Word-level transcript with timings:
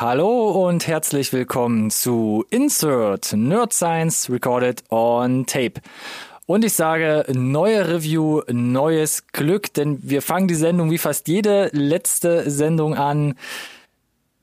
Hallo 0.00 0.50
und 0.66 0.88
herzlich 0.88 1.32
willkommen 1.32 1.88
zu 1.88 2.44
Insert 2.50 3.32
Nerd 3.32 3.72
Science 3.72 4.28
Recorded 4.28 4.82
on 4.90 5.46
Tape. 5.46 5.74
Und 6.46 6.64
ich 6.64 6.72
sage, 6.72 7.24
neue 7.32 7.88
Review, 7.88 8.42
neues 8.50 9.28
Glück, 9.28 9.72
denn 9.72 10.00
wir 10.02 10.20
fangen 10.20 10.48
die 10.48 10.56
Sendung 10.56 10.90
wie 10.90 10.98
fast 10.98 11.28
jede 11.28 11.70
letzte 11.72 12.50
Sendung 12.50 12.96
an 12.96 13.36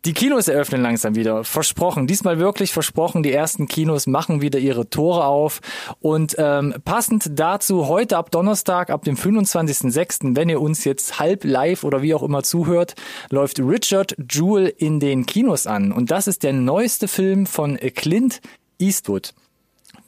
die 0.06 0.14
Kinos 0.14 0.48
eröffnen 0.48 0.82
langsam 0.82 1.16
wieder. 1.16 1.44
Versprochen. 1.44 2.08
Diesmal 2.08 2.40
wirklich 2.40 2.74
versprochen. 2.74 3.22
Die 3.22 3.32
ersten 3.32 3.68
Kinos 3.68 4.08
machen 4.08 4.42
wieder 4.42 4.58
ihre 4.58 4.90
Tore 4.90 5.26
auf. 5.26 5.60
Und 6.00 6.36
ähm, 6.40 6.74
passend 6.84 7.30
dazu 7.40 7.88
heute 7.88 8.18
ab 8.18 8.32
Donnerstag, 8.32 8.90
ab 8.90 9.04
dem 9.04 9.16
25.06., 9.16 10.36
wenn 10.36 10.50
ihr 10.50 10.60
uns 10.60 10.86
jetzt 10.86 11.20
halb 11.20 11.44
live 11.44 11.84
oder 11.84 12.02
wie 12.02 12.16
auch 12.16 12.24
immer 12.24 12.42
zuhört, 12.42 12.96
läuft 13.30 13.60
Richard 13.60 14.16
Jewell 14.30 14.74
in 14.76 15.00
den 15.00 15.26
Kinos 15.26 15.68
an. 15.68 15.92
Und 15.92 16.10
das 16.10 16.28
ist 16.28 16.44
der 16.44 16.54
neueste 16.54 17.08
Film 17.08 17.46
von 17.46 17.78
Clint 17.78 18.42
Eastwood. 18.80 19.34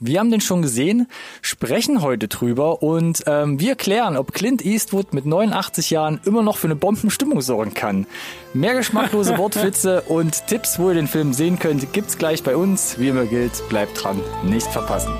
Wir 0.05 0.20
haben 0.20 0.31
den 0.31 0.41
schon 0.41 0.62
gesehen, 0.62 1.07
sprechen 1.41 2.02
heute 2.02 2.27
drüber 2.27 2.84
und 2.84 3.23
ähm, 3.25 3.62
wir 3.62 3.75
klären, 3.75 4.17
ob 4.17 4.34
Clint 4.34 4.66
Eastwood 4.66 5.13
mit 5.13 5.26
89 5.26 5.91
Jahren 5.91 6.20
immer 6.26 6.43
noch 6.43 6.57
für 6.57 6.67
eine 6.67 6.76
Bombenstimmung 6.76 7.39
sorgen 7.39 7.73
kann. 7.73 8.05
Mehr 8.53 8.76
geschmacklose 8.76 9.38
Wortwitze 9.38 10.02
und 10.02 10.45
Tipps, 10.48 10.77
wo 10.77 10.89
ihr 10.89 10.95
den 10.95 11.07
Film 11.07 11.31
sehen 11.31 11.57
könnt, 11.57 11.93
gibt's 11.93 12.17
gleich 12.17 12.43
bei 12.43 12.57
uns. 12.57 12.99
Wie 12.99 13.07
immer 13.07 13.26
gilt, 13.26 13.63
bleibt 13.70 14.03
dran, 14.03 14.20
nicht 14.43 14.67
verpassen. 14.67 15.13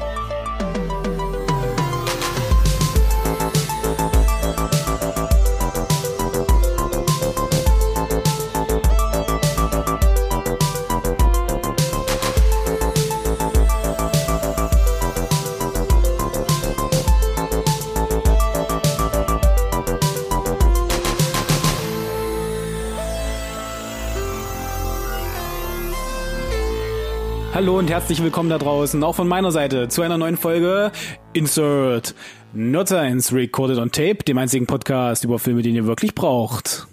Hallo 27.74 27.80
und 27.80 27.90
herzlich 27.90 28.22
willkommen 28.22 28.52
da 28.52 28.60
draußen, 28.60 29.04
auch 29.04 29.16
von 29.16 29.28
meiner 29.28 29.52
Seite, 29.52 29.88
zu 29.88 30.04
einer 30.04 30.20
neuen 30.20 30.38
Folge 30.38 30.92
Insert 31.34 32.14
Not 32.54 32.90
Science 32.90 33.34
Recorded 33.34 33.80
on 33.80 33.92
Tape, 33.92 34.18
dem 34.18 34.38
einzigen 34.38 34.68
Podcast 34.68 35.24
über 35.24 35.40
Filme, 35.40 35.64
den 35.64 35.74
ihr 35.74 35.88
wirklich 35.88 36.14
braucht. 36.14 36.86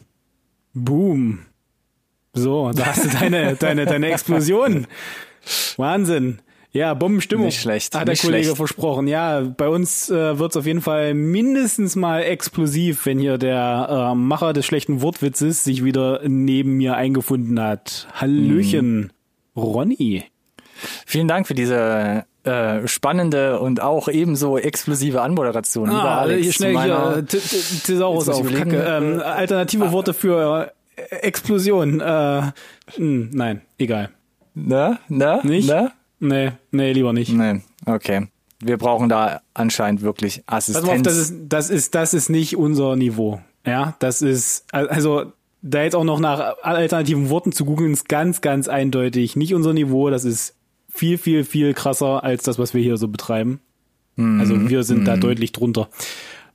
Boom. 0.73 1.41
So, 2.33 2.71
da 2.73 2.87
hast 2.87 3.05
du 3.05 3.11
deine, 3.11 3.57
deine, 3.61 3.85
deine 3.85 4.11
Explosion. 4.11 4.87
Wahnsinn. 5.77 6.39
Ja, 6.73 6.95
Bombenstimmung. 6.95 7.45
Nicht 7.45 7.61
schlecht. 7.61 7.95
Hat 7.95 8.09
der 8.09 8.15
nicht 8.15 8.23
Kollege 8.23 8.45
schlecht. 8.45 8.57
versprochen. 8.57 9.07
Ja, 9.07 9.43
bei 9.43 9.69
uns 9.69 10.09
äh, 10.09 10.39
wird's 10.39 10.57
auf 10.57 10.65
jeden 10.65 10.81
Fall 10.81 11.13
mindestens 11.13 11.95
mal 11.95 12.21
explosiv, 12.21 13.05
wenn 13.05 13.19
hier 13.19 13.37
der 13.37 14.13
äh, 14.13 14.15
Macher 14.15 14.55
des 14.55 14.65
schlechten 14.65 15.03
Wortwitzes 15.03 15.63
sich 15.63 15.85
wieder 15.85 16.23
neben 16.27 16.79
mir 16.79 16.95
eingefunden 16.95 17.61
hat. 17.61 18.09
Hallöchen, 18.15 19.13
Ronny. 19.55 20.30
Vielen 21.07 21.29
Dank 21.29 21.47
für 21.47 21.55
diese 21.55 22.25
äh, 22.45 22.87
spannende 22.89 23.61
und 23.61 23.81
auch 23.81 24.09
ebenso 24.09 24.57
explosive 24.57 25.21
Anmoderation. 25.21 25.91
Ah, 25.91 26.21
Alex, 26.21 26.43
hier 26.43 26.53
schnell 26.53 26.79
hier 26.81 27.25
Thesaurus 27.85 28.29
auf. 28.29 28.47
Kacke. 28.53 28.83
Ähm, 28.83 29.21
alternative 29.21 29.93
Worte 29.93 30.15
für 30.15 30.73
äh, 30.97 31.17
Explosion. 31.17 32.01
Äh, 32.01 32.53
mh, 32.97 33.29
nein, 33.33 33.61
egal. 33.79 34.11
Ne? 34.55 34.99
Ne? 35.09 35.41
Nicht? 35.43 35.69
Ne? 35.69 35.93
Nee, 36.19 36.53
nee, 36.71 36.93
lieber 36.93 37.13
nicht. 37.13 37.33
Nee, 37.33 37.63
okay. 37.87 38.29
Wir 38.63 38.77
brauchen 38.77 39.09
da 39.09 39.41
anscheinend 39.55 40.03
wirklich 40.03 40.43
Assistenz. 40.47 40.89
auf, 40.89 41.03
das 41.03 41.17
ist, 41.17 41.35
das 41.49 41.71
ist, 41.71 41.95
das 41.95 42.13
ist 42.13 42.29
nicht 42.29 42.57
unser 42.57 42.95
Niveau. 42.97 43.41
Ja, 43.67 43.95
das 44.01 44.21
ist, 44.21 44.65
also, 44.73 45.33
da 45.63 45.83
jetzt 45.83 45.95
auch 45.95 46.05
noch 46.05 46.21
nach 46.21 46.57
alternativen 46.63 47.31
Worten 47.31 47.53
zu 47.53 47.65
googeln, 47.65 47.93
ist 47.93 48.09
ganz, 48.09 48.41
ganz 48.41 48.69
eindeutig 48.69 49.37
nicht 49.37 49.55
unser 49.55 49.73
Niveau. 49.73 50.11
Das 50.11 50.25
ist 50.25 50.55
viel, 50.93 51.19
viel, 51.19 51.45
viel 51.45 51.75
krasser 51.75 52.23
als 52.25 52.43
das, 52.43 52.59
was 52.59 52.75
wir 52.75 52.83
hier 52.83 52.97
so 52.97 53.09
betreiben. 53.09 53.61
Also, 54.17 54.69
wir 54.69 54.83
sind 54.83 55.07
da 55.07 55.17
deutlich 55.17 55.53
drunter. 55.53 55.89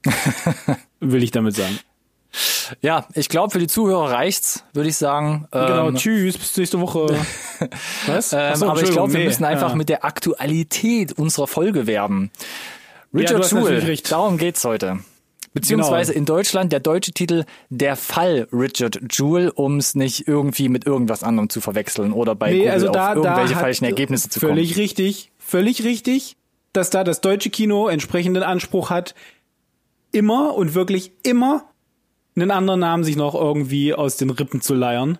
Will 1.00 1.23
ich 1.23 1.31
damit 1.31 1.56
sagen. 1.56 1.79
ja, 2.81 3.07
ich 3.16 3.28
glaube, 3.28 3.51
für 3.51 3.59
die 3.59 3.66
Zuhörer 3.66 4.12
reicht's, 4.12 4.63
würde 4.73 4.90
ich 4.90 4.97
sagen. 4.97 5.47
Genau, 5.51 5.88
Ähm, 5.88 5.96
tschüss, 5.96 6.38
bis 6.38 6.56
nächste 6.57 6.79
Woche. 6.79 7.07
Was? 8.06 8.34
ähm, 8.34 8.40
Ach 8.51 8.56
so, 8.56 8.69
aber 8.69 8.84
ich 8.84 8.91
glaube, 8.91 9.13
wir 9.13 9.22
Entschuldigung, 9.22 9.25
müssen 9.25 9.41
nee, 9.44 9.47
einfach 9.47 9.69
ja. 9.69 9.75
mit 9.75 9.90
der 9.90 10.06
Aktualität 10.06 11.13
unserer 11.13 11.47
Folge 11.47 11.88
werben. 11.88 12.29
Richard 13.13 13.50
Jewell, 13.52 13.79
recht. 13.79 14.12
darum 14.12 14.38
geht's 14.38 14.63
heute. 14.63 15.00
Beziehungsweise 15.55 16.11
Genau. 16.11 16.19
in 16.19 16.25
Deutschland 16.25 16.71
der 16.73 16.81
deutsche 16.81 17.13
Titel 17.13 17.45
Der 17.69 17.95
Fall 17.95 18.47
Richard 18.51 18.99
Jewell, 19.09 19.49
um 19.49 19.77
es 19.77 19.95
nicht 19.95 20.27
irgendwie 20.27 20.67
mit 20.67 20.85
irgendwas 20.85 21.23
anderem 21.23 21.49
zu 21.49 21.61
verwechseln 21.61 22.11
oder 22.11 22.35
bei 22.35 22.51
Nee, 22.51 22.57
Google 22.57 22.71
also 22.71 22.89
da, 22.91 23.11
auf 23.11 23.16
irgendwelche 23.16 23.53
da 23.53 23.59
falschen 23.61 23.85
Ergebnisse 23.85 24.29
zu 24.29 24.41
völlig 24.41 24.71
kommen. 24.71 24.81
richtig, 24.81 25.31
völlig 25.39 25.83
richtig, 25.85 26.35
dass 26.73 26.89
da 26.89 27.05
das 27.05 27.21
deutsche 27.21 27.49
Kino 27.49 27.88
entsprechenden 27.88 28.43
Anspruch 28.43 28.89
hat, 28.89 29.16
immer 30.11 30.55
und 30.55 30.75
wirklich 30.75 31.13
immer 31.23 31.63
einen 32.35 32.51
anderen 32.51 32.81
Namen 32.81 33.05
sich 33.05 33.16
noch 33.16 33.33
irgendwie 33.33 33.93
aus 33.93 34.17
den 34.17 34.29
Rippen 34.31 34.59
zu 34.59 34.73
leiern. 34.73 35.17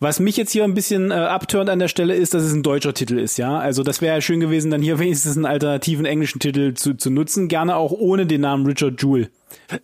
Was 0.00 0.20
mich 0.20 0.36
jetzt 0.36 0.52
hier 0.52 0.64
ein 0.64 0.74
bisschen 0.74 1.10
äh, 1.10 1.14
an 1.14 1.78
der 1.78 1.88
Stelle 1.88 2.14
ist, 2.14 2.34
dass 2.34 2.42
es 2.42 2.52
ein 2.52 2.62
deutscher 2.62 2.92
Titel 2.92 3.18
ist, 3.18 3.38
ja. 3.38 3.58
Also 3.58 3.82
das 3.82 4.02
wäre 4.02 4.16
ja 4.16 4.20
schön 4.20 4.40
gewesen, 4.40 4.70
dann 4.70 4.82
hier 4.82 4.98
wenigstens 4.98 5.36
einen 5.36 5.46
alternativen 5.46 6.04
englischen 6.04 6.40
Titel 6.40 6.74
zu, 6.74 6.94
zu 6.94 7.08
nutzen, 7.08 7.48
gerne 7.48 7.76
auch 7.76 7.92
ohne 7.92 8.26
den 8.26 8.42
Namen 8.42 8.66
Richard 8.66 9.00
Jewell. 9.02 9.30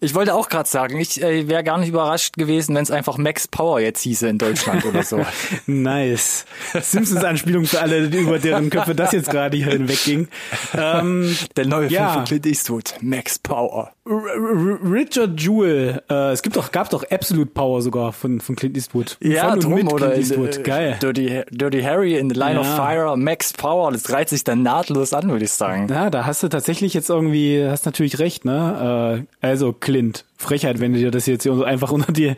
Ich 0.01 0.15
wollte 0.15 0.35
auch 0.35 0.49
gerade 0.49 0.69
sagen, 0.69 0.99
ich 1.01 1.23
äh, 1.23 1.49
wäre 1.49 1.65
gar 1.65 1.79
nicht 1.79 1.89
überrascht 1.89 2.37
gewesen, 2.37 2.75
wenn 2.75 2.83
es 2.83 2.91
einfach 2.91 3.17
Max 3.19 3.49
Power 3.49 3.81
jetzt 3.81 4.01
hieße 4.03 4.29
in 4.29 4.39
Deutschland 4.39 4.85
oder 4.85 5.03
so. 5.03 5.25
Nice. 5.67 6.45
Simpsons-Anspielung 6.81 7.65
für 7.65 7.81
alle, 7.81 8.07
über 8.07 8.39
deren 8.39 8.71
Köpfe 8.71 8.95
das 8.95 9.13
jetzt 9.13 9.31
gerade 9.31 9.57
hier 9.57 9.67
hinwegging. 9.67 10.29
Ähm, 10.77 11.37
Der 11.57 11.67
neue 11.67 11.89
Ja. 11.89 12.05
Film 12.05 12.15
von 12.15 12.25
Clint 12.25 12.47
Eastwood, 12.47 12.95
Max 13.01 13.39
Power. 13.39 13.93
R- 14.05 14.13
R- 14.15 14.79
Richard 14.85 15.41
Jewell, 15.41 16.03
äh, 16.11 16.33
es 16.33 16.43
gibt 16.43 16.57
doch, 16.57 16.73
gab 16.73 16.91
doch 16.91 17.05
Absolute 17.11 17.51
Power 17.53 17.83
sogar 17.83 18.13
von, 18.13 18.41
von 18.41 18.57
Clint 18.57 18.77
Eastwood. 18.77 19.17
von 19.21 19.65
und 19.65 19.69
mit 19.75 19.93
oder 19.93 20.11
Clint 20.11 20.19
Eastwood. 20.31 20.59
äh, 20.59 20.63
Geil. 20.63 20.99
Dirty, 21.01 21.43
Dirty 21.51 21.83
Harry 21.83 22.17
in 22.19 22.29
The 22.31 22.37
Line 22.39 22.59
of 22.59 22.67
Ja. 22.67 22.77
Fire, 22.77 23.17
Max 23.17 23.53
Power, 23.53 23.93
das 23.93 24.11
reiht 24.13 24.29
sich 24.29 24.43
dann 24.45 24.63
nahtlos 24.63 25.13
an, 25.13 25.31
würde 25.31 25.45
ich 25.45 25.53
sagen. 25.53 25.89
Ja, 25.89 26.11
da 26.11 26.25
hast 26.27 26.43
du 26.43 26.49
tatsächlich 26.49 26.95
jetzt 26.95 27.11
irgendwie, 27.11 27.65
hast 27.67 27.87
natürlich 27.87 28.19
recht, 28.19 28.45
ne? 28.45 29.25
Äh, 29.43 29.49
also 29.53 29.75
Clint, 29.75 30.25
Frechheit, 30.39 30.81
wenn 30.81 30.95
du 30.95 30.99
dir 30.99 31.11
das 31.11 31.27
jetzt 31.27 31.43
hier 31.43 31.55
so 31.55 31.63
einfach 31.63 31.93
unter 31.93 32.11
die, 32.11 32.35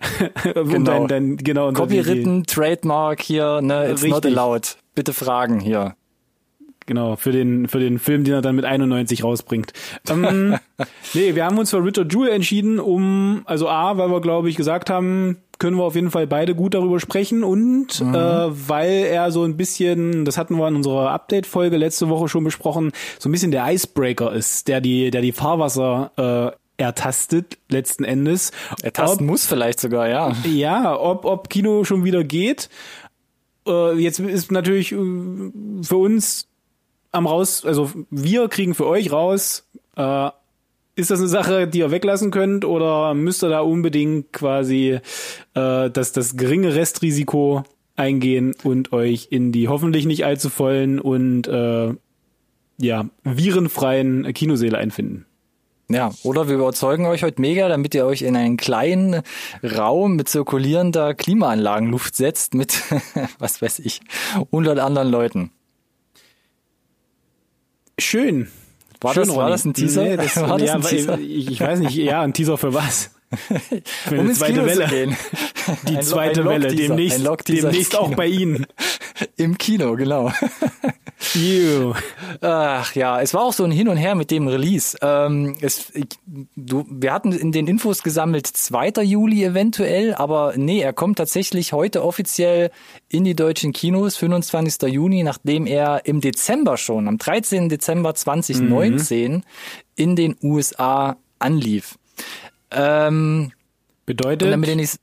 um 0.54 0.68
Genau. 0.70 1.06
dein, 1.06 1.36
genau, 1.36 1.68
unter 1.68 1.82
Copywritten, 1.82 2.44
Trademark 2.46 3.20
hier, 3.20 3.60
ne, 3.60 3.90
it's 3.90 4.02
not 4.02 4.24
Richtig. 4.24 4.38
allowed. 4.38 4.76
Bitte 4.94 5.12
fragen 5.12 5.60
hier. 5.60 5.94
Genau, 6.86 7.16
für 7.16 7.32
den, 7.32 7.68
für 7.68 7.80
den 7.80 7.98
Film, 7.98 8.24
den 8.24 8.32
er 8.32 8.40
dann 8.42 8.56
mit 8.56 8.64
91 8.64 9.24
rausbringt. 9.24 9.74
Ähm, 10.08 10.56
nee, 11.14 11.34
wir 11.34 11.44
haben 11.44 11.58
uns 11.58 11.68
für 11.70 11.84
Richard 11.84 12.10
Jewell 12.12 12.32
entschieden, 12.32 12.80
um, 12.80 13.42
also 13.44 13.68
A, 13.68 13.98
weil 13.98 14.10
wir, 14.10 14.20
glaube 14.22 14.48
ich, 14.48 14.56
gesagt 14.56 14.88
haben, 14.88 15.36
können 15.58 15.76
wir 15.76 15.84
auf 15.84 15.94
jeden 15.94 16.10
Fall 16.10 16.26
beide 16.26 16.54
gut 16.54 16.74
darüber 16.74 17.00
sprechen 17.00 17.44
und 17.44 18.00
äh, 18.00 18.04
weil 18.04 19.06
er 19.06 19.30
so 19.30 19.44
ein 19.44 19.56
bisschen, 19.56 20.24
das 20.24 20.38
hatten 20.38 20.56
wir 20.56 20.68
in 20.68 20.76
unserer 20.76 21.10
Update-Folge 21.10 21.76
letzte 21.76 22.08
Woche 22.08 22.28
schon 22.28 22.44
besprochen, 22.44 22.92
so 23.18 23.28
ein 23.28 23.32
bisschen 23.32 23.50
der 23.50 23.72
Icebreaker 23.72 24.32
ist, 24.32 24.68
der 24.68 24.80
die, 24.80 25.10
der 25.10 25.22
die 25.22 25.32
Fahrwasser 25.32 26.54
äh, 26.56 26.82
ertastet, 26.82 27.58
letzten 27.68 28.04
Endes. 28.04 28.50
Er 28.82 28.92
tasten 28.92 29.26
muss 29.26 29.46
vielleicht 29.46 29.80
sogar, 29.80 30.08
ja. 30.08 30.34
Ja, 30.44 30.98
ob, 30.98 31.24
ob 31.24 31.48
Kino 31.48 31.84
schon 31.84 32.04
wieder 32.04 32.24
geht. 32.24 32.68
Äh, 33.66 33.94
jetzt 33.98 34.18
ist 34.18 34.50
natürlich 34.50 34.92
äh, 34.92 34.96
für 34.96 35.96
uns 35.96 36.48
am 37.12 37.26
raus, 37.26 37.64
also 37.64 37.92
wir 38.10 38.48
kriegen 38.48 38.74
für 38.74 38.86
euch 38.86 39.12
raus, 39.12 39.68
äh, 39.96 40.30
ist 40.96 41.10
das 41.10 41.18
eine 41.18 41.28
Sache, 41.28 41.66
die 41.66 41.80
ihr 41.80 41.90
weglassen 41.90 42.30
könnt 42.30 42.64
oder 42.64 43.14
müsst 43.14 43.42
ihr 43.42 43.48
da 43.48 43.60
unbedingt 43.60 44.32
quasi 44.32 45.00
äh, 45.54 45.90
das, 45.90 46.12
das 46.12 46.36
geringe 46.36 46.74
Restrisiko 46.74 47.64
eingehen 47.96 48.54
und 48.62 48.92
euch 48.92 49.28
in 49.30 49.52
die 49.52 49.68
hoffentlich 49.68 50.06
nicht 50.06 50.24
allzu 50.24 50.50
vollen 50.50 51.00
und 51.00 51.48
äh, 51.48 51.94
ja, 52.78 53.06
virenfreien 53.24 54.32
Kinosäle 54.32 54.78
einfinden? 54.78 55.26
Ja, 55.90 56.12
oder 56.22 56.48
wir 56.48 56.54
überzeugen 56.54 57.04
euch 57.06 57.22
heute 57.22 57.40
mega, 57.40 57.68
damit 57.68 57.94
ihr 57.94 58.06
euch 58.06 58.22
in 58.22 58.36
einen 58.36 58.56
kleinen 58.56 59.20
Raum 59.62 60.16
mit 60.16 60.28
zirkulierender 60.28 61.14
Klimaanlagenluft 61.14 62.16
setzt 62.16 62.54
mit, 62.54 62.82
was 63.38 63.60
weiß 63.60 63.80
ich, 63.80 64.00
100 64.34 64.78
anderen 64.78 65.08
Leuten. 65.08 65.50
Schön. 67.98 68.48
War 69.04 69.14
Schön, 69.14 69.28
das- 69.28 69.36
war 69.36 69.50
das 69.50 69.64
ein 69.64 69.74
Teaser? 69.74 70.02
Nee, 70.02 70.16
das, 70.16 70.36
War 70.40 70.58
das 70.58 70.68
ja, 70.68 70.74
ein 70.74 70.80
Teaser? 70.82 71.18
Ich, 71.18 71.50
ich 71.52 71.60
weiß 71.60 71.78
nicht, 71.80 71.94
ja, 71.94 72.22
ein 72.22 72.32
Teaser 72.32 72.56
für 72.58 72.72
was? 72.74 73.10
Für 73.36 74.18
eine 74.18 74.32
zweite 74.32 74.64
Welle. 74.64 75.16
Die 75.88 75.96
Ein 75.96 76.02
zweite 76.02 76.40
ein 76.42 76.48
Welle. 76.48 76.74
Demnächst, 76.74 77.24
demnächst 77.48 77.64
ins 77.64 77.94
auch 77.94 78.04
Kino. 78.04 78.16
bei 78.16 78.26
Ihnen. 78.26 78.66
Im 79.36 79.56
Kino, 79.58 79.96
genau. 79.96 80.32
Ew. 81.34 81.94
Ach 82.40 82.94
ja, 82.94 83.20
es 83.20 83.32
war 83.34 83.42
auch 83.42 83.52
so 83.52 83.64
ein 83.64 83.70
Hin 83.70 83.88
und 83.88 83.96
Her 83.96 84.14
mit 84.14 84.30
dem 84.30 84.46
Release. 84.46 84.96
Ähm, 85.00 85.56
es, 85.60 85.90
ich, 85.94 86.06
du, 86.54 86.84
wir 86.88 87.12
hatten 87.12 87.32
in 87.32 87.52
den 87.52 87.66
Infos 87.66 88.02
gesammelt 88.02 88.46
2. 88.46 89.02
Juli 89.02 89.44
eventuell, 89.44 90.14
aber 90.14 90.54
nee, 90.56 90.80
er 90.80 90.92
kommt 90.92 91.18
tatsächlich 91.18 91.72
heute 91.72 92.04
offiziell 92.04 92.70
in 93.08 93.24
die 93.24 93.34
deutschen 93.34 93.72
Kinos, 93.72 94.16
25. 94.16 94.90
Juni, 94.92 95.22
nachdem 95.22 95.66
er 95.66 96.02
im 96.04 96.20
Dezember 96.20 96.76
schon, 96.76 97.08
am 97.08 97.18
13. 97.18 97.68
Dezember 97.68 98.14
2019 98.14 99.44
in 99.96 100.16
den 100.16 100.36
USA 100.42 101.16
anlief. 101.38 101.96
Ähm, 102.74 103.52
Bedeutet, 104.06 104.52
damit 104.52 104.68
ihr 104.68 104.76
nicht, 104.76 104.98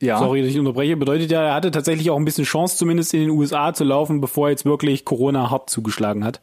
ja. 0.00 0.18
sorry, 0.18 0.42
dass 0.42 0.50
ich 0.50 0.58
unterbreche, 0.58 0.96
bedeutet 0.96 1.30
ja, 1.30 1.42
er 1.42 1.54
hatte 1.54 1.70
tatsächlich 1.70 2.10
auch 2.10 2.16
ein 2.16 2.24
bisschen 2.24 2.44
Chance, 2.44 2.76
zumindest 2.76 3.12
in 3.14 3.20
den 3.20 3.30
USA 3.30 3.74
zu 3.74 3.84
laufen, 3.84 4.20
bevor 4.20 4.50
jetzt 4.50 4.64
wirklich 4.64 5.04
Corona 5.04 5.50
hart 5.50 5.68
zugeschlagen 5.70 6.24
hat. 6.24 6.40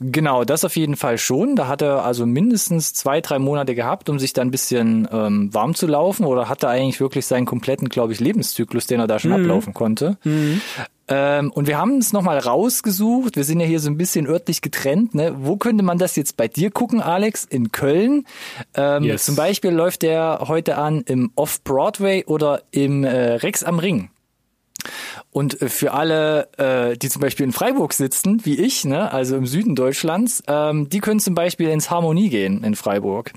Genau, 0.00 0.44
das 0.44 0.64
auf 0.64 0.74
jeden 0.74 0.96
Fall 0.96 1.18
schon. 1.18 1.54
Da 1.54 1.68
hat 1.68 1.82
er 1.82 2.04
also 2.04 2.26
mindestens 2.26 2.94
zwei, 2.94 3.20
drei 3.20 3.38
Monate 3.38 3.74
gehabt, 3.74 4.08
um 4.08 4.18
sich 4.18 4.32
da 4.32 4.42
ein 4.42 4.50
bisschen 4.50 5.08
ähm, 5.12 5.54
warm 5.54 5.74
zu 5.74 5.86
laufen 5.86 6.24
oder 6.24 6.48
hatte 6.48 6.68
eigentlich 6.68 7.00
wirklich 7.00 7.26
seinen 7.26 7.46
kompletten, 7.46 7.88
glaube 7.88 8.12
ich, 8.12 8.18
Lebenszyklus, 8.18 8.86
den 8.86 9.00
er 9.00 9.06
da 9.06 9.18
schon 9.18 9.32
ablaufen 9.32 9.72
konnte. 9.72 10.18
Ähm, 11.14 11.50
und 11.52 11.66
wir 11.66 11.76
haben 11.76 11.98
es 11.98 12.14
nochmal 12.14 12.38
rausgesucht. 12.38 13.36
Wir 13.36 13.44
sind 13.44 13.60
ja 13.60 13.66
hier 13.66 13.80
so 13.80 13.90
ein 13.90 13.98
bisschen 13.98 14.26
örtlich 14.26 14.62
getrennt. 14.62 15.14
Ne? 15.14 15.34
Wo 15.38 15.58
könnte 15.58 15.84
man 15.84 15.98
das 15.98 16.16
jetzt 16.16 16.38
bei 16.38 16.48
dir 16.48 16.70
gucken, 16.70 17.02
Alex? 17.02 17.44
In 17.44 17.70
Köln. 17.70 18.24
Ähm, 18.74 19.02
Yes. 19.04 19.24
Zum 19.24 19.36
Beispiel 19.36 19.72
läuft 19.72 20.02
der 20.02 20.44
heute 20.48 20.78
an 20.78 21.02
im 21.02 21.30
Off-Broadway 21.34 22.24
oder 22.24 22.62
im 22.70 23.04
äh, 23.04 23.34
Rex 23.34 23.62
am 23.62 23.78
Ring. 23.78 24.08
Und 25.30 25.60
äh, 25.62 25.68
für 25.68 25.92
alle, 25.92 26.48
äh, 26.58 26.96
die 26.96 27.08
zum 27.08 27.20
Beispiel 27.22 27.44
in 27.44 27.52
Freiburg 27.52 27.92
sitzen, 27.92 28.44
wie 28.44 28.58
ich, 28.58 28.84
ne, 28.84 29.12
also 29.12 29.36
im 29.36 29.46
Süden 29.46 29.74
Deutschlands, 29.76 30.42
ähm, 30.48 30.88
die 30.88 31.00
können 31.00 31.20
zum 31.20 31.34
Beispiel 31.34 31.68
ins 31.68 31.90
Harmonie 31.90 32.28
gehen 32.28 32.64
in 32.64 32.74
Freiburg. 32.74 33.32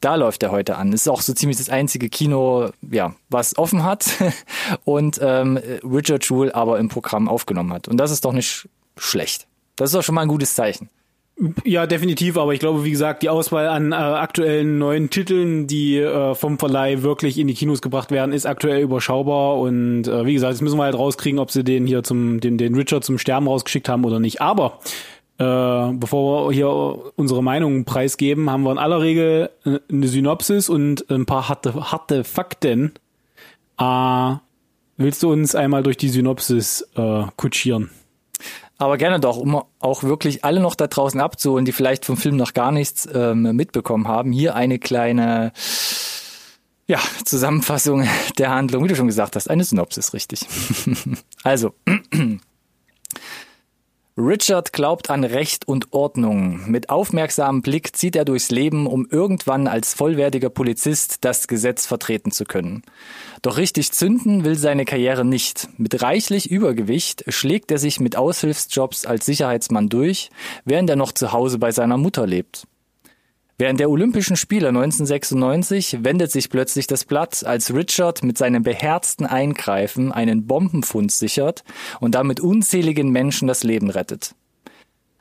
Da 0.00 0.16
läuft 0.16 0.42
er 0.42 0.50
heute 0.50 0.76
an. 0.76 0.92
Ist 0.92 1.08
auch 1.08 1.22
so 1.22 1.32
ziemlich 1.32 1.58
das 1.58 1.68
einzige 1.68 2.08
Kino, 2.08 2.70
ja, 2.90 3.14
was 3.30 3.56
offen 3.56 3.84
hat 3.84 4.06
und 4.84 5.18
ähm, 5.22 5.58
Richard 5.82 6.28
Jewell 6.28 6.52
aber 6.52 6.78
im 6.78 6.88
Programm 6.88 7.28
aufgenommen 7.28 7.72
hat. 7.72 7.88
Und 7.88 7.96
das 7.96 8.10
ist 8.10 8.24
doch 8.24 8.32
nicht 8.32 8.48
sch- 8.50 8.66
schlecht. 8.96 9.46
Das 9.76 9.90
ist 9.90 9.94
doch 9.94 10.02
schon 10.02 10.14
mal 10.14 10.22
ein 10.22 10.28
gutes 10.28 10.54
Zeichen. 10.54 10.90
Ja, 11.64 11.86
definitiv, 11.86 12.36
aber 12.36 12.52
ich 12.52 12.60
glaube, 12.60 12.84
wie 12.84 12.90
gesagt, 12.90 13.22
die 13.22 13.30
Auswahl 13.30 13.66
an 13.66 13.92
äh, 13.92 13.94
aktuellen 13.94 14.78
neuen 14.78 15.08
Titeln, 15.08 15.66
die 15.66 15.96
äh, 15.96 16.34
vom 16.34 16.58
Verleih 16.58 17.02
wirklich 17.02 17.38
in 17.38 17.48
die 17.48 17.54
Kinos 17.54 17.80
gebracht 17.80 18.10
werden, 18.10 18.32
ist 18.32 18.46
aktuell 18.46 18.82
überschaubar 18.82 19.58
und 19.58 20.06
äh, 20.06 20.26
wie 20.26 20.34
gesagt, 20.34 20.52
jetzt 20.52 20.60
müssen 20.60 20.78
wir 20.78 20.84
halt 20.84 20.94
rauskriegen, 20.94 21.40
ob 21.40 21.50
sie 21.50 21.64
den 21.64 21.86
hier 21.86 22.02
zum 22.02 22.40
den 22.40 22.58
den 22.58 22.74
Richard 22.74 23.02
zum 23.02 23.18
Sterben 23.18 23.48
rausgeschickt 23.48 23.88
haben 23.88 24.04
oder 24.04 24.20
nicht. 24.20 24.42
Aber 24.42 24.78
äh, 25.38 25.92
bevor 25.94 26.50
wir 26.50 26.54
hier 26.54 27.12
unsere 27.16 27.42
Meinung 27.42 27.86
preisgeben, 27.86 28.50
haben 28.50 28.62
wir 28.62 28.72
in 28.72 28.78
aller 28.78 29.00
Regel 29.00 29.50
äh, 29.64 29.78
eine 29.90 30.08
Synopsis 30.08 30.68
und 30.68 31.10
ein 31.10 31.24
paar 31.24 31.48
harte 31.48 31.90
harte 31.90 32.24
Fakten. 32.24 32.92
Äh, 33.80 34.34
willst 34.98 35.22
du 35.22 35.32
uns 35.32 35.54
einmal 35.54 35.82
durch 35.82 35.96
die 35.96 36.10
Synopsis 36.10 36.88
äh, 36.94 37.24
kutschieren? 37.36 37.90
Aber 38.82 38.98
gerne 38.98 39.20
doch, 39.20 39.36
um 39.36 39.62
auch 39.78 40.02
wirklich 40.02 40.44
alle 40.44 40.58
noch 40.58 40.74
da 40.74 40.88
draußen 40.88 41.20
abzuholen, 41.20 41.64
die 41.64 41.70
vielleicht 41.70 42.04
vom 42.04 42.16
Film 42.16 42.34
noch 42.34 42.52
gar 42.52 42.72
nichts 42.72 43.08
ähm, 43.14 43.42
mitbekommen 43.54 44.08
haben. 44.08 44.32
Hier 44.32 44.56
eine 44.56 44.80
kleine 44.80 45.52
ja, 46.88 46.98
Zusammenfassung 47.24 48.08
der 48.38 48.50
Handlung, 48.50 48.82
wie 48.82 48.88
du 48.88 48.96
schon 48.96 49.06
gesagt 49.06 49.36
hast, 49.36 49.48
eine 49.48 49.62
Synopsis, 49.62 50.14
richtig. 50.14 50.48
also, 51.44 51.74
Richard 54.24 54.72
glaubt 54.72 55.10
an 55.10 55.24
Recht 55.24 55.66
und 55.66 55.92
Ordnung. 55.92 56.70
Mit 56.70 56.90
aufmerksamem 56.90 57.60
Blick 57.60 57.96
zieht 57.96 58.14
er 58.14 58.24
durchs 58.24 58.52
Leben, 58.52 58.86
um 58.86 59.08
irgendwann 59.10 59.66
als 59.66 59.94
vollwertiger 59.94 60.48
Polizist 60.48 61.24
das 61.24 61.48
Gesetz 61.48 61.86
vertreten 61.86 62.30
zu 62.30 62.44
können. 62.44 62.82
Doch 63.42 63.56
richtig 63.56 63.90
zünden 63.90 64.44
will 64.44 64.54
seine 64.54 64.84
Karriere 64.84 65.24
nicht. 65.24 65.68
Mit 65.76 66.02
reichlich 66.02 66.48
Übergewicht 66.48 67.24
schlägt 67.32 67.72
er 67.72 67.78
sich 67.78 67.98
mit 67.98 68.14
Aushilfsjobs 68.16 69.06
als 69.06 69.26
Sicherheitsmann 69.26 69.88
durch, 69.88 70.30
während 70.64 70.88
er 70.88 70.96
noch 70.96 71.10
zu 71.10 71.32
Hause 71.32 71.58
bei 71.58 71.72
seiner 71.72 71.96
Mutter 71.96 72.24
lebt. 72.24 72.68
Während 73.58 73.80
der 73.80 73.90
Olympischen 73.90 74.36
Spiele 74.36 74.68
1996 74.68 76.04
wendet 76.04 76.32
sich 76.32 76.50
plötzlich 76.50 76.86
das 76.86 77.04
Blatt, 77.04 77.44
als 77.44 77.72
Richard 77.72 78.22
mit 78.24 78.38
seinem 78.38 78.62
beherzten 78.62 79.26
Eingreifen 79.26 80.10
einen 80.10 80.46
Bombenfund 80.46 81.12
sichert 81.12 81.62
und 82.00 82.14
damit 82.14 82.40
unzähligen 82.40 83.10
Menschen 83.10 83.46
das 83.48 83.62
Leben 83.62 83.90
rettet. 83.90 84.34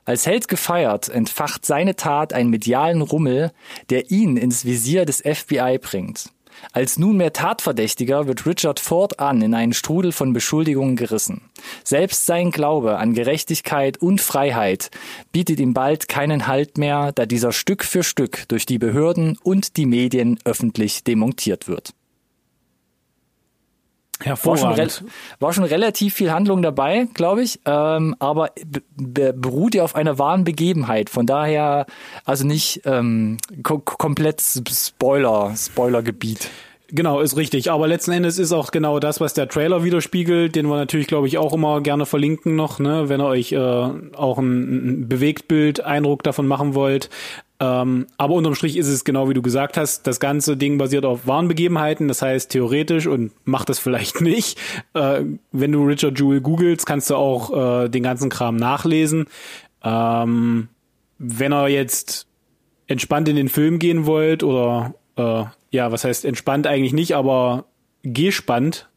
Als 0.05 0.25
Held 0.25 0.47
gefeiert, 0.47 1.09
entfacht 1.09 1.65
seine 1.65 1.95
Tat 1.95 2.33
einen 2.33 2.49
medialen 2.49 3.01
Rummel, 3.01 3.51
der 3.89 4.09
ihn 4.09 4.37
ins 4.37 4.65
Visier 4.65 5.05
des 5.05 5.21
FBI 5.21 5.77
bringt. 5.79 6.31
Als 6.73 6.97
nunmehr 6.97 7.33
Tatverdächtiger 7.33 8.27
wird 8.27 8.45
Richard 8.45 8.79
fortan 8.79 9.41
in 9.41 9.53
einen 9.53 9.73
Strudel 9.73 10.11
von 10.11 10.33
Beschuldigungen 10.33 10.95
gerissen. 10.95 11.49
Selbst 11.83 12.25
sein 12.25 12.51
Glaube 12.51 12.97
an 12.97 13.13
Gerechtigkeit 13.13 13.97
und 13.97 14.21
Freiheit 14.21 14.91
bietet 15.31 15.59
ihm 15.59 15.73
bald 15.73 16.07
keinen 16.07 16.47
Halt 16.47 16.77
mehr, 16.77 17.11
da 17.11 17.25
dieser 17.25 17.51
Stück 17.51 17.83
für 17.83 18.03
Stück 18.03 18.47
durch 18.47 18.65
die 18.65 18.79
Behörden 18.79 19.37
und 19.43 19.77
die 19.77 19.85
Medien 19.85 20.39
öffentlich 20.45 21.03
demontiert 21.03 21.67
wird. 21.67 21.93
War 24.25 24.37
schon, 24.37 24.69
Hervorragend. 24.69 25.03
war 25.39 25.53
schon 25.53 25.63
relativ 25.63 26.13
viel 26.13 26.31
Handlung 26.31 26.61
dabei, 26.61 27.07
glaube 27.13 27.41
ich, 27.41 27.59
ähm, 27.65 28.15
aber 28.19 28.51
be 28.65 28.81
be 28.95 29.33
beruht 29.33 29.75
ja 29.75 29.83
auf 29.83 29.95
einer 29.95 30.19
wahren 30.19 30.43
Begebenheit. 30.43 31.09
Von 31.09 31.25
daher 31.25 31.85
also 32.25 32.45
nicht 32.45 32.81
ähm, 32.85 33.37
ko 33.63 33.79
komplett 33.79 34.41
Spoiler, 34.41 35.53
Spoilergebiet. 35.55 36.49
Genau, 36.93 37.21
ist 37.21 37.37
richtig. 37.37 37.71
Aber 37.71 37.87
letzten 37.87 38.11
Endes 38.11 38.37
ist 38.37 38.51
auch 38.51 38.71
genau 38.71 38.99
das, 38.99 39.21
was 39.21 39.33
der 39.33 39.47
Trailer 39.47 39.83
widerspiegelt, 39.83 40.55
den 40.55 40.67
wir 40.67 40.75
natürlich, 40.75 41.07
glaube 41.07 41.27
ich, 41.27 41.37
auch 41.37 41.53
immer 41.53 41.79
gerne 41.79 42.05
verlinken 42.05 42.55
noch, 42.55 42.79
ne, 42.79 43.07
wenn 43.07 43.21
ihr 43.21 43.27
euch 43.27 43.53
äh, 43.53 43.57
auch 43.57 44.37
ein, 44.37 45.03
ein 45.03 45.07
Bewegtbild-Eindruck 45.07 46.23
davon 46.23 46.47
machen 46.47 46.75
wollt. 46.75 47.09
Ähm, 47.61 48.07
aber 48.17 48.33
unterm 48.33 48.55
Strich 48.55 48.75
ist 48.75 48.87
es 48.87 49.03
genau 49.03 49.29
wie 49.29 49.35
du 49.35 49.43
gesagt 49.43 49.77
hast, 49.77 50.07
das 50.07 50.19
ganze 50.19 50.57
Ding 50.57 50.79
basiert 50.79 51.05
auf 51.05 51.27
wahren 51.27 51.47
Begebenheiten, 51.47 52.07
das 52.07 52.23
heißt 52.23 52.49
theoretisch 52.49 53.05
und 53.05 53.31
macht 53.45 53.69
das 53.69 53.77
vielleicht 53.77 54.19
nicht. 54.21 54.59
Äh, 54.95 55.25
wenn 55.51 55.71
du 55.71 55.85
Richard 55.85 56.19
Jewell 56.19 56.41
googelst, 56.41 56.87
kannst 56.87 57.11
du 57.11 57.15
auch 57.15 57.83
äh, 57.83 57.89
den 57.89 58.01
ganzen 58.01 58.31
Kram 58.31 58.55
nachlesen. 58.55 59.25
Ähm, 59.83 60.69
wenn 61.19 61.53
ihr 61.53 61.67
jetzt 61.67 62.25
entspannt 62.87 63.29
in 63.29 63.35
den 63.35 63.47
Film 63.47 63.77
gehen 63.77 64.07
wollt 64.07 64.41
oder 64.41 64.95
äh, 65.15 65.43
ja, 65.69 65.91
was 65.91 66.03
heißt 66.03 66.25
entspannt 66.25 66.65
eigentlich 66.65 66.93
nicht, 66.93 67.15
aber 67.15 67.65
gespannt, 68.01 68.89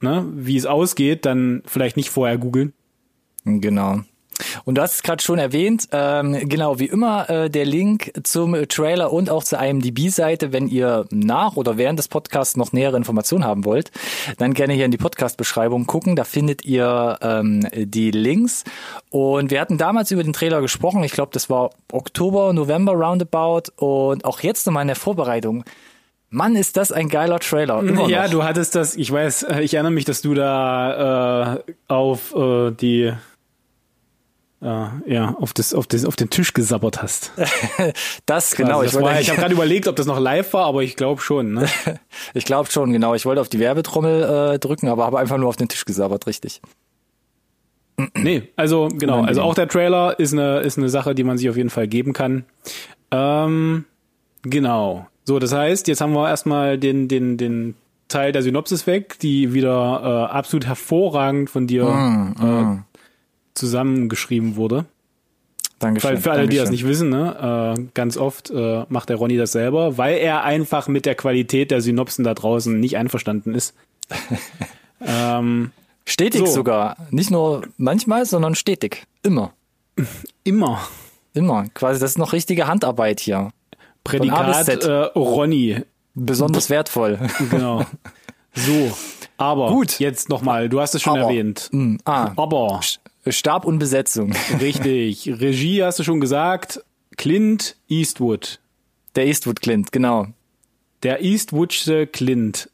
ne, 0.00 0.24
wie 0.32 0.56
es 0.56 0.64
ausgeht, 0.64 1.26
dann 1.26 1.62
vielleicht 1.66 1.96
nicht 1.96 2.10
vorher 2.10 2.38
googeln. 2.38 2.72
Genau. 3.44 4.02
Und 4.64 4.76
du 4.76 4.82
hast 4.82 4.94
es 4.94 5.02
gerade 5.02 5.22
schon 5.22 5.38
erwähnt, 5.38 5.88
ähm, 5.92 6.48
genau 6.48 6.78
wie 6.78 6.86
immer 6.86 7.28
äh, 7.28 7.50
der 7.50 7.64
Link 7.64 8.12
zum 8.24 8.54
Trailer 8.68 9.12
und 9.12 9.30
auch 9.30 9.44
zur 9.44 9.60
IMDb-Seite, 9.60 10.52
wenn 10.52 10.68
ihr 10.68 11.06
nach 11.10 11.56
oder 11.56 11.76
während 11.76 11.98
des 11.98 12.08
Podcasts 12.08 12.56
noch 12.56 12.72
nähere 12.72 12.96
Informationen 12.96 13.44
haben 13.44 13.64
wollt, 13.64 13.90
dann 14.38 14.54
gerne 14.54 14.74
hier 14.74 14.84
in 14.84 14.90
die 14.90 14.98
Podcast-Beschreibung 14.98 15.86
gucken, 15.86 16.16
da 16.16 16.24
findet 16.24 16.64
ihr 16.64 17.18
ähm, 17.22 17.66
die 17.74 18.10
Links. 18.10 18.64
Und 19.10 19.50
wir 19.50 19.60
hatten 19.60 19.78
damals 19.78 20.10
über 20.10 20.22
den 20.22 20.32
Trailer 20.32 20.60
gesprochen, 20.60 21.02
ich 21.04 21.12
glaube 21.12 21.30
das 21.32 21.48
war 21.50 21.70
Oktober, 21.92 22.52
November 22.52 22.92
roundabout 22.92 23.70
und 23.76 24.24
auch 24.24 24.40
jetzt 24.40 24.66
nochmal 24.66 24.82
in 24.82 24.88
der 24.88 24.96
Vorbereitung. 24.96 25.64
Mann, 26.28 26.56
ist 26.56 26.76
das 26.76 26.92
ein 26.92 27.08
geiler 27.08 27.38
Trailer. 27.38 27.82
Ja, 28.08 28.28
du 28.28 28.42
hattest 28.42 28.74
das, 28.74 28.96
ich 28.96 29.10
weiß, 29.10 29.44
äh, 29.44 29.62
ich 29.62 29.74
erinnere 29.74 29.92
mich, 29.92 30.04
dass 30.04 30.22
du 30.22 30.34
da 30.34 31.54
äh, 31.54 31.72
auf 31.88 32.34
äh, 32.34 32.72
die 32.72 33.12
äh, 34.66 35.12
ja, 35.14 35.34
auf 35.40 35.52
das, 35.52 35.72
auf 35.72 35.86
das, 35.86 36.04
auf 36.04 36.16
den 36.16 36.28
Tisch 36.28 36.52
gesabbert 36.52 37.00
hast. 37.02 37.30
das 38.26 38.56
genau. 38.56 38.80
Also 38.80 38.84
ich 38.84 38.92
das 38.92 39.00
wollte 39.00 39.08
ich 39.08 39.16
eigentlich- 39.16 39.30
habe 39.30 39.40
gerade 39.40 39.54
überlegt, 39.54 39.86
ob 39.88 39.96
das 39.96 40.06
noch 40.06 40.18
live 40.18 40.52
war, 40.52 40.66
aber 40.66 40.82
ich 40.82 40.96
glaube 40.96 41.20
schon. 41.20 41.52
Ne? 41.54 41.66
Ich 42.34 42.44
glaube 42.44 42.70
schon, 42.70 42.92
genau. 42.92 43.14
Ich 43.14 43.24
wollte 43.26 43.40
auf 43.40 43.48
die 43.48 43.60
Werbetrommel 43.60 44.54
äh, 44.54 44.58
drücken, 44.58 44.88
aber 44.88 45.04
habe 45.06 45.18
einfach 45.18 45.38
nur 45.38 45.48
auf 45.48 45.56
den 45.56 45.68
Tisch 45.68 45.84
gesabbert, 45.84 46.26
richtig. 46.26 46.60
Nee, 48.14 48.48
also 48.56 48.88
genau, 48.92 49.22
also 49.22 49.40
auch 49.42 49.54
der 49.54 49.68
Trailer 49.68 50.18
ist 50.20 50.32
eine, 50.34 50.58
ist 50.60 50.76
eine 50.76 50.90
Sache, 50.90 51.14
die 51.14 51.24
man 51.24 51.38
sich 51.38 51.48
auf 51.48 51.56
jeden 51.56 51.70
Fall 51.70 51.88
geben 51.88 52.12
kann. 52.12 52.44
Ähm, 53.10 53.84
genau. 54.42 55.06
So, 55.24 55.38
das 55.38 55.52
heißt, 55.54 55.88
jetzt 55.88 56.00
haben 56.02 56.12
wir 56.12 56.28
erstmal 56.28 56.76
den, 56.76 57.08
den, 57.08 57.38
den 57.38 57.74
Teil 58.08 58.32
der 58.32 58.42
Synopsis 58.42 58.86
weg, 58.86 59.18
die 59.20 59.54
wieder 59.54 60.28
äh, 60.30 60.32
absolut 60.34 60.66
hervorragend 60.66 61.48
von 61.50 61.66
dir 61.66 61.84
Mm, 61.86 62.34
äh, 62.84 62.95
zusammengeschrieben 63.56 64.56
wurde. 64.56 64.84
Dankeschön. 65.78 66.16
Für, 66.16 66.22
für 66.22 66.30
alle, 66.32 66.48
die 66.48 66.56
das 66.56 66.66
Dankeschön. 66.68 66.72
nicht 66.72 66.88
wissen, 66.88 67.08
ne, 67.10 67.74
äh, 67.76 67.82
ganz 67.94 68.16
oft 68.16 68.50
äh, 68.50 68.84
macht 68.88 69.08
der 69.08 69.16
Ronny 69.16 69.36
das 69.36 69.52
selber, 69.52 69.98
weil 69.98 70.18
er 70.18 70.44
einfach 70.44 70.88
mit 70.88 71.04
der 71.04 71.14
Qualität 71.14 71.70
der 71.70 71.80
Synopsen 71.80 72.24
da 72.24 72.32
draußen 72.34 72.78
nicht 72.78 72.96
einverstanden 72.96 73.54
ist. 73.54 73.74
ähm, 75.04 75.72
Stetig 76.06 76.46
So. 76.46 76.46
sogar. 76.46 76.96
Nicht 77.10 77.30
nur 77.30 77.62
manchmal, 77.76 78.24
sondern 78.24 78.54
stetig. 78.54 79.04
Immer. 79.22 79.52
immer 80.44 80.80
Immer. 81.34 81.66
Quasi, 81.74 82.00
das 82.00 82.12
ist 82.12 82.18
noch 82.18 82.32
richtige 82.32 82.66
Handarbeit 82.66 83.20
hier. 83.20 83.50
Prädikat 84.04 84.68
äh, 84.84 84.90
Ronny, 85.18 85.82
Besonders 86.14 86.70
wertvoll. 86.70 87.18
genau. 87.50 87.84
So, 88.54 88.96
aber 89.36 89.70
Gut. 89.70 89.98
jetzt 89.98 90.30
nochmal, 90.30 90.70
du 90.70 90.80
hast 90.80 90.94
es 90.94 91.02
schon 91.02 91.18
Aber. 91.18 91.28
erwähnt. 91.28 91.68
Hm, 91.72 91.98
ah, 92.06 92.32
Aber 92.36 92.80
Stab 93.32 93.64
und 93.64 93.78
Besetzung. 93.78 94.32
richtig, 94.60 95.28
Regie 95.28 95.82
hast 95.82 95.98
du 95.98 96.02
schon 96.02 96.20
gesagt, 96.20 96.82
Clint 97.16 97.76
Eastwood. 97.88 98.60
Der 99.14 99.26
Eastwood 99.26 99.60
Clint, 99.60 99.92
genau. 99.92 100.28
Der 101.02 101.22
Eastwoodsche 101.22 102.06
Clint. 102.06 102.70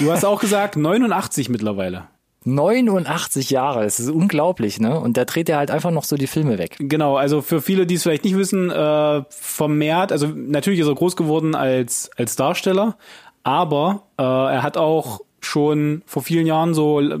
Du 0.00 0.10
hast 0.10 0.24
auch 0.24 0.40
gesagt, 0.40 0.76
89 0.76 1.48
mittlerweile. 1.48 2.08
89 2.44 3.50
Jahre, 3.50 3.84
das 3.84 4.00
ist 4.00 4.10
unglaublich, 4.10 4.78
ne? 4.78 5.00
Und 5.00 5.16
da 5.16 5.24
dreht 5.24 5.48
er 5.48 5.56
halt 5.56 5.70
einfach 5.70 5.90
noch 5.90 6.04
so 6.04 6.16
die 6.16 6.26
Filme 6.26 6.58
weg. 6.58 6.76
Genau, 6.78 7.16
also 7.16 7.40
für 7.40 7.62
viele, 7.62 7.86
die 7.86 7.94
es 7.94 8.02
vielleicht 8.02 8.24
nicht 8.24 8.36
wissen, 8.36 8.70
äh, 8.70 9.22
vermehrt, 9.30 10.12
also 10.12 10.26
natürlich 10.26 10.80
ist 10.80 10.86
er 10.86 10.94
groß 10.94 11.16
geworden 11.16 11.54
als, 11.54 12.10
als 12.16 12.36
Darsteller, 12.36 12.98
aber 13.42 14.02
äh, 14.18 14.22
er 14.22 14.62
hat 14.62 14.76
auch 14.76 15.20
schon 15.40 16.02
vor 16.06 16.22
vielen 16.22 16.46
Jahren 16.46 16.74
so 16.74 17.00
äh, 17.00 17.18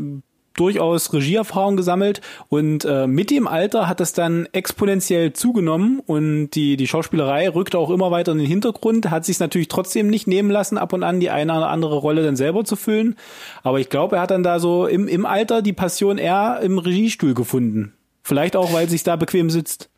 durchaus 0.54 1.12
Regieerfahrung 1.12 1.76
gesammelt 1.76 2.20
und 2.48 2.84
äh, 2.84 3.06
mit 3.06 3.30
dem 3.30 3.46
Alter 3.46 3.88
hat 3.88 4.00
das 4.00 4.12
dann 4.12 4.48
exponentiell 4.52 5.32
zugenommen 5.32 6.00
und 6.06 6.50
die, 6.50 6.76
die 6.76 6.86
Schauspielerei 6.86 7.48
rückte 7.48 7.78
auch 7.78 7.90
immer 7.90 8.10
weiter 8.10 8.32
in 8.32 8.38
den 8.38 8.46
Hintergrund, 8.46 9.10
hat 9.10 9.24
sich 9.24 9.38
natürlich 9.40 9.68
trotzdem 9.68 10.08
nicht 10.08 10.26
nehmen 10.26 10.50
lassen, 10.50 10.78
ab 10.78 10.92
und 10.92 11.02
an 11.02 11.20
die 11.20 11.30
eine 11.30 11.52
oder 11.56 11.68
andere 11.68 11.96
Rolle 11.96 12.22
dann 12.22 12.36
selber 12.36 12.64
zu 12.64 12.76
füllen. 12.76 13.16
Aber 13.62 13.80
ich 13.80 13.88
glaube, 13.88 14.16
er 14.16 14.22
hat 14.22 14.30
dann 14.30 14.42
da 14.42 14.58
so 14.60 14.86
im, 14.86 15.08
im 15.08 15.26
Alter 15.26 15.62
die 15.62 15.72
Passion 15.72 16.18
eher 16.18 16.60
im 16.62 16.78
Regiestuhl 16.78 17.34
gefunden. 17.34 17.94
Vielleicht 18.22 18.56
auch, 18.56 18.72
weil 18.72 18.88
sich 18.88 19.02
da 19.02 19.16
bequem 19.16 19.50
sitzt. 19.50 19.90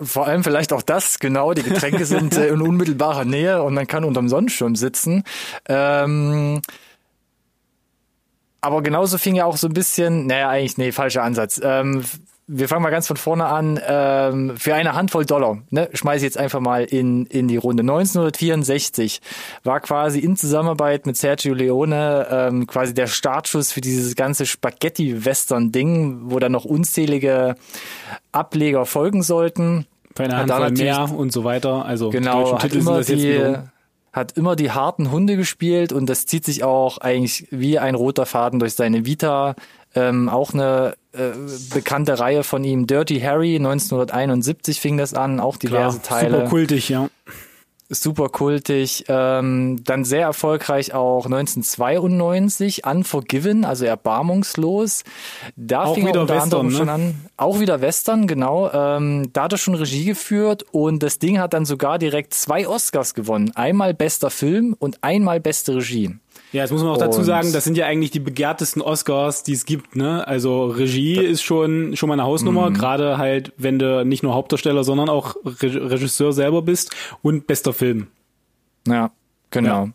Vor 0.00 0.26
allem 0.26 0.42
vielleicht 0.42 0.72
auch 0.72 0.82
das, 0.82 1.20
genau, 1.20 1.52
die 1.54 1.62
Getränke 1.62 2.06
sind 2.06 2.36
äh, 2.36 2.48
in 2.48 2.60
unmittelbarer 2.60 3.24
Nähe 3.24 3.62
und 3.62 3.74
man 3.74 3.86
kann 3.86 4.04
unterm 4.04 4.28
Sonnenschirm 4.28 4.74
sitzen. 4.74 5.22
Ähm, 5.68 6.60
aber 8.62 8.82
genauso 8.82 9.18
fing 9.18 9.34
ja 9.34 9.44
auch 9.44 9.56
so 9.56 9.66
ein 9.66 9.74
bisschen, 9.74 10.26
naja, 10.26 10.48
eigentlich, 10.48 10.78
nee, 10.78 10.92
falscher 10.92 11.22
Ansatz. 11.22 11.60
Ähm, 11.62 12.04
wir 12.46 12.68
fangen 12.68 12.82
mal 12.82 12.90
ganz 12.90 13.06
von 13.06 13.16
vorne 13.16 13.46
an. 13.46 13.80
Ähm, 13.86 14.56
für 14.56 14.74
eine 14.74 14.94
Handvoll 14.94 15.24
Dollar, 15.24 15.58
ne, 15.70 15.88
schmeiße 15.92 16.18
ich 16.18 16.22
jetzt 16.22 16.38
einfach 16.38 16.60
mal 16.60 16.84
in, 16.84 17.26
in 17.26 17.48
die 17.48 17.56
Runde. 17.56 17.82
1964 17.82 19.20
war 19.64 19.80
quasi 19.80 20.18
in 20.20 20.36
Zusammenarbeit 20.36 21.06
mit 21.06 21.16
Sergio 21.16 21.54
Leone 21.54 22.26
ähm, 22.30 22.66
quasi 22.66 22.94
der 22.94 23.06
Startschuss 23.06 23.72
für 23.72 23.80
dieses 23.80 24.16
ganze 24.16 24.46
Spaghetti-Western-Ding, 24.46 26.30
wo 26.30 26.38
dann 26.38 26.52
noch 26.52 26.64
unzählige 26.64 27.56
Ableger 28.32 28.86
folgen 28.86 29.22
sollten. 29.22 29.86
Hat 30.18 30.30
da 30.30 30.58
Handvoll 30.58 30.72
mehr 30.72 31.10
und 31.10 31.32
so 31.32 31.44
weiter. 31.44 31.84
Also 31.86 32.10
die 32.10 32.18
Genau, 32.18 32.42
deutschen 32.42 32.54
hat 32.54 32.62
Titel 32.62 32.80
sind 32.82 32.94
das 32.94 33.08
jetzt 33.08 33.22
die, 33.22 33.34
wiederum. 33.34 33.68
Hat 34.12 34.36
immer 34.36 34.56
die 34.56 34.70
harten 34.70 35.10
Hunde 35.10 35.36
gespielt 35.36 35.92
und 35.92 36.06
das 36.06 36.26
zieht 36.26 36.44
sich 36.44 36.64
auch 36.64 36.98
eigentlich 36.98 37.46
wie 37.50 37.78
ein 37.78 37.94
roter 37.94 38.26
Faden 38.26 38.58
durch 38.58 38.74
seine 38.74 39.06
Vita. 39.06 39.54
Ähm, 39.94 40.28
auch 40.28 40.54
eine 40.54 40.94
äh, 41.12 41.30
bekannte 41.72 42.18
Reihe 42.18 42.44
von 42.44 42.64
ihm, 42.64 42.86
Dirty 42.86 43.20
Harry, 43.20 43.56
1971 43.56 44.80
fing 44.80 44.96
das 44.96 45.12
an, 45.12 45.38
auch 45.40 45.56
diverse 45.56 46.00
Klar, 46.00 46.20
Teile. 46.20 46.36
super 46.36 46.48
kultig, 46.48 46.88
ja. 46.88 47.08
Super 47.94 48.28
kultig. 48.28 49.04
Ähm, 49.08 49.82
dann 49.84 50.04
sehr 50.04 50.22
erfolgreich 50.22 50.94
auch 50.94 51.26
1992 51.26 52.86
Unforgiven, 52.86 53.64
also 53.64 53.84
erbarmungslos. 53.84 55.04
Da 55.56 55.84
Auch 55.84 55.94
fing 55.94 56.04
er 56.04 56.10
wieder 56.10 56.20
unter 56.22 56.42
anderem 56.42 56.68
Western, 56.68 56.78
schon 56.78 56.86
ne? 56.86 56.92
an. 56.92 57.14
Auch 57.36 57.60
wieder 57.60 57.80
Western, 57.80 58.26
genau. 58.26 58.70
Ähm, 58.72 59.30
da 59.32 59.44
hat 59.44 59.52
er 59.52 59.58
schon 59.58 59.74
Regie 59.74 60.04
geführt 60.04 60.64
und 60.72 61.02
das 61.02 61.18
Ding 61.18 61.38
hat 61.38 61.54
dann 61.54 61.64
sogar 61.64 61.98
direkt 61.98 62.34
zwei 62.34 62.66
Oscars 62.66 63.14
gewonnen. 63.14 63.52
Einmal 63.54 63.94
bester 63.94 64.30
Film 64.30 64.74
und 64.78 65.02
einmal 65.02 65.40
beste 65.40 65.76
Regie. 65.76 66.16
Ja, 66.52 66.60
jetzt 66.62 66.70
muss 66.70 66.82
man 66.82 66.92
auch 66.92 66.98
dazu 66.98 67.22
sagen, 67.22 67.52
das 67.52 67.64
sind 67.64 67.78
ja 67.78 67.86
eigentlich 67.86 68.10
die 68.10 68.20
begehrtesten 68.20 68.82
Oscars, 68.82 69.42
die 69.42 69.52
es 69.52 69.64
gibt, 69.64 69.96
ne? 69.96 70.26
Also 70.26 70.66
Regie 70.66 71.16
ist 71.18 71.42
schon 71.42 71.96
schon 71.96 72.08
mal 72.08 72.14
eine 72.14 72.24
Hausnummer, 72.24 72.68
Mhm. 72.70 72.74
gerade 72.74 73.16
halt, 73.18 73.52
wenn 73.56 73.78
du 73.78 74.04
nicht 74.04 74.22
nur 74.22 74.34
Hauptdarsteller, 74.34 74.84
sondern 74.84 75.08
auch 75.08 75.36
Re 75.44 75.90
Regisseur 75.90 76.32
selber 76.34 76.60
bist 76.62 76.94
und 77.22 77.46
bester 77.46 77.72
Film. 77.72 78.08
Ja, 78.86 79.10
genau. 79.50 79.68
Ja. 79.86 79.88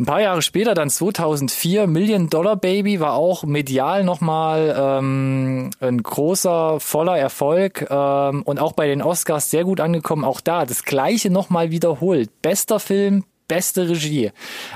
Ein 0.00 0.06
paar 0.06 0.20
Jahre 0.20 0.42
später, 0.42 0.74
dann 0.74 0.90
2004, 0.90 1.88
Million 1.88 2.30
Dollar 2.30 2.54
Baby 2.54 3.00
war 3.00 3.14
auch 3.14 3.42
medial 3.42 4.04
nochmal 4.04 4.72
ähm, 4.78 5.70
ein 5.80 6.00
großer, 6.02 6.78
voller 6.78 7.18
Erfolg 7.18 7.84
ähm, 7.90 8.42
und 8.42 8.60
auch 8.60 8.72
bei 8.74 8.86
den 8.86 9.02
Oscars 9.02 9.50
sehr 9.50 9.64
gut 9.64 9.80
angekommen. 9.80 10.24
Auch 10.24 10.40
da 10.40 10.66
das 10.66 10.84
gleiche 10.84 11.30
nochmal 11.30 11.72
wiederholt. 11.72 12.30
Bester 12.42 12.78
Film, 12.78 13.24
beste 13.48 13.88
Regie. 13.88 14.30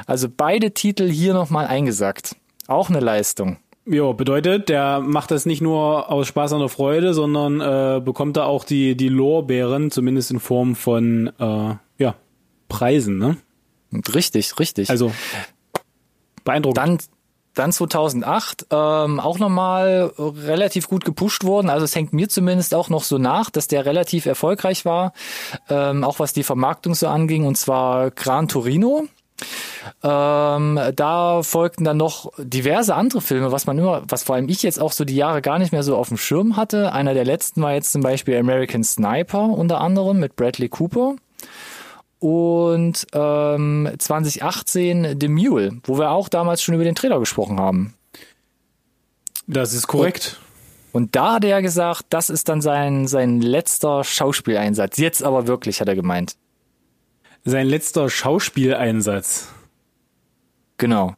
Also 0.06 0.28
beide 0.34 0.72
Titel 0.72 1.08
hier 1.08 1.34
nochmal 1.34 1.66
eingesackt. 1.66 2.36
Auch 2.66 2.90
eine 2.90 3.00
Leistung. 3.00 3.58
Ja, 3.84 4.12
bedeutet, 4.12 4.68
der 4.68 5.00
macht 5.00 5.32
das 5.32 5.44
nicht 5.44 5.60
nur 5.60 6.08
aus 6.10 6.28
Spaß 6.28 6.50
der 6.50 6.68
Freude, 6.68 7.14
sondern 7.14 7.60
äh, 7.60 8.00
bekommt 8.00 8.36
da 8.36 8.44
auch 8.44 8.64
die 8.64 8.96
die 8.96 9.08
Lorbeeren, 9.08 9.90
zumindest 9.90 10.30
in 10.30 10.38
Form 10.38 10.76
von 10.76 11.32
äh, 11.38 11.74
ja 11.98 12.14
Preisen, 12.68 13.18
ne? 13.18 13.36
Und 13.90 14.14
Richtig, 14.14 14.58
richtig. 14.58 14.88
Also 14.88 15.12
beeindruckend. 16.44 16.78
Dann, 16.78 16.98
dann 17.54 17.72
2008 17.72 18.66
ähm, 18.70 19.20
auch 19.20 19.38
nochmal 19.38 20.12
relativ 20.18 20.88
gut 20.88 21.04
gepusht 21.04 21.44
worden. 21.44 21.70
Also 21.70 21.84
es 21.84 21.94
hängt 21.94 22.12
mir 22.12 22.28
zumindest 22.28 22.74
auch 22.74 22.88
noch 22.88 23.04
so 23.04 23.18
nach, 23.18 23.50
dass 23.50 23.68
der 23.68 23.84
relativ 23.84 24.26
erfolgreich 24.26 24.84
war, 24.84 25.12
ähm, 25.68 26.04
auch 26.04 26.18
was 26.18 26.32
die 26.32 26.42
Vermarktung 26.42 26.94
so 26.94 27.08
anging, 27.08 27.44
und 27.44 27.56
zwar 27.56 28.10
Gran 28.10 28.48
Torino. 28.48 29.06
Ähm, 30.02 30.80
da 30.94 31.42
folgten 31.42 31.84
dann 31.84 31.96
noch 31.96 32.32
diverse 32.38 32.94
andere 32.94 33.20
Filme, 33.20 33.52
was 33.52 33.66
man 33.66 33.78
immer, 33.78 34.02
was 34.06 34.22
vor 34.22 34.36
allem 34.36 34.48
ich 34.48 34.62
jetzt 34.62 34.80
auch 34.80 34.92
so 34.92 35.04
die 35.04 35.16
Jahre 35.16 35.42
gar 35.42 35.58
nicht 35.58 35.72
mehr 35.72 35.82
so 35.82 35.96
auf 35.96 36.08
dem 36.08 36.16
Schirm 36.16 36.56
hatte. 36.56 36.92
Einer 36.92 37.14
der 37.14 37.24
letzten 37.24 37.62
war 37.62 37.72
jetzt 37.74 37.92
zum 37.92 38.02
Beispiel 38.02 38.36
American 38.36 38.84
Sniper 38.84 39.44
unter 39.44 39.80
anderem 39.80 40.20
mit 40.20 40.36
Bradley 40.36 40.68
Cooper 40.68 41.16
und 42.22 43.06
ähm, 43.12 43.90
2018 43.98 45.18
The 45.20 45.28
Mule, 45.28 45.78
wo 45.84 45.98
wir 45.98 46.10
auch 46.10 46.28
damals 46.28 46.62
schon 46.62 46.74
über 46.74 46.84
den 46.84 46.94
Trailer 46.94 47.18
gesprochen 47.18 47.58
haben. 47.58 47.94
das 49.46 49.74
ist 49.74 49.86
korrekt. 49.86 50.40
Und 50.92 51.16
da 51.16 51.34
hat 51.34 51.44
er 51.44 51.62
gesagt, 51.62 52.06
das 52.10 52.30
ist 52.30 52.48
dann 52.48 52.60
sein, 52.60 53.08
sein 53.08 53.40
letzter 53.40 54.04
Schauspieleinsatz. 54.04 54.98
Jetzt 54.98 55.22
aber 55.22 55.46
wirklich, 55.46 55.80
hat 55.80 55.88
er 55.88 55.96
gemeint. 55.96 56.36
Sein 57.44 57.66
letzter 57.66 58.08
Schauspieleinsatz. 58.10 59.48
Genau. 60.76 61.14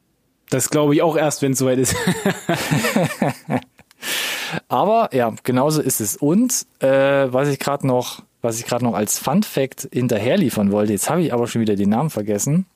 Das 0.48 0.70
glaube 0.70 0.94
ich 0.94 1.02
auch 1.02 1.16
erst, 1.16 1.42
wenn 1.42 1.52
es 1.52 1.58
soweit 1.58 1.78
ist. 1.78 1.96
Aber 4.68 5.10
ja, 5.12 5.34
genauso 5.42 5.80
ist 5.80 6.00
es. 6.00 6.16
Und 6.16 6.66
äh, 6.80 6.88
was 7.32 7.48
ich 7.48 7.58
gerade 7.58 7.86
noch, 7.86 8.22
was 8.44 8.58
ich 8.58 8.66
gerade 8.66 8.84
noch 8.84 8.94
als 8.94 9.18
Fun 9.18 9.42
Fact 9.42 9.88
hinterher 9.92 10.36
liefern 10.36 10.70
wollte, 10.70 10.92
jetzt 10.92 11.10
habe 11.10 11.22
ich 11.22 11.32
aber 11.32 11.46
schon 11.46 11.62
wieder 11.62 11.76
den 11.76 11.88
Namen 11.88 12.10
vergessen. 12.10 12.66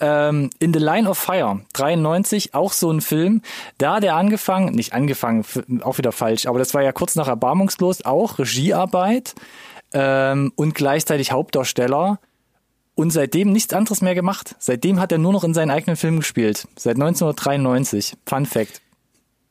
Ähm, 0.00 0.50
In 0.58 0.72
the 0.72 0.80
Line 0.80 1.08
of 1.08 1.18
Fire, 1.18 1.60
93, 1.74 2.54
auch 2.54 2.72
so 2.72 2.90
ein 2.90 3.00
Film. 3.00 3.42
Da 3.78 3.96
hat 3.96 4.04
er 4.04 4.16
angefangen, 4.16 4.74
nicht 4.74 4.92
angefangen, 4.92 5.44
auch 5.82 5.98
wieder 5.98 6.12
falsch, 6.12 6.46
aber 6.46 6.58
das 6.58 6.74
war 6.74 6.82
ja 6.82 6.92
kurz 6.92 7.16
nach 7.16 7.28
Erbarmungslos, 7.28 8.04
auch 8.04 8.38
Regiearbeit 8.38 9.34
ähm, 9.92 10.52
und 10.56 10.74
gleichzeitig 10.74 11.32
Hauptdarsteller. 11.32 12.18
Und 12.96 13.10
seitdem 13.10 13.50
nichts 13.50 13.72
anderes 13.72 14.02
mehr 14.02 14.14
gemacht. 14.14 14.56
Seitdem 14.58 15.00
hat 15.00 15.10
er 15.10 15.16
nur 15.16 15.32
noch 15.32 15.44
in 15.44 15.54
seinen 15.54 15.70
eigenen 15.70 15.96
Filmen 15.96 16.18
gespielt. 16.18 16.68
Seit 16.76 16.96
1993. 16.96 18.14
Fun 18.26 18.44
Fact. 18.44 18.82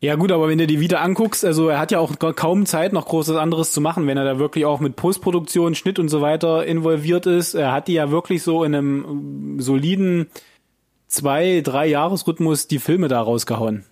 Ja 0.02 0.16
gut, 0.16 0.32
aber 0.32 0.48
wenn 0.48 0.58
du 0.58 0.66
die 0.66 0.80
wieder 0.80 1.02
anguckst, 1.02 1.44
also 1.44 1.68
er 1.68 1.78
hat 1.80 1.92
ja 1.92 2.00
auch 2.00 2.18
ka- 2.18 2.32
kaum 2.32 2.66
Zeit, 2.66 2.94
noch 2.94 3.06
großes 3.06 3.36
anderes 3.36 3.74
zu 3.74 3.82
machen, 3.82 4.08
wenn 4.08 4.18
er 4.18 4.24
da 4.24 4.40
wirklich 4.40 4.64
auch 4.66 4.80
mit 4.80 4.96
Postproduktion, 4.96 5.76
Schnitt 5.76 6.00
und 6.00 6.08
so 6.08 6.22
weiter 6.22 6.66
involviert 6.66 7.26
ist. 7.26 7.54
Er 7.54 7.74
hat 7.74 7.90
die 7.90 7.94
ja 7.94 8.10
wirklich 8.10 8.42
so 8.44 8.64
in 8.64 8.74
einem 8.74 9.06
ähm, 9.06 9.60
soliden 9.60 10.28
zwei, 11.08 11.62
drei 11.62 11.88
Jahresrhythmus 11.88 12.68
die 12.68 12.80
Filme 12.80 13.08
da 13.08 13.22
rausgehauen. 13.22 13.84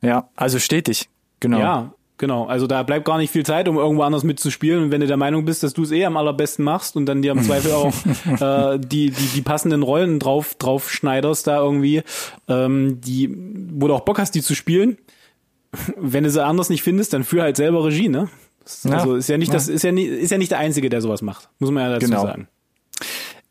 Ja, 0.00 0.28
also 0.34 0.58
stetig. 0.58 1.08
Genau. 1.38 1.58
Ja, 1.60 1.92
genau. 2.18 2.46
Also 2.46 2.66
da 2.66 2.82
bleibt 2.82 3.04
gar 3.04 3.18
nicht 3.18 3.30
viel 3.30 3.44
Zeit, 3.46 3.68
um 3.68 3.76
irgendwo 3.76 4.02
anders 4.02 4.24
mitzuspielen. 4.24 4.82
Und 4.84 4.90
wenn 4.90 5.00
du 5.00 5.06
der 5.06 5.16
Meinung 5.16 5.44
bist, 5.44 5.62
dass 5.62 5.74
du 5.74 5.82
es 5.82 5.92
eh 5.92 6.04
am 6.04 6.16
allerbesten 6.16 6.64
machst 6.64 6.96
und 6.96 7.06
dann 7.06 7.22
dir 7.22 7.32
im 7.32 7.42
Zweifel 7.44 7.72
auch 7.72 7.92
äh, 8.40 8.78
die, 8.80 9.10
die, 9.10 9.26
die 9.34 9.42
passenden 9.42 9.82
Rollen 9.84 10.18
drauf, 10.18 10.54
drauf 10.56 10.90
schneiderst 10.90 11.46
da 11.46 11.60
irgendwie, 11.62 12.02
ähm, 12.48 13.00
die, 13.00 13.32
wo 13.74 13.86
du 13.86 13.94
auch 13.94 14.00
Bock 14.00 14.18
hast, 14.18 14.34
die 14.34 14.42
zu 14.42 14.54
spielen, 14.56 14.98
wenn 15.96 16.24
du 16.24 16.30
sie 16.30 16.44
anders 16.44 16.68
nicht 16.68 16.82
findest, 16.82 17.12
dann 17.12 17.24
führ 17.24 17.42
halt 17.42 17.56
selber 17.56 17.84
Regie, 17.84 18.08
ne? 18.08 18.28
Also 18.88 19.16
ist 19.16 19.28
ja 19.28 19.38
nicht 19.38 19.52
das 19.52 19.66
ist 19.68 19.82
ja 19.82 19.90
nicht 19.90 20.08
ist 20.08 20.30
ja 20.30 20.38
nicht 20.38 20.52
der 20.52 20.58
einzige, 20.58 20.88
der 20.88 21.00
sowas 21.00 21.20
macht, 21.22 21.48
muss 21.58 21.70
man 21.70 21.82
ja 21.84 21.90
dazu 21.98 22.06
Genau. 22.06 22.22
sagen. 22.22 22.48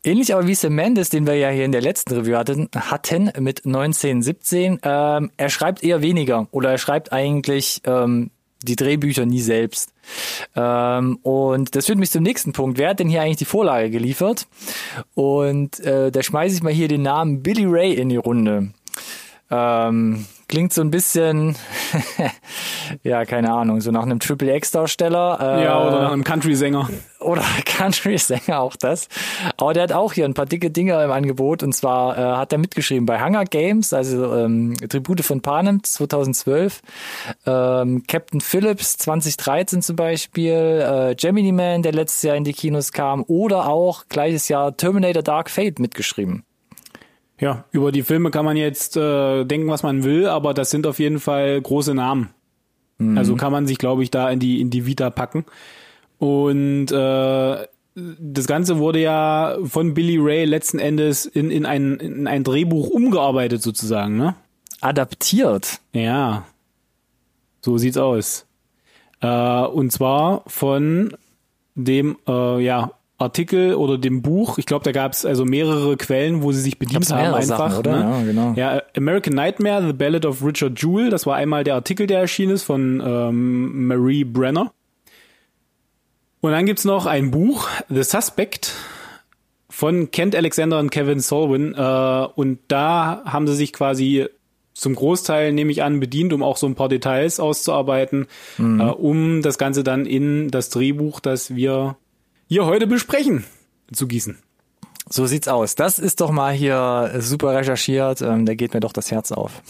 Ähnlich 0.04 0.34
aber 0.34 0.46
wie 0.48 0.54
Sam 0.54 0.74
Mendes, 0.74 1.10
den 1.10 1.26
wir 1.26 1.34
ja 1.34 1.50
hier 1.50 1.64
in 1.64 1.70
der 1.70 1.80
letzten 1.82 2.14
Review 2.14 2.36
hatten, 2.36 2.68
hatten 2.74 3.30
mit 3.38 3.64
1917. 3.64 4.80
Ähm, 4.82 5.30
er 5.36 5.48
schreibt 5.50 5.84
eher 5.84 6.02
weniger 6.02 6.48
oder 6.50 6.70
er 6.72 6.78
schreibt 6.78 7.12
eigentlich 7.12 7.82
ähm, 7.84 8.30
die 8.64 8.74
Drehbücher 8.74 9.26
nie 9.26 9.40
selbst. 9.40 9.92
Ähm, 10.56 11.18
und 11.22 11.76
das 11.76 11.86
führt 11.86 11.98
mich 11.98 12.10
zum 12.10 12.24
nächsten 12.24 12.52
Punkt. 12.52 12.78
Wer 12.78 12.90
hat 12.90 12.98
denn 13.00 13.08
hier 13.08 13.22
eigentlich 13.22 13.36
die 13.36 13.44
Vorlage 13.44 13.90
geliefert? 13.90 14.48
Und 15.14 15.78
äh, 15.80 16.10
da 16.10 16.22
schmeiße 16.22 16.56
ich 16.56 16.62
mal 16.64 16.72
hier 16.72 16.88
den 16.88 17.02
Namen 17.02 17.42
Billy 17.42 17.66
Ray 17.66 17.92
in 17.92 18.08
die 18.08 18.16
Runde. 18.16 18.72
Ähm, 19.50 20.26
klingt 20.52 20.74
so 20.74 20.82
ein 20.82 20.90
bisschen, 20.90 21.56
ja, 23.02 23.24
keine 23.24 23.50
Ahnung, 23.54 23.80
so 23.80 23.90
nach 23.90 24.02
einem 24.02 24.20
Triple 24.20 24.54
X-Darsteller. 24.56 25.38
Äh, 25.40 25.64
Ja, 25.64 25.82
oder 25.82 26.02
nach 26.02 26.12
einem 26.12 26.24
Country-Sänger. 26.24 26.90
oder 27.20 27.40
Country-Sänger 27.64 28.60
auch 28.60 28.76
das. 28.76 29.08
Aber 29.56 29.72
der 29.72 29.84
hat 29.84 29.92
auch 29.92 30.12
hier 30.12 30.26
ein 30.26 30.34
paar 30.34 30.44
dicke 30.44 30.70
Dinge 30.70 31.02
im 31.02 31.10
Angebot. 31.10 31.62
Und 31.62 31.72
zwar 31.74 32.18
äh, 32.18 32.36
hat 32.36 32.52
er 32.52 32.58
mitgeschrieben 32.58 33.06
bei 33.06 33.24
Hunger 33.24 33.46
Games, 33.46 33.94
also 33.94 34.36
ähm, 34.36 34.74
Tribute 34.90 35.22
von 35.22 35.40
Panem 35.40 35.82
2012, 35.82 36.82
ähm, 37.46 38.02
Captain 38.06 38.42
Phillips 38.42 38.98
2013 38.98 39.80
zum 39.80 39.96
Beispiel, 39.96 40.52
äh, 40.52 41.14
Gemini 41.14 41.52
Man, 41.52 41.82
der 41.82 41.92
letztes 41.92 42.20
Jahr 42.24 42.36
in 42.36 42.44
die 42.44 42.52
Kinos 42.52 42.92
kam, 42.92 43.24
oder 43.26 43.68
auch 43.68 44.04
gleiches 44.10 44.48
Jahr 44.48 44.76
Terminator 44.76 45.22
Dark 45.22 45.48
Fate 45.48 45.78
mitgeschrieben. 45.78 46.44
Ja, 47.42 47.64
über 47.72 47.90
die 47.90 48.04
Filme 48.04 48.30
kann 48.30 48.44
man 48.44 48.56
jetzt 48.56 48.96
äh, 48.96 49.44
denken, 49.44 49.66
was 49.66 49.82
man 49.82 50.04
will, 50.04 50.28
aber 50.28 50.54
das 50.54 50.70
sind 50.70 50.86
auf 50.86 51.00
jeden 51.00 51.18
Fall 51.18 51.60
große 51.60 51.92
Namen. 51.92 52.30
Also 53.16 53.34
kann 53.34 53.50
man 53.50 53.66
sich, 53.66 53.78
glaube 53.78 54.04
ich, 54.04 54.12
da 54.12 54.30
in 54.30 54.38
die 54.38 54.60
in 54.60 54.70
die 54.70 54.86
Vita 54.86 55.10
packen. 55.10 55.44
Und 56.18 56.92
äh, 56.92 57.66
das 57.96 58.46
Ganze 58.46 58.78
wurde 58.78 59.00
ja 59.00 59.56
von 59.64 59.92
Billy 59.92 60.18
Ray 60.20 60.44
letzten 60.44 60.78
Endes 60.78 61.26
in, 61.26 61.50
in, 61.50 61.66
ein, 61.66 61.96
in 61.96 62.28
ein 62.28 62.44
Drehbuch 62.44 62.88
umgearbeitet 62.90 63.60
sozusagen, 63.60 64.16
ne? 64.16 64.36
Adaptiert. 64.80 65.80
Ja, 65.92 66.46
so 67.60 67.76
sieht's 67.76 67.96
aus. 67.96 68.46
Äh, 69.20 69.62
und 69.64 69.90
zwar 69.90 70.44
von 70.46 71.16
dem 71.74 72.18
äh, 72.28 72.62
ja, 72.62 72.92
Artikel 73.22 73.74
oder 73.74 73.98
dem 73.98 74.22
Buch. 74.22 74.58
Ich 74.58 74.66
glaube, 74.66 74.84
da 74.84 74.92
gab's 74.92 75.24
also 75.24 75.44
mehrere 75.44 75.96
Quellen, 75.96 76.42
wo 76.42 76.52
sie 76.52 76.60
sich 76.60 76.78
bedient 76.78 77.10
haben 77.10 77.34
einfach. 77.34 77.70
Sachen, 77.70 77.78
oder? 77.78 77.92
Ne? 77.92 78.00
Ja, 78.00 78.24
genau. 78.24 78.52
Ja, 78.56 78.82
American 78.96 79.34
Nightmare, 79.34 79.86
The 79.86 79.92
Ballad 79.92 80.26
of 80.26 80.44
Richard 80.44 80.80
Jewell. 80.80 81.10
Das 81.10 81.26
war 81.26 81.36
einmal 81.36 81.64
der 81.64 81.74
Artikel, 81.74 82.06
der 82.06 82.20
erschienen 82.20 82.52
ist 82.52 82.64
von 82.64 83.02
ähm, 83.04 83.86
Marie 83.86 84.24
Brenner. 84.24 84.72
Und 86.40 86.50
dann 86.50 86.66
gibt's 86.66 86.84
noch 86.84 87.06
ein 87.06 87.30
Buch, 87.30 87.68
The 87.88 88.02
Suspect, 88.02 88.72
von 89.70 90.10
Kent 90.10 90.34
Alexander 90.36 90.80
und 90.80 90.90
Kevin 90.90 91.20
Solwin. 91.20 91.74
Äh, 91.74 92.26
und 92.34 92.58
da 92.68 93.22
haben 93.24 93.46
sie 93.46 93.54
sich 93.54 93.72
quasi 93.72 94.26
zum 94.74 94.94
Großteil, 94.94 95.52
nehme 95.52 95.70
ich 95.70 95.82
an, 95.82 96.00
bedient, 96.00 96.32
um 96.32 96.42
auch 96.42 96.56
so 96.56 96.66
ein 96.66 96.74
paar 96.74 96.88
Details 96.88 97.40
auszuarbeiten, 97.40 98.26
äh, 98.58 98.62
um 98.62 99.42
das 99.42 99.58
Ganze 99.58 99.84
dann 99.84 100.06
in 100.06 100.50
das 100.50 100.70
Drehbuch, 100.70 101.20
das 101.20 101.54
wir 101.54 101.96
hier 102.52 102.66
heute 102.66 102.86
besprechen, 102.86 103.44
zu 103.92 104.06
gießen. 104.06 104.36
So 105.08 105.24
sieht's 105.24 105.48
aus. 105.48 105.74
Das 105.74 105.98
ist 105.98 106.20
doch 106.20 106.30
mal 106.30 106.52
hier 106.52 107.14
super 107.18 107.54
recherchiert. 107.54 108.20
Ähm, 108.20 108.44
da 108.44 108.54
geht 108.54 108.74
mir 108.74 108.80
doch 108.80 108.92
das 108.92 109.10
Herz 109.10 109.32
auf. 109.32 109.62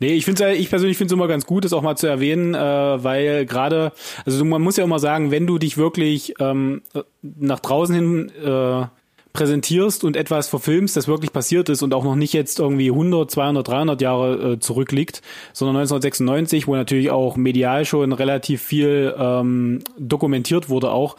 Nee, 0.00 0.14
ich 0.14 0.24
finde 0.24 0.52
ich 0.54 0.68
persönlich 0.68 0.98
finde 0.98 1.12
es 1.12 1.16
immer 1.16 1.28
ganz 1.28 1.46
gut, 1.46 1.64
das 1.64 1.72
auch 1.72 1.82
mal 1.82 1.94
zu 1.94 2.08
erwähnen, 2.08 2.54
äh, 2.54 2.58
weil 3.04 3.46
gerade, 3.46 3.92
also 4.26 4.44
man 4.44 4.62
muss 4.62 4.78
ja 4.78 4.84
immer 4.84 4.98
sagen, 4.98 5.30
wenn 5.30 5.46
du 5.46 5.58
dich 5.58 5.76
wirklich 5.76 6.34
ähm, 6.40 6.82
nach 7.22 7.60
draußen 7.60 7.94
hin 7.94 8.32
äh, 8.42 8.86
präsentierst 9.32 10.02
und 10.04 10.16
etwas 10.16 10.48
verfilmst, 10.48 10.96
das 10.96 11.06
wirklich 11.06 11.32
passiert 11.32 11.68
ist 11.68 11.82
und 11.82 11.94
auch 11.94 12.02
noch 12.04 12.16
nicht 12.16 12.32
jetzt 12.32 12.58
irgendwie 12.58 12.90
100, 12.90 13.30
200, 13.30 13.66
300 13.66 14.00
Jahre 14.02 14.52
äh, 14.52 14.58
zurückliegt, 14.58 15.22
sondern 15.52 15.76
1996, 15.76 16.66
wo 16.66 16.74
natürlich 16.74 17.10
auch 17.10 17.36
medial 17.36 17.84
schon 17.84 18.12
relativ 18.12 18.62
viel 18.62 19.14
ähm, 19.16 19.82
dokumentiert 19.98 20.68
wurde 20.68 20.90
auch. 20.90 21.16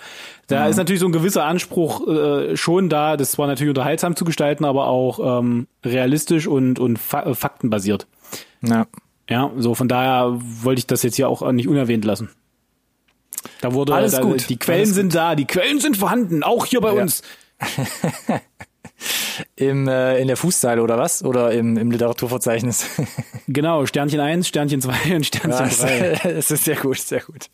Da 0.48 0.68
ist 0.68 0.76
natürlich 0.76 1.00
so 1.00 1.06
ein 1.06 1.14
gewisser 1.14 1.46
Anspruch 1.46 2.06
äh, 2.10 2.58
schon 2.58 2.90
da, 2.90 3.16
das 3.16 3.32
zwar 3.32 3.48
natürlich 3.48 3.70
unterhaltsam 3.70 4.18
zu 4.18 4.26
gestalten, 4.26 4.66
aber 4.66 4.88
auch 4.88 5.40
ähm, 5.40 5.68
realistisch 5.86 6.46
und, 6.48 6.78
und 6.80 7.00
fa 7.00 7.24
äh, 7.24 7.34
faktenbasiert. 7.34 8.08
Ja. 8.62 8.86
Ja, 9.30 9.50
so 9.58 9.76
von 9.76 9.88
daher 9.88 10.38
wollte 10.62 10.80
ich 10.80 10.88
das 10.88 11.04
jetzt 11.04 11.16
hier 11.16 11.30
auch 11.30 11.50
nicht 11.54 11.70
unerwähnt 11.70 12.04
lassen. 12.04 12.30
Da 13.62 13.74
wurde 13.74 13.94
Alles 13.94 14.12
da, 14.12 14.22
gut. 14.22 14.50
die 14.50 14.58
Quellen 14.58 14.86
sind 14.94 15.16
da, 15.16 15.36
die 15.36 15.46
Quellen 15.46 15.80
sind 15.80 15.96
vorhanden, 15.98 16.44
auch 16.44 16.66
hier 16.66 16.82
bei 16.82 16.94
Ja. 16.94 17.02
uns. 17.02 17.22
Im, 19.56 19.88
äh, 19.88 20.20
in 20.20 20.28
der 20.28 20.38
Fußzeile 20.38 20.82
oder 20.82 20.98
was? 20.98 21.24
Oder 21.24 21.52
im, 21.52 21.78
im 21.78 21.92
Literaturverzeichnis? 21.92 22.86
Genau, 23.48 23.86
Sternchen 23.86 24.20
1, 24.20 24.48
Sternchen 24.48 24.82
2 24.82 25.16
und 25.16 25.26
Sternchen 25.26 25.52
Ja, 25.52 25.68
3. 25.68 26.30
es 26.38 26.52
ist 26.52 26.64
sehr 26.64 26.78
gut, 26.78 27.00
sehr 27.00 27.20
gut. 27.22 27.48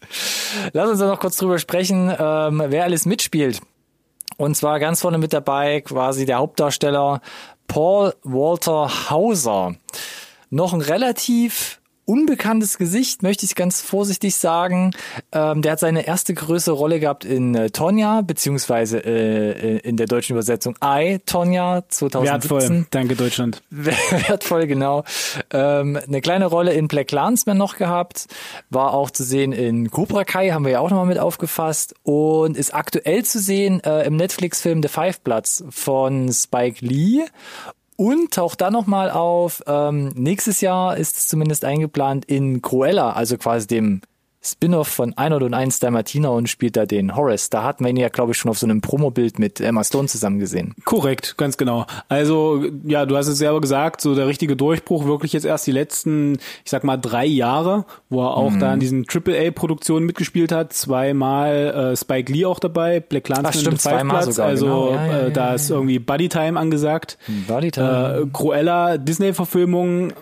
Lass 0.73 0.89
uns 0.89 0.99
doch 0.99 1.07
noch 1.07 1.19
kurz 1.19 1.37
drüber 1.37 1.57
sprechen, 1.57 2.13
ähm, 2.19 2.61
wer 2.67 2.83
alles 2.83 3.05
mitspielt. 3.07 3.61
Und 4.37 4.55
zwar 4.55 4.79
ganz 4.79 5.01
vorne 5.01 5.17
mit 5.17 5.33
dabei 5.33 5.81
quasi 5.81 6.25
der 6.25 6.37
Hauptdarsteller 6.37 7.21
Paul 7.67 8.13
Walter 8.23 9.09
Hauser. 9.09 9.75
Noch 10.51 10.73
ein 10.73 10.81
relativ 10.81 11.76
unbekanntes 12.07 12.77
Gesicht, 12.77 13.21
möchte 13.21 13.45
ich 13.45 13.53
ganz 13.55 13.81
vorsichtig 13.81 14.35
sagen. 14.35 14.91
Ähm, 15.33 15.61
der 15.61 15.73
hat 15.73 15.79
seine 15.79 16.07
erste 16.07 16.33
größere 16.33 16.73
Rolle 16.73 16.99
gehabt 16.99 17.25
in 17.25 17.53
äh, 17.53 17.69
Tonja, 17.69 18.21
beziehungsweise 18.21 18.99
äh, 19.05 19.77
in 19.79 19.97
der 19.97 20.07
deutschen 20.07 20.33
Übersetzung 20.33 20.75
I, 20.83 21.19
Tonja 21.25 21.83
2017. 21.89 22.59
Wertvoll, 22.59 22.85
danke 22.91 23.15
Deutschland. 23.15 23.61
wertvoll, 23.69 24.67
genau. 24.67 25.03
Ähm, 25.51 25.99
eine 26.07 26.21
kleine 26.21 26.45
Rolle 26.45 26.73
in 26.73 26.87
Black 26.87 27.07
Clansman 27.07 27.57
noch 27.57 27.75
gehabt, 27.75 28.27
war 28.69 28.93
auch 28.93 29.11
zu 29.11 29.23
sehen 29.23 29.51
in 29.51 29.91
Cobra 29.91 30.23
Kai, 30.23 30.51
haben 30.51 30.63
wir 30.63 30.71
ja 30.71 30.79
auch 30.79 30.89
nochmal 30.89 31.07
mit 31.07 31.19
aufgefasst 31.19 31.93
und 32.03 32.55
ist 32.55 32.73
aktuell 32.73 33.25
zu 33.25 33.39
sehen 33.39 33.83
äh, 33.83 34.03
im 34.03 34.15
Netflix-Film 34.15 34.81
The 34.81 34.87
Five 34.87 35.19
Bloods 35.21 35.65
von 35.69 36.31
Spike 36.31 36.85
Lee 36.85 37.25
und 37.97 38.31
taucht 38.31 38.61
dann 38.61 38.71
nochmal 38.71 39.11
auf, 39.11 39.61
ähm, 39.67 40.09
nächstes 40.15 40.61
Jahr 40.61 40.95
ist 40.95 41.17
es 41.17 41.27
zumindest 41.27 41.65
eingeplant 41.65 42.23
in 42.25 42.61
Cruella, 42.61 43.11
also 43.11 43.37
quasi 43.37 43.67
dem 43.67 44.01
Spin-off 44.41 44.87
von 44.87 45.17
Einhard 45.17 45.43
und 45.43 45.53
Eins 45.53 45.79
der 45.79 45.91
Martina 45.91 46.29
und 46.29 46.47
spielt 46.47 46.77
da 46.77 46.85
den 46.85 47.15
Horace. 47.15 47.49
Da 47.49 47.63
hatten 47.63 47.83
wir 47.83 47.89
ihn 47.89 47.97
ja, 47.97 48.09
glaube 48.09 48.31
ich, 48.31 48.37
schon 48.37 48.49
auf 48.49 48.57
so 48.57 48.65
einem 48.65 48.81
Promobild 48.81 49.39
mit 49.39 49.59
Emma 49.59 49.83
Stone 49.83 50.07
zusammen 50.07 50.39
gesehen. 50.39 50.73
Korrekt, 50.85 51.37
ganz 51.37 51.57
genau. 51.57 51.85
Also, 52.07 52.63
ja, 52.85 53.05
du 53.05 53.17
hast 53.17 53.27
es 53.27 53.37
selber 53.39 53.61
gesagt, 53.61 53.99
so 54.01 54.15
der 54.15 54.27
richtige 54.27 54.55
Durchbruch 54.55 55.05
wirklich 55.05 55.33
jetzt 55.33 55.45
erst 55.45 55.67
die 55.67 55.71
letzten, 55.71 56.37
ich 56.63 56.71
sag 56.71 56.83
mal, 56.83 56.97
drei 56.97 57.25
Jahre, 57.25 57.85
wo 58.09 58.23
er 58.23 58.37
auch 58.37 58.53
da 58.57 58.73
in 58.73 58.79
diesen 58.79 59.05
AAA-Produktionen 59.07 60.05
mitgespielt 60.05 60.51
hat. 60.51 60.71
Zweimal 60.73 61.91
äh, 61.93 61.97
Spike 61.97 62.31
Lee 62.31 62.45
auch 62.45 62.59
dabei, 62.59 62.99
Black 62.99 63.25
Clansman 63.25 63.51
Ach, 63.53 63.59
stimmt, 63.59 63.81
zweimal 63.81 64.23
sogar, 64.31 64.47
Also, 64.47 64.65
genau. 64.65 64.91
Ja, 64.93 65.05
ja, 65.05 65.19
äh, 65.19 65.31
da 65.31 65.47
ja, 65.49 65.55
ist 65.55 65.69
irgendwie 65.69 65.99
Buddy 65.99 66.29
Time 66.29 66.59
angesagt. 66.59 67.17
Body 67.47 67.67
Äh, 67.67 68.25
Cruella, 68.31 68.97
Disney-Verfilmung, 68.97 70.13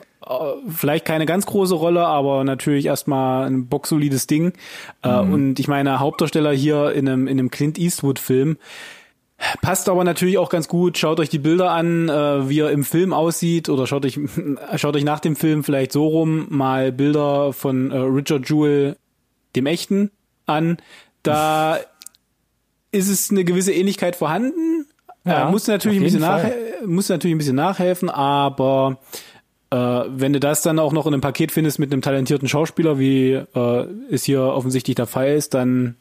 vielleicht 0.68 1.06
keine 1.06 1.26
ganz 1.26 1.46
große 1.46 1.76
Rolle, 1.76 2.06
aber 2.06 2.44
natürlich 2.44 2.86
erstmal 2.86 3.48
ein 3.48 3.68
boxsolides 3.68 4.28
Ding. 4.28 4.54
Äh, 5.02 5.20
und 5.20 5.60
ich 5.60 5.68
meine, 5.68 6.00
Hauptdarsteller 6.00 6.52
hier 6.52 6.92
in 6.94 7.08
einem, 7.08 7.28
in 7.28 7.40
einem 7.40 7.52
Clint 7.52 7.78
Eastwood-Film. 7.78 8.58
Passt 9.62 9.90
aber 9.90 10.04
natürlich 10.04 10.38
auch 10.38 10.50
ganz 10.50 10.68
gut. 10.68 10.98
Schaut 10.98 11.20
euch 11.20 11.30
die 11.30 11.40
Bilder 11.40 11.72
an, 11.72 12.08
äh, 12.08 12.50
wie 12.50 12.60
er 12.60 12.72
im 12.72 12.84
Film 12.84 13.14
aussieht, 13.14 13.68
oder 13.68 13.86
schaut 13.86 14.06
euch, 14.06 14.20
schaut 14.76 14.96
euch 14.96 15.04
nach 15.04 15.20
dem 15.20 15.36
Film 15.36 15.64
vielleicht 15.64 15.92
so 15.92 16.08
rum 16.08 16.48
mal 16.50 16.92
Bilder 16.92 17.52
von 17.52 17.92
äh, 17.92 17.98
Richard 17.98 18.50
Jewell, 18.50 18.98
dem 19.56 19.66
echten, 19.66 20.12
an. 20.46 20.78
Da 21.22 21.80
ist 22.92 23.10
es 23.10 23.30
eine 23.30 23.44
gewisse 23.44 23.74
Ähnlichkeit 23.74 24.16
vorhanden. 24.16 24.88
Ja, 25.26 25.48
äh, 25.48 25.52
muss 25.52 25.68
natürlich 25.68 26.00
ein 26.00 26.04
bisschen 26.04 26.22
nach, 26.22 26.44
muss 26.86 27.10
natürlich 27.10 27.36
ein 27.36 27.40
bisschen 27.40 27.56
nachhelfen, 27.56 28.10
aber 28.10 29.00
äh, 29.72 29.78
wenn 29.78 30.34
du 30.34 30.40
das 30.40 30.62
dann 30.62 30.80
auch 30.80 30.94
noch 30.94 31.08
in 31.08 31.14
einem 31.14 31.22
Paket 31.22 31.52
findest 31.52 31.80
mit 31.80 31.92
einem 31.92 32.02
talentierten 32.02 32.48
Schauspieler, 32.48 33.00
wie 33.00 33.34
äh, 33.34 33.88
es 34.12 34.24
hier 34.24 34.42
offensichtlich 34.42 34.96
der 34.96 35.08
Fall 35.08 35.34
ist, 35.34 35.54
dann 35.54 35.96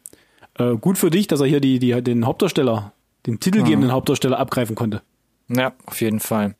äh, 0.58 0.74
gut 0.76 0.98
für 0.98 1.10
dich, 1.10 1.26
dass 1.26 1.40
er 1.40 1.46
hier 1.46 1.60
die, 1.60 1.78
die, 1.78 2.00
den 2.02 2.26
Hauptdarsteller, 2.26 2.92
den 3.26 3.40
titelgebenden 3.40 3.92
Hauptdarsteller 3.92 4.38
abgreifen 4.38 4.76
konnte. 4.76 5.02
Ja, 5.48 5.72
auf 5.86 6.00
jeden 6.00 6.20
Fall. 6.20 6.54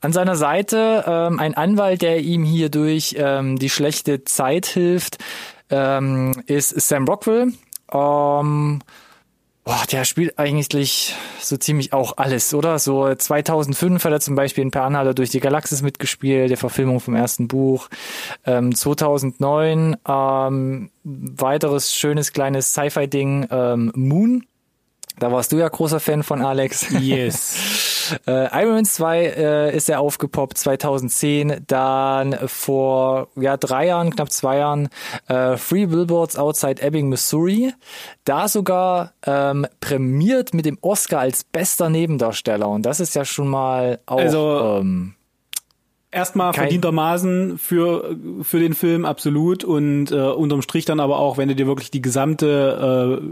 An 0.00 0.12
seiner 0.12 0.36
Seite 0.36 1.04
ähm, 1.06 1.38
ein 1.38 1.54
Anwalt, 1.54 2.02
der 2.02 2.20
ihm 2.20 2.42
hier 2.44 2.70
durch 2.70 3.16
ähm, 3.18 3.58
die 3.58 3.68
schlechte 3.68 4.24
Zeit 4.24 4.66
hilft, 4.66 5.18
ähm, 5.68 6.42
ist 6.46 6.70
Sam 6.80 7.04
Rockwell. 7.06 7.52
Ähm, 7.92 8.80
Boah, 9.70 9.84
der 9.88 10.04
spielt 10.04 10.36
eigentlich 10.36 11.14
so 11.38 11.56
ziemlich 11.56 11.92
auch 11.92 12.16
alles, 12.16 12.52
oder? 12.54 12.80
So 12.80 13.14
2005 13.14 14.04
hat 14.04 14.10
er 14.10 14.18
zum 14.18 14.34
Beispiel 14.34 14.62
in 14.62 14.72
Per 14.72 14.82
Anhalter 14.82 15.14
durch 15.14 15.30
die 15.30 15.38
Galaxis 15.38 15.80
mitgespielt, 15.80 16.50
der 16.50 16.56
Verfilmung 16.56 16.98
vom 16.98 17.14
ersten 17.14 17.46
Buch. 17.46 17.88
Ähm, 18.44 18.74
2009 18.74 19.96
ähm, 20.08 20.90
weiteres 21.04 21.94
schönes 21.94 22.32
kleines 22.32 22.72
Sci-Fi-Ding 22.72 23.46
ähm, 23.48 23.92
Moon. 23.94 24.44
Da 25.18 25.30
warst 25.32 25.52
du 25.52 25.58
ja 25.58 25.68
großer 25.68 26.00
Fan 26.00 26.22
von 26.22 26.42
Alex. 26.42 26.86
Yes. 27.00 27.86
Äh, 28.26 28.62
Iron 28.62 28.74
Man 28.74 28.84
2 28.84 29.20
äh, 29.24 29.76
ist 29.76 29.88
er 29.88 30.00
aufgepoppt 30.00 30.58
2010, 30.58 31.64
dann 31.68 32.36
vor 32.48 33.28
ja 33.36 33.56
drei 33.56 33.86
Jahren, 33.86 34.10
knapp 34.10 34.32
zwei 34.32 34.58
Jahren, 34.58 34.88
äh, 35.28 35.56
Free 35.56 35.86
Billboards 35.86 36.36
Outside 36.36 36.82
Ebbing, 36.82 37.08
Missouri. 37.08 37.72
Da 38.24 38.48
sogar 38.48 39.12
ähm, 39.24 39.64
prämiert 39.80 40.54
mit 40.54 40.66
dem 40.66 40.76
Oscar 40.80 41.20
als 41.20 41.44
bester 41.44 41.88
Nebendarsteller 41.88 42.68
und 42.68 42.82
das 42.84 42.98
ist 42.98 43.14
ja 43.14 43.24
schon 43.24 43.46
mal 43.46 44.00
auch 44.06 44.18
Also- 44.18 44.78
ähm, 44.80 45.14
Erstmal 46.12 46.52
verdientermaßen 46.52 47.56
für, 47.56 48.16
für 48.42 48.58
den 48.58 48.74
Film, 48.74 49.04
absolut. 49.04 49.62
Und 49.62 50.10
äh, 50.10 50.16
unterm 50.16 50.60
Strich 50.60 50.84
dann 50.84 50.98
aber 50.98 51.20
auch, 51.20 51.38
wenn 51.38 51.48
du 51.48 51.54
dir 51.54 51.68
wirklich 51.68 51.92
die 51.92 52.02
gesamte 52.02 53.20
äh, 53.20 53.24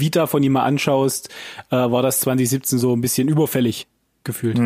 Vita 0.00 0.26
von 0.26 0.42
ihm 0.42 0.52
mal 0.52 0.62
anschaust, 0.64 1.28
äh, 1.70 1.76
war 1.76 2.02
das 2.02 2.20
2017 2.20 2.78
so 2.78 2.94
ein 2.94 3.00
bisschen 3.00 3.28
überfällig 3.28 3.86
gefühlt. 4.24 4.58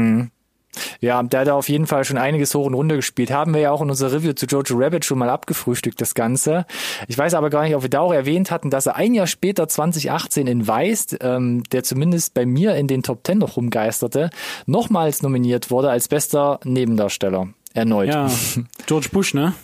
Ja, 1.01 1.23
der 1.23 1.41
hat 1.41 1.49
auf 1.49 1.71
jeden 1.71 1.87
Fall 1.87 2.05
schon 2.05 2.19
einiges 2.19 2.55
hoch 2.55 2.67
und 2.67 2.75
runter 2.75 2.97
gespielt. 2.97 3.31
Haben 3.31 3.55
wir 3.55 3.63
ja 3.63 3.71
auch 3.71 3.81
in 3.81 3.89
unserer 3.89 4.13
Review 4.13 4.35
zu 4.35 4.45
Jojo 4.45 4.77
Rabbit 4.77 5.07
schon 5.07 5.17
mal 5.19 5.31
abgefrühstückt, 5.31 5.99
das 6.03 6.15
Ganze. 6.15 6.67
Ich 7.09 7.17
weiß 7.17 7.33
aber 7.33 7.49
gar 7.49 7.63
nicht, 7.63 7.75
ob 7.75 7.81
wir 7.83 7.89
da 7.89 8.01
auch 8.01 8.13
erwähnt 8.13 8.51
hatten, 8.51 8.69
dass 8.69 8.85
er 8.85 8.97
ein 8.97 9.15
Jahr 9.15 9.27
später, 9.27 9.69
2018, 9.69 10.47
in 10.47 10.69
Weist, 10.69 11.17
ähm, 11.23 11.63
der 11.73 11.83
zumindest 11.83 12.35
bei 12.35 12.45
mir 12.45 12.75
in 12.75 12.89
den 12.89 13.03
Top 13.03 13.25
Ten 13.25 13.39
noch 13.39 13.57
rumgeisterte, 13.57 14.29
nochmals 14.67 15.23
nominiert 15.23 15.71
wurde 15.71 15.89
als 15.89 16.09
bester 16.09 16.61
Nebendarsteller. 16.65 17.49
Erneut. 17.73 18.09
Ja, 18.09 18.31
George 18.87 19.09
Bush, 19.11 19.33
ne? 19.33 19.55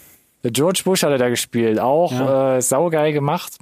George 0.44 0.80
Bush 0.84 1.02
hat 1.02 1.10
er 1.10 1.18
da 1.18 1.28
gespielt, 1.28 1.78
auch 1.78 2.10
Ja. 2.12 2.56
äh, 2.56 2.62
saugeil 2.62 3.12
gemacht. 3.12 3.58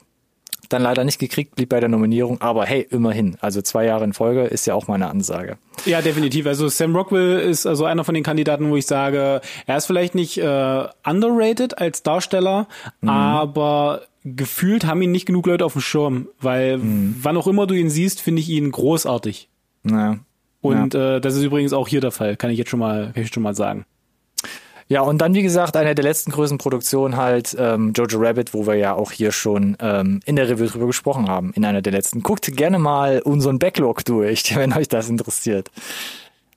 Dann 0.71 0.83
leider 0.83 1.05
nicht 1.05 1.19
gekriegt, 1.19 1.57
blieb 1.57 1.69
bei 1.69 1.81
der 1.81 1.89
Nominierung, 1.89 2.41
aber 2.41 2.65
hey, 2.65 2.87
immerhin. 2.91 3.37
Also 3.41 3.61
zwei 3.61 3.85
Jahre 3.85 4.05
in 4.05 4.13
Folge 4.13 4.45
ist 4.45 4.67
ja 4.67 4.75
auch 4.75 4.89
mal 4.89 4.95
eine 4.95 5.09
Ansage. 5.09 5.59
Ja, 5.85 6.01
definitiv. 6.01 6.47
Also 6.47 6.69
Sam 6.69 6.97
Rockwell 6.97 7.41
ist 7.41 7.67
also 7.67 7.85
einer 7.85 8.05
von 8.05 8.15
den 8.15 8.25
Kandidaten, 8.25 8.71
wo 8.71 8.77
ich 8.77 8.87
sage, 8.87 9.41
er 9.67 9.77
ist 9.77 9.87
vielleicht 9.87 10.15
nicht 10.15 10.39
äh, 10.39 10.85
underrated 11.05 11.79
als 11.79 12.03
Darsteller, 12.03 12.69
aber 13.05 14.03
gefühlt 14.25 14.87
haben 14.87 15.03
ihn 15.03 15.11
nicht 15.11 15.27
genug 15.27 15.47
Leute 15.47 15.65
auf 15.65 15.73
dem 15.73 15.83
Schirm, 15.83 16.29
weil 16.41 16.79
wann 16.81 17.37
auch 17.37 17.47
immer 17.47 17.67
du 17.67 17.75
ihn 17.75 17.91
siehst, 17.91 18.21
finde 18.21 18.41
ich 18.41 18.49
ihn 18.49 18.71
großartig. 18.71 19.49
Naja. 19.83 20.19
Und 20.61 20.95
äh, 20.95 21.21
das 21.21 21.35
ist 21.35 21.43
übrigens 21.43 21.73
auch 21.73 21.89
hier 21.89 22.01
der 22.01 22.11
Fall, 22.11 22.37
kann 22.37 22.51
ich 22.51 22.59
jetzt 22.59 22.71
schon 22.71 22.81
mal, 22.81 23.07
kann 23.07 23.13
ich 23.17 23.29
jetzt 23.29 23.35
schon 23.35 23.43
mal 23.43 23.55
sagen. 23.55 23.87
Ja, 24.91 25.03
und 25.03 25.19
dann, 25.19 25.35
wie 25.35 25.43
gesagt, 25.43 25.77
eine 25.77 25.95
der 25.95 26.03
letzten 26.03 26.33
größten 26.33 26.59
Produktionen 26.59 27.17
halt 27.17 27.57
ähm, 27.57 27.93
Jojo 27.97 28.19
Rabbit, 28.19 28.53
wo 28.53 28.67
wir 28.67 28.75
ja 28.75 28.93
auch 28.93 29.13
hier 29.13 29.31
schon 29.31 29.77
ähm, 29.79 30.19
in 30.25 30.35
der 30.35 30.51
Review 30.51 30.67
drüber 30.67 30.89
gesprochen 30.89 31.29
haben, 31.29 31.53
in 31.55 31.65
einer 31.65 31.81
der 31.81 31.93
letzten. 31.93 32.25
Guckt 32.25 32.51
gerne 32.57 32.81
mal 32.81 33.21
unseren 33.21 33.61
Backlog 33.61 34.05
durch, 34.05 34.57
wenn 34.57 34.73
euch 34.73 34.89
das 34.89 35.09
interessiert. 35.09 35.71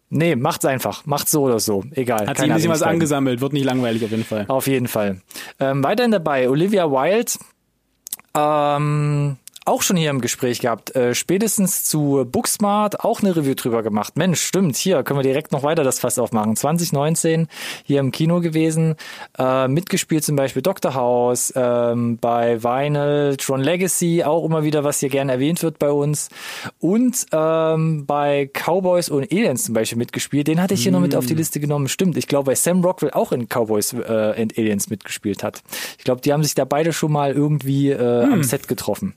Nee, 0.10 0.36
macht's 0.36 0.65
einfach. 0.65 1.06
Macht's 1.06 1.30
so 1.30 1.43
oder 1.43 1.60
so. 1.60 1.84
Egal. 1.91 2.26
Hat 2.26 2.39
sich 2.39 2.50
ein 2.50 2.56
bisschen 2.56 2.72
was 2.72 2.82
angesammelt, 2.82 3.39
wird 3.39 3.54
nicht 3.54 3.65
langweilig 3.65 4.04
auf 4.04 4.10
jeden 4.10 4.26
Fall. 4.26 4.46
Auf 4.48 4.65
jeden 4.65 4.88
Fall. 4.88 5.22
Ähm, 5.60 5.84
weiterhin 5.84 6.12
dabei, 6.12 6.50
Olivia 6.50 6.89
Wilde. 6.89 7.34
Ähm, 8.36 9.38
auch 9.65 9.82
schon 9.82 9.97
hier 9.97 10.10
im 10.10 10.21
Gespräch 10.21 10.60
gehabt. 10.60 10.95
Äh, 10.95 11.15
spätestens 11.15 11.86
zu 11.86 12.26
Booksmart 12.30 13.02
auch 13.02 13.21
eine 13.21 13.36
Review 13.36 13.54
drüber 13.56 13.84
gemacht. 13.84 14.17
Mensch, 14.17 14.41
stimmt, 14.41 14.76
hier 14.76 15.04
können 15.04 15.19
wir 15.19 15.23
direkt 15.23 15.52
noch 15.52 15.63
weiter 15.63 15.84
das 15.84 15.99
Fass 15.99 16.19
aufmachen. 16.19 16.56
2019 16.56 17.47
hier 17.84 17.99
im 17.99 18.12
Kino 18.12 18.41
gewesen. 18.41 18.95
Äh, 19.38 19.67
mitgespielt 19.67 20.23
zum 20.23 20.36
Beispiel 20.36 20.62
Dr. 20.62 20.95
House, 20.95 21.54
ähm, 21.56 22.17
bei 22.17 22.62
Vinyl, 22.63 23.38
Tron 23.38 23.62
Legacy, 23.62 24.23
auch 24.23 24.45
immer 24.45 24.63
wieder, 24.63 24.84
was 24.84 24.99
hier 24.99 25.10
gerne 25.10 25.32
erwähnt 25.32 25.63
wird 25.63 25.80
bei 25.80 25.91
uns. 25.91 26.30
Und 26.80 27.26
ähm, 27.32 28.06
bei 28.06 28.49
Cowboys 28.54 29.10
und 29.10 29.32
Aliens 29.32 29.63
zum 29.63 29.73
Beispiel 29.73 29.97
mitgespielt. 29.97 30.47
Den 30.47 30.62
hatte 30.62 30.73
ich 30.73 30.84
hier 30.84 30.91
noch 30.91 30.99
mit 30.99 31.15
auf 31.15 31.26
die 31.26 31.36
Liste 31.36 31.60
genommen. 31.60 31.88
Stimmt, 31.88 32.17
ich 32.17 32.28
glaube, 32.28 32.47
weil 32.47 32.56
Sam 32.56 32.84
Rockwell 32.84 33.12
auch 33.12 33.32
in 33.32 33.47
Cowboys 33.47 33.93
äh, 33.93 34.34
and 34.38 34.58
Aliens 34.58 34.89
mitgespielt 34.89 35.43
hat. 35.43 35.62
Ich 35.97 36.04
glaube, 36.04 36.21
die 36.21 36.34
haben 36.34 36.43
sich 36.43 36.56
da 36.56 36.65
beide 36.65 36.93
schon 36.93 37.12
mal 37.12 37.32
irgendwie 37.32 37.89
äh, 37.89 38.23
am 38.23 38.43
Set 38.43 38.67
getroffen. 38.67 39.13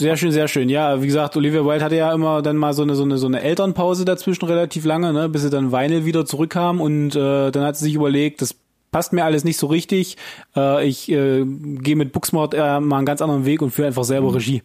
Sehr 0.00 0.16
schön, 0.16 0.32
sehr 0.32 0.48
schön. 0.48 0.68
Ja, 0.70 1.02
wie 1.02 1.06
gesagt, 1.06 1.36
Olivia 1.36 1.64
Wilde 1.64 1.84
hatte 1.84 1.96
ja 1.96 2.12
immer 2.12 2.40
dann 2.40 2.56
mal 2.56 2.72
so 2.72 2.82
eine 2.82 2.94
so 2.94 3.02
eine 3.02 3.18
so 3.18 3.26
eine 3.26 3.42
Elternpause 3.42 4.04
dazwischen 4.06 4.46
relativ 4.46 4.84
lange, 4.86 5.12
ne, 5.12 5.28
bis 5.28 5.42
sie 5.42 5.50
dann 5.50 5.72
Vinyl 5.72 6.06
wieder 6.06 6.24
zurückkam 6.24 6.80
und 6.80 7.14
äh, 7.14 7.50
dann 7.50 7.62
hat 7.64 7.76
sie 7.76 7.84
sich 7.84 7.94
überlegt, 7.94 8.40
das 8.40 8.54
passt 8.92 9.12
mir 9.12 9.24
alles 9.24 9.44
nicht 9.44 9.58
so 9.58 9.66
richtig. 9.66 10.16
Äh, 10.56 10.88
ich 10.88 11.10
äh, 11.10 11.44
gehe 11.44 11.96
mit 11.96 12.12
Booksmart 12.12 12.54
äh, 12.54 12.80
mal 12.80 12.96
einen 12.96 13.06
ganz 13.06 13.20
anderen 13.20 13.44
Weg 13.44 13.60
und 13.60 13.72
führe 13.72 13.88
einfach 13.88 14.04
selber 14.04 14.34
Regie. 14.34 14.62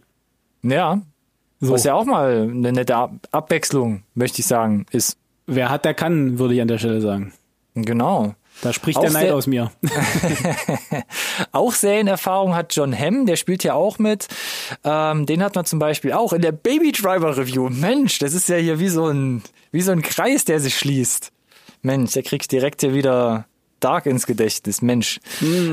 Ja, 0.63 1.02
So. 1.60 1.74
was 1.74 1.84
ja 1.84 1.93
auch 1.95 2.06
mal 2.06 2.50
eine 2.50 2.71
nette 2.71 2.95
Ab 2.95 3.12
Abwechslung, 3.32 4.04
möchte 4.13 4.39
ich 4.39 4.48
sagen, 4.48 4.86
ist. 4.91 5.17
Wer 5.48 5.69
hat, 5.69 5.86
der 5.86 5.93
kann, 5.93 6.39
würde 6.39 6.56
ich 6.56 6.62
an 6.62 6.67
der 6.69 6.80
Stelle 6.80 7.02
sagen. 7.02 7.34
Genau. 7.76 8.36
Da 8.62 8.72
spricht 8.72 8.98
Auch 8.98 9.02
der 9.02 9.12
Neid 9.12 9.32
aus 9.32 9.48
mir. 9.48 9.72
Auch 11.52 11.74
Serienerfahrung 11.74 12.56
hat 12.56 12.74
John 12.74 12.98
Hamm, 12.98 13.26
der 13.26 13.36
spielt 13.36 13.66
ja 13.66 13.74
auch 13.74 14.00
mit. 14.00 14.28
Ähm, 14.86 15.26
den 15.26 15.44
hat 15.44 15.56
man 15.56 15.66
zum 15.66 15.78
Beispiel 15.80 16.14
auch 16.14 16.32
in 16.32 16.42
der 16.42 16.54
Baby 16.54 16.94
Driver 16.94 17.36
Review. 17.38 17.70
Mensch, 17.70 18.20
das 18.20 18.34
ist 18.34 18.48
ja 18.48 18.56
hier 18.56 18.80
wie 18.80 18.88
so 18.88 19.08
ein, 19.08 19.44
wie 19.72 19.82
so 19.82 19.92
ein 19.92 20.02
Kreis, 20.02 20.46
der 20.46 20.62
sich 20.62 20.78
schließt. 20.78 21.34
Mensch, 21.82 22.14
der 22.14 22.24
kriegt 22.24 22.52
direkt 22.52 22.80
hier 22.80 22.94
wieder 22.94 23.46
Dark 23.86 24.08
ins 24.08 24.26
Gedächtnis. 24.26 24.82
Mensch, 24.82 25.19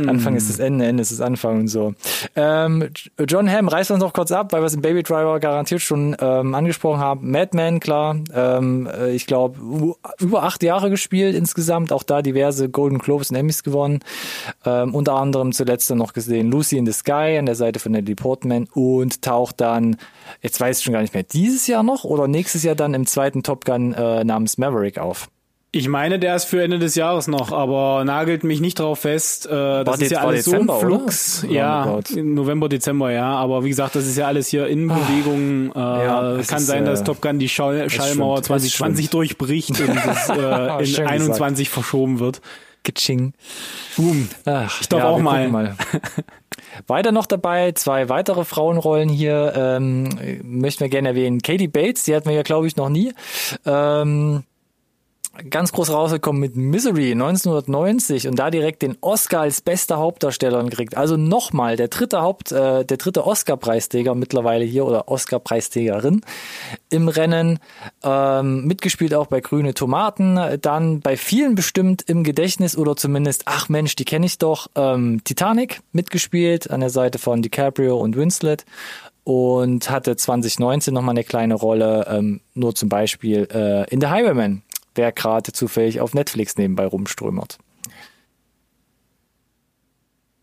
Anfang 0.06 0.36
ist 0.36 0.50
das 0.50 0.58
Ende, 0.58 0.84
Ende 0.84 1.00
ist 1.00 1.12
das 1.12 1.22
Anfang 1.22 1.60
und 1.60 1.68
so. 1.68 1.94
Ähm, 2.36 2.90
John 3.26 3.50
Hamm, 3.50 3.68
reißt 3.68 3.90
uns 3.90 4.00
noch 4.00 4.12
kurz 4.12 4.30
ab, 4.32 4.52
weil 4.52 4.60
wir 4.60 4.66
es 4.66 4.74
im 4.74 4.82
Baby 4.82 5.02
Driver 5.02 5.40
garantiert 5.40 5.80
schon 5.80 6.14
ähm, 6.20 6.54
angesprochen 6.54 7.00
haben. 7.00 7.30
Madman, 7.30 7.80
klar. 7.80 8.16
Ähm, 8.34 8.86
äh, 8.86 9.12
ich 9.12 9.26
glaube, 9.26 9.96
über 10.18 10.42
acht 10.42 10.62
Jahre 10.62 10.90
gespielt 10.90 11.34
insgesamt. 11.34 11.90
Auch 11.90 12.02
da 12.02 12.20
diverse 12.20 12.68
Golden 12.68 12.98
Globes 12.98 13.30
und 13.30 13.36
Emmys 13.36 13.62
gewonnen. 13.62 14.00
Ähm, 14.66 14.94
unter 14.94 15.14
anderem 15.14 15.52
zuletzt 15.52 15.90
dann 15.90 15.96
noch 15.96 16.12
gesehen 16.12 16.50
Lucy 16.50 16.76
in 16.76 16.84
the 16.84 16.92
Sky 16.92 17.38
an 17.38 17.46
der 17.46 17.54
Seite 17.54 17.80
von 17.80 17.92
Natalie 17.92 18.14
Portman 18.14 18.68
und 18.74 19.22
taucht 19.22 19.62
dann, 19.62 19.96
jetzt 20.42 20.60
weiß 20.60 20.78
ich 20.78 20.84
schon 20.84 20.92
gar 20.92 21.00
nicht 21.00 21.14
mehr, 21.14 21.22
dieses 21.22 21.66
Jahr 21.66 21.82
noch 21.82 22.04
oder 22.04 22.28
nächstes 22.28 22.62
Jahr 22.62 22.74
dann 22.74 22.92
im 22.92 23.06
zweiten 23.06 23.42
Top 23.42 23.64
Gun 23.64 23.94
äh, 23.94 24.22
namens 24.22 24.58
Maverick 24.58 24.98
auf. 24.98 25.28
Ich 25.74 25.88
meine, 25.88 26.18
der 26.18 26.36
ist 26.36 26.44
für 26.44 26.62
Ende 26.62 26.78
des 26.78 26.96
Jahres 26.96 27.28
noch, 27.28 27.50
aber 27.50 28.04
nagelt 28.04 28.44
mich 28.44 28.60
nicht 28.60 28.78
drauf 28.78 28.98
fest. 29.00 29.46
Äh, 29.46 29.84
das 29.84 30.00
ist 30.00 30.10
ja 30.12 30.18
alles 30.20 30.44
Dezember, 30.44 30.74
so 30.78 30.80
im 30.86 30.86
Flux. 30.98 31.44
oder? 31.44 31.52
Ja, 31.54 31.82
Roundabout. 31.84 32.14
im 32.18 32.34
November, 32.34 32.68
Dezember, 32.68 33.10
ja. 33.10 33.24
Aber 33.36 33.64
wie 33.64 33.70
gesagt, 33.70 33.94
das 33.96 34.06
ist 34.06 34.18
ja 34.18 34.26
alles 34.26 34.48
hier 34.48 34.66
in 34.66 34.88
Bewegung. 34.88 35.72
Äh, 35.74 35.78
Ah. 35.78 36.04
Ja, 36.04 36.32
es 36.36 36.48
kann 36.48 36.58
ist, 36.58 36.66
sein, 36.66 36.84
dass 36.84 37.00
äh, 37.00 37.04
Top 37.04 37.22
Gun 37.22 37.38
die 37.38 37.48
Schall 37.48 37.88
Schallmauer 37.88 38.42
stimmt, 38.44 38.60
es 38.60 38.72
2020 38.72 39.06
stimmt. 39.06 39.14
durchbricht 39.14 39.70
und 39.80 39.96
es 39.96 40.28
äh, 40.28 40.78
in 40.80 40.86
Schön 40.86 41.06
21 41.06 41.70
verschoben 41.70 42.18
wird. 42.20 42.42
Kitsching. 42.84 43.32
Boom. 43.96 44.28
Ach, 44.44 44.78
Ich 44.80 44.88
darf 44.90 45.04
auch 45.04 45.16
wir 45.18 45.22
mal. 45.22 45.46
gucken 45.50 46.24
Weiter 46.86 47.12
noch 47.12 47.26
dabei, 47.26 47.72
zwei 47.72 48.08
weitere 48.08 48.44
Frauenrollen 48.44 49.08
hier, 49.08 49.52
ähm, 49.56 50.08
möchten 50.42 50.80
wir 50.80 50.88
gerne 50.88 51.08
erwähnen. 51.10 51.40
Katie 51.40 51.68
Bates, 51.68 52.04
die 52.04 52.14
hatten 52.14 52.28
wir 52.28 52.36
ja, 52.36 52.42
glaube 52.42 52.66
ich, 52.66 52.76
noch 52.76 52.88
nie. 52.88 53.12
Ähm, 53.66 54.42
ganz 55.48 55.72
groß 55.72 55.90
rausgekommen 55.90 56.40
mit 56.40 56.56
Misery 56.56 57.12
1990 57.12 58.28
und 58.28 58.38
da 58.38 58.50
direkt 58.50 58.82
den 58.82 58.98
Oscar 59.00 59.42
als 59.42 59.60
bester 59.60 59.96
Hauptdarstellerin 59.96 60.70
kriegt. 60.70 60.96
Also 60.96 61.16
nochmal 61.16 61.76
der 61.76 61.88
dritte 61.88 62.20
Haupt, 62.20 62.52
äh, 62.52 62.84
der 62.84 62.96
dritte 62.96 63.26
Oscar-Preisträger 63.26 64.14
mittlerweile 64.14 64.64
hier 64.64 64.84
oder 64.84 65.08
Oscar-Preisträgerin 65.08 66.20
im 66.90 67.08
Rennen. 67.08 67.58
Ähm, 68.02 68.66
mitgespielt 68.66 69.14
auch 69.14 69.26
bei 69.26 69.40
Grüne 69.40 69.74
Tomaten, 69.74 70.38
dann 70.60 71.00
bei 71.00 71.16
vielen 71.16 71.54
bestimmt 71.54 72.02
im 72.02 72.24
Gedächtnis 72.24 72.76
oder 72.76 72.96
zumindest, 72.96 73.42
ach 73.46 73.68
Mensch, 73.68 73.96
die 73.96 74.04
kenne 74.04 74.26
ich 74.26 74.38
doch, 74.38 74.68
ähm, 74.74 75.22
Titanic 75.24 75.80
mitgespielt 75.92 76.70
an 76.70 76.80
der 76.80 76.90
Seite 76.90 77.18
von 77.18 77.42
DiCaprio 77.42 77.96
und 77.96 78.16
Winslet 78.16 78.64
und 79.24 79.88
hatte 79.88 80.16
2019 80.16 80.92
nochmal 80.92 81.14
eine 81.14 81.24
kleine 81.24 81.54
Rolle, 81.54 82.06
ähm, 82.08 82.40
nur 82.54 82.74
zum 82.74 82.88
Beispiel 82.88 83.48
äh, 83.52 83.88
in 83.90 84.00
The 84.00 84.08
Highwayman, 84.08 84.62
wer 84.94 85.12
gerade 85.12 85.52
zufällig 85.52 86.00
auf 86.00 86.14
Netflix 86.14 86.56
nebenbei 86.56 86.86
rumströmert. 86.86 87.58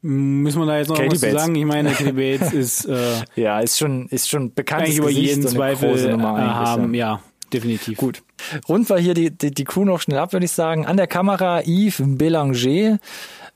Müssen 0.02 0.60
wir 0.62 0.66
da 0.66 0.78
jetzt 0.78 0.88
noch 0.88 0.96
Katie 0.96 1.12
was 1.12 1.22
Bates. 1.22 1.42
sagen? 1.42 1.56
Ich 1.56 1.66
meine, 1.66 1.92
Katie 1.92 2.12
Bates 2.40 2.54
ist 2.54 2.86
äh, 2.86 3.22
Ja, 3.36 3.60
ist 3.60 3.78
schon, 3.78 4.08
ist 4.08 4.30
schon 4.30 4.54
bekannt. 4.54 4.88
über 4.90 5.10
jeden 5.10 5.46
Zweifel 5.46 6.22
haben. 6.22 6.94
ja. 6.94 7.00
Ja, 7.00 7.22
definitiv. 7.52 7.98
Gut. 7.98 8.24
Rund 8.70 8.90
war 8.90 9.00
hier 9.00 9.14
die, 9.14 9.32
die, 9.32 9.52
die 9.52 9.64
Crew 9.66 9.84
noch 9.84 10.00
schnell 10.00 10.20
ab, 10.20 10.32
würde 10.32 10.46
ich 10.46 10.52
sagen. 10.54 10.86
An 10.86 10.96
der 10.96 11.08
Kamera 11.08 11.62
Yves 11.66 12.02
Belanger. 12.06 13.00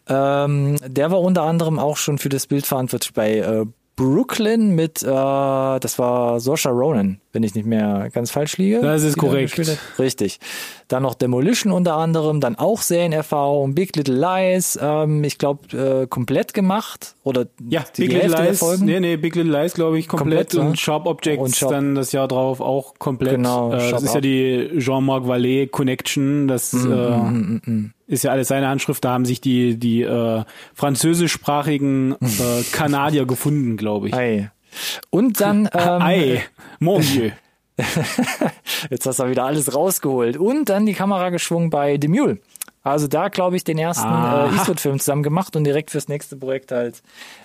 Ähm, 0.06 0.76
der 0.86 1.12
war 1.12 1.22
unter 1.22 1.44
anderem 1.44 1.80
auch 1.80 1.96
schon 1.96 2.18
für 2.18 2.28
das 2.28 2.48
Bild 2.48 2.66
verantwortlich 2.66 3.14
bei 3.14 3.38
äh, 3.38 3.66
Brooklyn 3.96 4.76
mit, 4.76 5.02
äh, 5.02 5.06
das 5.06 5.98
war 5.98 6.42
Saoirse 6.42 6.70
Ronan, 6.70 7.22
wenn 7.32 7.44
ich 7.44 7.56
nicht 7.56 7.66
mehr 7.66 8.10
ganz 8.12 8.32
falsch 8.32 8.58
liege. 8.58 8.82
Das 8.82 9.04
ist 9.04 9.18
korrekt. 9.18 9.58
Richtig. 9.98 10.40
Dann 10.94 11.02
noch 11.02 11.16
Demolition 11.16 11.72
unter 11.74 11.96
anderem, 11.96 12.40
dann 12.40 12.56
auch 12.56 12.82
Serienerfahrung, 12.84 13.74
Big 13.74 13.96
Little 13.96 14.16
Lies, 14.16 14.78
ähm, 14.80 15.24
ich 15.24 15.40
glaube 15.40 15.76
äh, 16.04 16.06
komplett 16.08 16.54
gemacht 16.54 17.16
oder 17.24 17.48
Ja, 17.68 17.84
die, 17.98 18.02
Big 18.04 18.12
die 18.12 18.16
Little 18.28 18.46
Lies, 18.50 18.60
Folgen. 18.60 18.86
nee, 18.86 19.00
nee, 19.00 19.16
Big 19.18 19.34
Little 19.36 19.52
Lies, 19.60 19.74
glaube 19.74 19.98
ich, 19.98 20.08
komplett, 20.08 20.52
Komplett, 20.52 20.64
ne? 20.64 20.70
und 20.70 20.80
Sharp 20.80 21.08
Objects 21.08 21.42
Und 21.44 21.56
Sharp- 21.56 21.72
dann 21.72 21.96
das 21.96 22.12
Jahr 22.12 22.28
drauf 22.28 22.62
auch 22.62 22.94
komplett. 23.00 23.38
Genau, 23.38 23.74
äh, 23.74 23.90
das 23.90 24.04
ist 24.04 24.14
ja 24.14 24.22
die 24.22 24.70
Jean-Marc 24.78 25.24
Vallée 25.26 25.68
Connection, 25.68 26.48
das 26.48 26.74
Mhm, 26.74 27.92
äh, 28.08 28.14
ist 28.14 28.24
ja 28.24 28.32
alles 28.32 28.50
seine 28.50 28.68
Handschrift, 28.68 29.04
da 29.04 29.14
haben 29.14 29.26
sich 29.26 29.42
die, 29.42 29.80
die 29.80 30.04
äh, 30.04 30.44
französischsprachigen 30.76 32.14
äh, 32.22 32.64
Kanadier 32.72 33.26
gefunden, 33.26 33.78
glaube 33.78 34.10
ich. 34.10 34.14
Ei. 34.14 34.52
Und 35.10 35.42
dann 35.42 35.66
ähm, 35.74 36.02
Ei, 36.02 36.44
mon 36.80 37.02
Dieu. 37.14 37.32
Jetzt 38.90 39.06
hast 39.06 39.20
du 39.20 39.30
wieder 39.30 39.46
alles 39.46 39.74
rausgeholt. 39.74 40.38
Und 40.38 40.70
dann 40.70 40.86
die 40.86 40.94
Kamera 40.94 41.30
geschwungen 41.30 41.70
bei 41.70 41.98
The 42.00 42.08
Mule. 42.08 42.40
Also 42.84 43.08
da, 43.08 43.30
glaube 43.30 43.56
ich, 43.56 43.64
den 43.64 43.78
ersten 43.78 44.06
Aha. 44.06 44.48
äh, 44.48 44.56
Eastwood-Film 44.56 45.00
zusammen 45.00 45.24
gemacht 45.24 45.56
und 45.56 45.64
direkt 45.64 45.90
fürs 45.90 46.10
nächste 46.10 46.36
Projekt 46.36 46.74
halt 46.74 47.02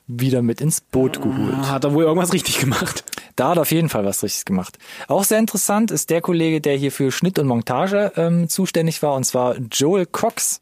wieder 0.08 0.42
mit 0.42 0.60
ins 0.60 0.80
Boot 0.80 1.22
geholt. 1.22 1.54
Hat 1.68 1.84
er 1.84 1.94
wohl 1.94 2.04
irgendwas 2.04 2.32
richtig 2.32 2.58
gemacht. 2.58 3.04
Da 3.36 3.50
hat 3.50 3.58
er 3.58 3.62
auf 3.62 3.70
jeden 3.70 3.88
Fall 3.88 4.04
was 4.04 4.24
richtig 4.24 4.46
gemacht. 4.46 4.78
Auch 5.06 5.22
sehr 5.22 5.38
interessant 5.38 5.92
ist 5.92 6.10
der 6.10 6.22
Kollege, 6.22 6.60
der 6.60 6.76
hier 6.76 6.90
für 6.90 7.12
Schnitt 7.12 7.38
und 7.38 7.46
Montage 7.46 8.12
ähm, 8.16 8.48
zuständig 8.48 9.00
war, 9.02 9.14
und 9.14 9.24
zwar 9.24 9.56
Joel 9.70 10.06
Cox. 10.06 10.60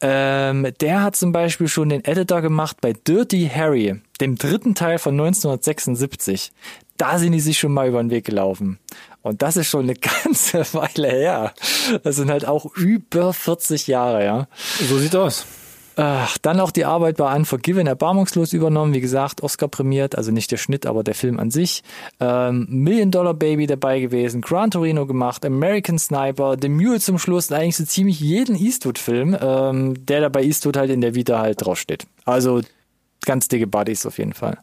Ähm, 0.00 0.66
der 0.80 1.02
hat 1.02 1.16
zum 1.16 1.32
Beispiel 1.32 1.68
schon 1.68 1.90
den 1.90 2.04
Editor 2.04 2.40
gemacht 2.40 2.78
bei 2.80 2.92
Dirty 2.92 3.50
Harry, 3.54 4.00
dem 4.20 4.36
dritten 4.36 4.74
Teil 4.74 4.98
von 4.98 5.12
1976. 5.12 6.52
Da 6.96 7.18
sind 7.18 7.32
die 7.32 7.40
sich 7.40 7.58
schon 7.58 7.72
mal 7.72 7.88
über 7.88 8.02
den 8.02 8.10
Weg 8.10 8.24
gelaufen. 8.24 8.78
Und 9.22 9.42
das 9.42 9.56
ist 9.56 9.68
schon 9.68 9.84
eine 9.84 9.94
ganze 10.24 10.60
Weile 10.74 11.08
her. 11.08 11.54
Das 12.02 12.16
sind 12.16 12.30
halt 12.30 12.46
auch 12.46 12.66
über 12.76 13.32
40 13.32 13.86
Jahre, 13.86 14.24
ja. 14.24 14.48
So 14.88 14.98
sieht's 14.98 15.14
aus. 15.14 15.46
Ach, 15.96 16.38
dann 16.38 16.58
auch 16.58 16.72
die 16.72 16.84
Arbeit 16.84 17.18
bei 17.18 17.34
Unforgiven 17.36 17.86
erbarmungslos 17.86 18.52
übernommen, 18.52 18.94
wie 18.94 19.00
gesagt, 19.00 19.42
Oscar 19.42 19.68
prämiert, 19.68 20.18
also 20.18 20.32
nicht 20.32 20.50
der 20.50 20.56
Schnitt, 20.56 20.86
aber 20.86 21.04
der 21.04 21.14
Film 21.14 21.38
an 21.38 21.52
sich. 21.52 21.84
Ähm, 22.18 22.66
Million 22.68 23.12
Dollar 23.12 23.34
Baby 23.34 23.68
dabei 23.68 24.00
gewesen, 24.00 24.40
Gran 24.40 24.72
Torino 24.72 25.06
gemacht, 25.06 25.44
American 25.44 25.98
Sniper, 25.98 26.56
The 26.60 26.68
Mule 26.68 26.98
zum 26.98 27.18
Schluss, 27.18 27.52
eigentlich 27.52 27.76
so 27.76 27.84
ziemlich 27.84 28.18
jeden 28.18 28.56
Eastwood-Film, 28.56 29.36
ähm, 29.40 30.06
der 30.06 30.22
da 30.22 30.28
bei 30.30 30.42
Eastwood 30.42 30.76
halt 30.76 30.90
in 30.90 31.00
der 31.00 31.14
Vita 31.14 31.38
halt 31.38 31.64
draufsteht. 31.64 32.06
Also 32.24 32.62
ganz 33.24 33.46
dicke 33.46 33.68
Buddies 33.68 34.04
auf 34.04 34.18
jeden 34.18 34.34
Fall. 34.34 34.58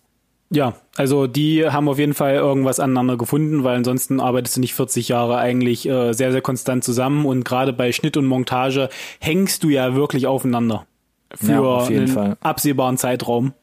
Ja, 0.54 0.74
also 0.98 1.28
die 1.28 1.66
haben 1.66 1.88
auf 1.88 1.98
jeden 1.98 2.14
Fall 2.14 2.36
irgendwas 2.36 2.82
aneinander 2.82 3.16
gefunden, 3.16 3.64
weil 3.64 3.78
ansonsten 3.78 4.20
arbeitest 4.20 4.58
du 4.58 4.60
nicht 4.60 4.74
40 4.74 5.08
Jahre 5.08 5.38
eigentlich 5.38 5.88
äh, 5.88 6.12
sehr, 6.12 6.34
sehr 6.34 6.42
konstant 6.42 6.84
zusammen 6.84 7.26
und 7.26 7.46
gerade 7.46 7.72
bei 7.72 7.94
Schnitt 7.94 8.18
und 8.18 8.26
Montage 8.26 8.90
hängst 9.20 9.64
du 9.64 9.70
ja 9.70 9.96
wirklich 9.96 10.28
aufeinander 10.28 10.86
für 11.34 11.52
Ja, 11.54 11.78
einen 11.86 12.08
Fall. 12.10 12.38
absehbaren 12.42 12.98
Zeitraum. 12.98 13.54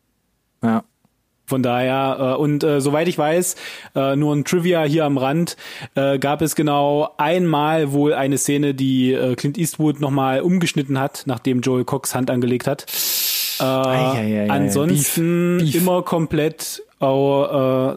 Ja. 0.62 0.82
Von 1.44 1.62
daher, 1.62 2.36
äh, 2.36 2.40
und 2.40 2.64
äh, 2.64 2.80
soweit 2.80 3.06
ich 3.08 3.16
weiß, 3.18 3.56
äh, 3.94 4.16
nur 4.16 4.34
ein 4.34 4.44
Trivia 4.44 4.82
hier 4.84 5.04
am 5.04 5.16
Rand, 5.18 5.56
äh, 5.94 6.18
gab 6.18 6.40
es 6.42 6.54
genau 6.54 7.10
einmal 7.18 7.92
wohl 7.92 8.12
eine 8.14 8.36
Szene, 8.38 8.74
die 8.74 9.12
äh, 9.12 9.34
Clint 9.34 9.56
Eastwood 9.58 10.00
nochmal 10.00 10.40
umgeschnitten 10.40 10.98
hat, 10.98 11.22
nachdem 11.26 11.60
Joel 11.60 11.84
Cox 11.84 12.14
Hand 12.14 12.30
angelegt 12.30 12.66
hat. 12.66 12.84
Äh, 13.60 14.48
ansonsten 14.48 15.58
Beef. 15.58 15.72
Beef. 15.72 15.82
immer 15.82 16.02
komplett 16.02 16.82
auch, 16.98 17.92
äh, 17.92 17.96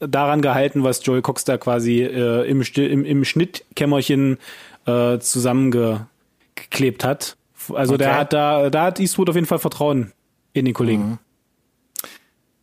daran 0.00 0.42
gehalten, 0.42 0.82
was 0.82 1.04
Joel 1.04 1.22
Cox 1.22 1.44
da 1.44 1.58
quasi 1.58 2.02
äh, 2.02 2.48
im, 2.48 2.62
im, 2.62 3.04
im 3.04 3.24
Schnittkämmerchen 3.24 4.38
äh, 4.86 5.18
zusammengeklebt 5.18 7.04
hat. 7.04 7.36
Also 7.72 7.96
der 7.96 8.08
Okay. 8.08 8.18
hat 8.18 8.32
da, 8.32 8.70
da 8.70 8.84
hat 8.84 8.98
Eastwood 9.00 9.28
auf 9.30 9.36
jeden 9.36 9.46
Fall 9.46 9.60
Vertrauen 9.60 10.12
in 10.52 10.64
den 10.64 10.74
Kollegen. 10.74 11.10
Mhm. 11.10 11.18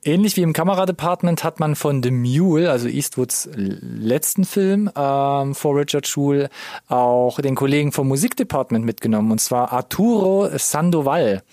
Ähnlich 0.01 0.37
wie 0.37 0.43
im 0.43 0.53
Kameradepartment 0.53 1.43
hat 1.43 1.59
man 1.59 1.75
von 1.75 2.01
The 2.01 2.11
Mule, 2.11 2.71
also 2.71 2.87
Eastwoods 2.87 3.49
letzten 3.53 4.45
Film 4.45 4.89
ähm, 4.95 5.53
vor 5.53 5.75
Richard 5.75 6.07
Schul, 6.07 6.47
auch 6.87 7.41
den 7.41 7.55
Kollegen 7.55 7.91
vom 7.91 8.07
Musikdepartment 8.07 8.85
mitgenommen, 8.85 9.29
und 9.29 9.41
zwar 9.41 9.73
Arturo 9.73 10.47
Sandoval. 10.57 11.43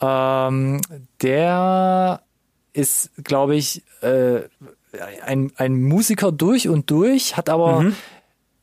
Ähm, 0.00 0.80
der 1.22 2.22
ist, 2.72 3.10
glaube 3.22 3.56
ich, 3.56 3.82
äh, 4.02 4.42
ein, 5.24 5.52
ein 5.56 5.82
Musiker 5.82 6.32
durch 6.32 6.68
und 6.68 6.90
durch, 6.90 7.36
hat 7.36 7.48
aber 7.48 7.82
Mhm. 7.82 7.96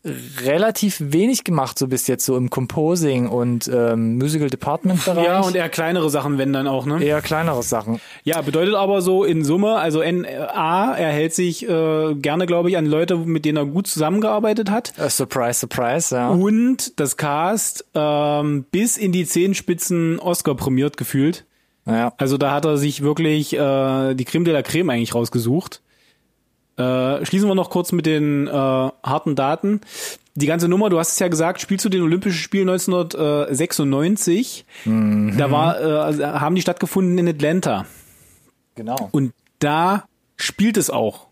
Relativ 0.03 0.97
wenig 0.99 1.43
gemacht, 1.43 1.77
so 1.77 1.87
bis 1.87 2.07
jetzt 2.07 2.25
so 2.25 2.35
im 2.35 2.49
Composing 2.49 3.27
und 3.27 3.69
ähm, 3.71 4.17
Musical 4.17 4.49
Department 4.49 5.05
Bereich. 5.05 5.25
Ja, 5.25 5.41
und 5.41 5.55
eher 5.55 5.69
kleinere 5.69 6.09
Sachen, 6.09 6.39
wenn 6.39 6.51
dann 6.53 6.67
auch, 6.67 6.87
ne? 6.87 7.03
eher 7.03 7.21
kleinere 7.21 7.61
Sachen. 7.61 8.01
Ja, 8.23 8.41
bedeutet 8.41 8.73
aber 8.73 9.01
so 9.01 9.23
in 9.23 9.43
Summe, 9.43 9.75
also 9.75 9.99
NA, 9.99 10.95
er 10.95 11.11
hält 11.11 11.35
sich 11.35 11.67
äh, 11.69 12.15
gerne, 12.15 12.47
glaube 12.47 12.69
ich, 12.69 12.77
an 12.77 12.87
Leute, 12.87 13.15
mit 13.17 13.45
denen 13.45 13.57
er 13.57 13.65
gut 13.65 13.85
zusammengearbeitet 13.85 14.71
hat. 14.71 14.93
Äh, 14.97 15.09
surprise, 15.09 15.59
surprise, 15.59 16.15
ja. 16.15 16.29
Und 16.29 16.99
das 16.99 17.15
Cast 17.17 17.85
ähm, 17.93 18.65
bis 18.71 18.97
in 18.97 19.11
die 19.11 19.25
Zehenspitzen 19.25 20.19
Oscar 20.19 20.55
prämiert 20.55 20.97
gefühlt. 20.97 21.45
ja. 21.85 22.13
Also 22.17 22.39
da 22.39 22.51
hat 22.51 22.65
er 22.65 22.77
sich 22.77 23.03
wirklich 23.03 23.53
äh, 23.53 24.15
die 24.15 24.25
Creme 24.25 24.45
de 24.45 24.53
la 24.53 24.63
Creme 24.63 24.89
eigentlich 24.89 25.13
rausgesucht. 25.13 25.81
Äh, 26.81 27.25
schließen 27.25 27.47
wir 27.47 27.55
noch 27.55 27.69
kurz 27.69 27.91
mit 27.91 28.05
den 28.05 28.47
äh, 28.47 28.51
harten 28.51 29.35
Daten. 29.35 29.81
Die 30.35 30.45
ganze 30.45 30.67
Nummer, 30.69 30.89
du 30.89 30.97
hast 30.97 31.11
es 31.13 31.19
ja 31.19 31.27
gesagt, 31.27 31.59
spielt 31.61 31.81
zu 31.81 31.89
den 31.89 32.01
Olympischen 32.01 32.37
Spielen 32.39 32.69
1996. 32.69 34.65
Da 34.85 35.51
war, 35.51 35.79
äh, 35.79 35.83
also 35.83 36.25
haben 36.25 36.55
die 36.55 36.61
stattgefunden 36.61 37.17
in 37.17 37.27
Atlanta. 37.27 37.85
Genau. 38.75 39.09
Und 39.11 39.33
da 39.59 40.05
spielt 40.37 40.77
es 40.77 40.89
auch. 40.89 41.27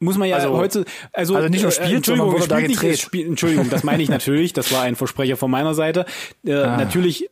Muss 0.00 0.16
man 0.16 0.28
ja 0.28 0.36
Also- 0.36 0.56
heute, 0.56 0.84
also, 1.12 1.34
also 1.36 1.48
nicht 1.48 1.62
nur 1.62 1.70
äh, 1.70 1.74
spielt, 1.74 1.92
Entschuldigung, 1.92 2.30
sondern 2.30 2.48
wurde 2.48 2.48
da 2.48 2.60
nicht, 2.68 2.80
gedreht. 2.80 2.94
es 2.94 3.00
spielt, 3.00 3.28
Entschuldigung, 3.28 3.68
das 3.68 3.82
meine 3.84 4.02
ich 4.02 4.08
natürlich, 4.08 4.52
das 4.52 4.72
war 4.72 4.82
ein 4.82 4.94
Versprecher 4.96 5.36
von 5.36 5.50
meiner 5.50 5.74
Seite. 5.74 6.06
Äh, 6.46 6.54
Ah. 6.54 6.76
Natürlich 6.76 7.28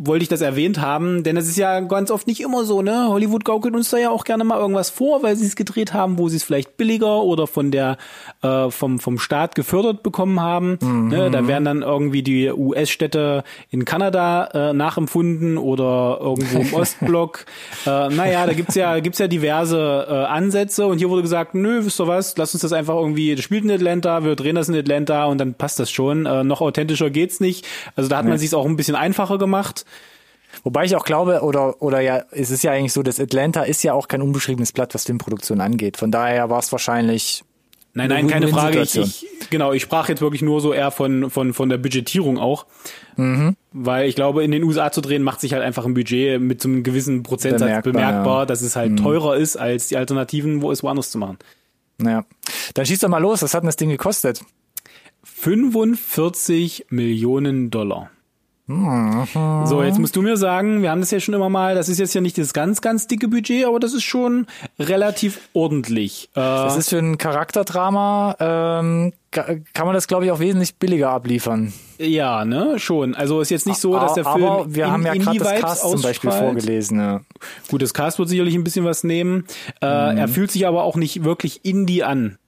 wollte 0.00 0.22
ich 0.22 0.28
das 0.28 0.40
erwähnt 0.40 0.80
haben, 0.80 1.24
denn 1.24 1.36
es 1.36 1.48
ist 1.48 1.56
ja 1.56 1.80
ganz 1.80 2.12
oft 2.12 2.28
nicht 2.28 2.40
immer 2.40 2.64
so, 2.64 2.82
ne? 2.82 3.08
Hollywood 3.08 3.44
gaukelt 3.44 3.74
uns 3.74 3.90
da 3.90 3.98
ja 3.98 4.10
auch 4.10 4.22
gerne 4.22 4.44
mal 4.44 4.56
irgendwas 4.58 4.90
vor, 4.90 5.24
weil 5.24 5.34
sie 5.34 5.44
es 5.44 5.56
gedreht 5.56 5.92
haben, 5.92 6.18
wo 6.18 6.28
sie 6.28 6.36
es 6.36 6.44
vielleicht 6.44 6.76
billiger 6.76 7.22
oder 7.22 7.48
von 7.48 7.72
der 7.72 7.96
äh, 8.42 8.70
vom 8.70 9.00
vom 9.00 9.18
Staat 9.18 9.56
gefördert 9.56 10.04
bekommen 10.04 10.40
haben. 10.40 10.78
Ne? 11.08 11.32
Da 11.32 11.48
werden 11.48 11.64
dann 11.64 11.82
irgendwie 11.82 12.22
die 12.22 12.48
US-Städte 12.48 13.42
in 13.70 13.84
Kanada 13.84 14.70
äh, 14.70 14.72
nachempfunden 14.72 15.58
oder 15.58 16.18
irgendwo 16.20 16.60
im 16.60 16.74
Ostblock. 16.80 17.46
äh, 17.84 18.08
naja, 18.08 18.46
da 18.46 18.52
gibt's 18.52 18.76
ja 18.76 19.00
gibt's 19.00 19.18
ja 19.18 19.26
diverse 19.26 20.06
äh, 20.08 20.12
Ansätze 20.26 20.86
und 20.86 20.98
hier 20.98 21.10
wurde 21.10 21.22
gesagt, 21.22 21.56
nö, 21.56 21.84
wisst 21.84 22.00
ihr 22.00 22.06
was, 22.06 22.36
lass 22.36 22.54
uns 22.54 22.62
das 22.62 22.72
einfach 22.72 22.94
irgendwie, 22.94 23.34
das 23.34 23.44
spielt 23.44 23.64
in 23.64 23.70
Atlanta, 23.72 24.22
wir 24.22 24.36
drehen 24.36 24.54
das 24.54 24.68
in 24.68 24.76
Atlanta 24.76 25.24
und 25.24 25.38
dann 25.38 25.54
passt 25.54 25.80
das 25.80 25.90
schon. 25.90 26.24
Äh, 26.24 26.44
noch 26.44 26.60
authentischer 26.60 27.10
geht's 27.10 27.40
nicht. 27.40 27.66
Also 27.96 28.08
da 28.08 28.18
hat 28.18 28.26
man 28.26 28.38
sich's 28.38 28.54
auch 28.54 28.64
ein 28.66 28.76
bisschen 28.76 28.94
einfacher 28.94 29.38
gemacht. 29.38 29.86
Wobei 30.64 30.84
ich 30.84 30.96
auch 30.96 31.04
glaube, 31.04 31.42
oder, 31.42 31.80
oder 31.82 32.00
ja, 32.00 32.24
es 32.30 32.50
ist 32.50 32.62
ja 32.62 32.72
eigentlich 32.72 32.92
so, 32.92 33.02
dass 33.02 33.20
Atlanta 33.20 33.62
ist 33.62 33.82
ja 33.82 33.92
auch 33.92 34.08
kein 34.08 34.22
unbeschriebenes 34.22 34.72
Blatt, 34.72 34.94
was 34.94 35.04
Filmproduktion 35.04 35.60
angeht. 35.60 35.96
Von 35.96 36.10
daher 36.10 36.50
war 36.50 36.58
es 36.58 36.72
wahrscheinlich. 36.72 37.44
Nein, 37.94 38.10
nein, 38.10 38.28
keine 38.28 38.48
Frage. 38.48 38.82
Ich, 38.82 38.96
ich, 38.96 39.26
genau, 39.50 39.72
ich 39.72 39.82
sprach 39.82 40.08
jetzt 40.08 40.20
wirklich 40.20 40.42
nur 40.42 40.60
so 40.60 40.72
eher 40.72 40.90
von, 40.90 41.30
von, 41.30 41.52
von 41.52 41.68
der 41.68 41.78
Budgetierung 41.78 42.38
auch. 42.38 42.66
Mhm. 43.16 43.56
Weil 43.72 44.08
ich 44.08 44.14
glaube, 44.14 44.44
in 44.44 44.50
den 44.50 44.62
USA 44.62 44.92
zu 44.92 45.00
drehen, 45.00 45.22
macht 45.22 45.40
sich 45.40 45.52
halt 45.52 45.62
einfach 45.62 45.84
ein 45.84 45.94
Budget 45.94 46.40
mit 46.40 46.62
so 46.62 46.68
einem 46.68 46.82
gewissen 46.82 47.22
Prozentsatz 47.22 47.60
Bemerkbar, 47.60 47.92
bemerkbar, 47.92 48.38
ja. 48.38 48.44
Mhm. 48.44 48.48
dass 48.48 48.62
es 48.62 48.76
halt 48.76 48.98
teurer 48.98 49.36
ist, 49.36 49.56
als 49.56 49.88
die 49.88 49.96
Alternativen, 49.96 50.62
wo 50.62 50.70
es 50.70 50.82
woanders 50.82 51.10
zu 51.10 51.18
machen. 51.18 51.38
Naja. 51.98 52.24
Dann 52.74 52.86
schieß 52.86 53.00
doch 53.00 53.08
mal 53.08 53.18
los, 53.18 53.42
was 53.42 53.54
hat 53.54 53.62
denn 53.62 53.68
das 53.68 53.76
Ding 53.76 53.88
gekostet? 53.88 54.44
45 55.24 56.86
Millionen 56.90 57.70
Dollar. 57.70 58.10
So, 58.68 59.82
jetzt 59.82 59.98
musst 59.98 60.14
du 60.14 60.20
mir 60.22 60.36
sagen, 60.36 60.82
wir 60.82 60.90
haben 60.90 61.00
das 61.00 61.10
ja 61.10 61.20
schon 61.20 61.32
immer 61.34 61.48
mal, 61.48 61.74
das 61.74 61.88
ist 61.88 61.98
jetzt 61.98 62.14
ja 62.14 62.20
nicht 62.20 62.36
das 62.36 62.52
ganz, 62.52 62.80
ganz 62.82 63.06
dicke 63.06 63.26
Budget, 63.28 63.64
aber 63.66 63.80
das 63.80 63.94
ist 63.94 64.02
schon 64.04 64.46
relativ 64.78 65.48
ordentlich. 65.54 66.28
Äh, 66.34 66.40
Das 66.40 66.76
ist 66.76 66.90
für 66.90 66.98
ein 66.98 67.16
Charakterdrama, 67.16 68.36
ähm, 68.38 69.12
ka- 69.30 69.56
kann 69.72 69.86
man 69.86 69.94
das, 69.94 70.06
glaube 70.06 70.26
ich, 70.26 70.30
auch 70.32 70.38
wesentlich 70.40 70.76
billiger 70.76 71.10
abliefern. 71.10 71.72
ja, 71.98 72.44
ne, 72.44 72.78
schon. 72.78 73.14
Also 73.14 73.40
ist 73.40 73.50
jetzt 73.50 73.66
nicht 73.66 73.78
so, 73.80 73.94
dass 73.94 74.14
der 74.14 74.24
Film 74.24 74.44
Aber 74.44 74.74
wir 74.74 74.84
in- 74.84 74.90
haben 74.92 75.06
ja 75.06 75.14
gerade 75.14 75.38
das 75.38 75.60
Cast 75.60 75.82
zum 75.90 76.02
Beispiel 76.02 76.28
ausstrahlt. 76.30 76.52
vorgelesen. 76.52 77.00
Ja. 77.00 77.20
Gut, 77.70 77.80
das 77.82 77.94
Cast 77.94 78.18
wird 78.18 78.28
sicherlich 78.28 78.54
ein 78.54 78.64
bisschen 78.64 78.84
was 78.84 79.02
nehmen. 79.02 79.46
Äh, 79.80 80.12
Mhm. 80.12 80.18
Er 80.18 80.28
fühlt 80.28 80.50
sich 80.50 80.66
aber 80.66 80.82
auch 80.84 80.96
nicht 80.96 81.24
wirklich 81.24 81.64
Indie 81.64 82.04
an. 82.04 82.38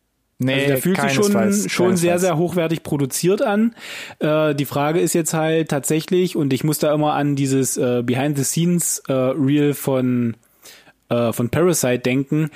Nee, 0.43 0.55
Also 0.55 0.67
der 0.69 0.79
fühlt 0.79 1.01
sich 1.01 1.13
schon, 1.13 1.69
schon 1.69 1.97
sehr, 1.97 2.19
sehr 2.19 2.37
hochwertig 2.39 2.83
produziert 2.83 3.43
an. 3.43 3.75
Äh, 4.21 4.55
die 4.55 4.65
Frage 4.65 4.99
ist 4.99 5.13
jetzt 5.13 5.35
halt 5.35 5.69
tatsächlich, 5.69 6.35
und 6.35 6.53
ich 6.53 6.65
muss 6.65 6.79
da 6.79 6.93
immer 6.95 7.13
an 7.13 7.37
dieses 7.37 7.77
äh, 7.77 8.03
Behind-the-Scenes 8.03 9.03
äh, 9.09 9.13
Reel 9.13 9.75
von 9.75 10.37
äh, 11.11 11.33
von 11.33 11.51
Parasite 11.51 11.99
denken. 11.99 12.51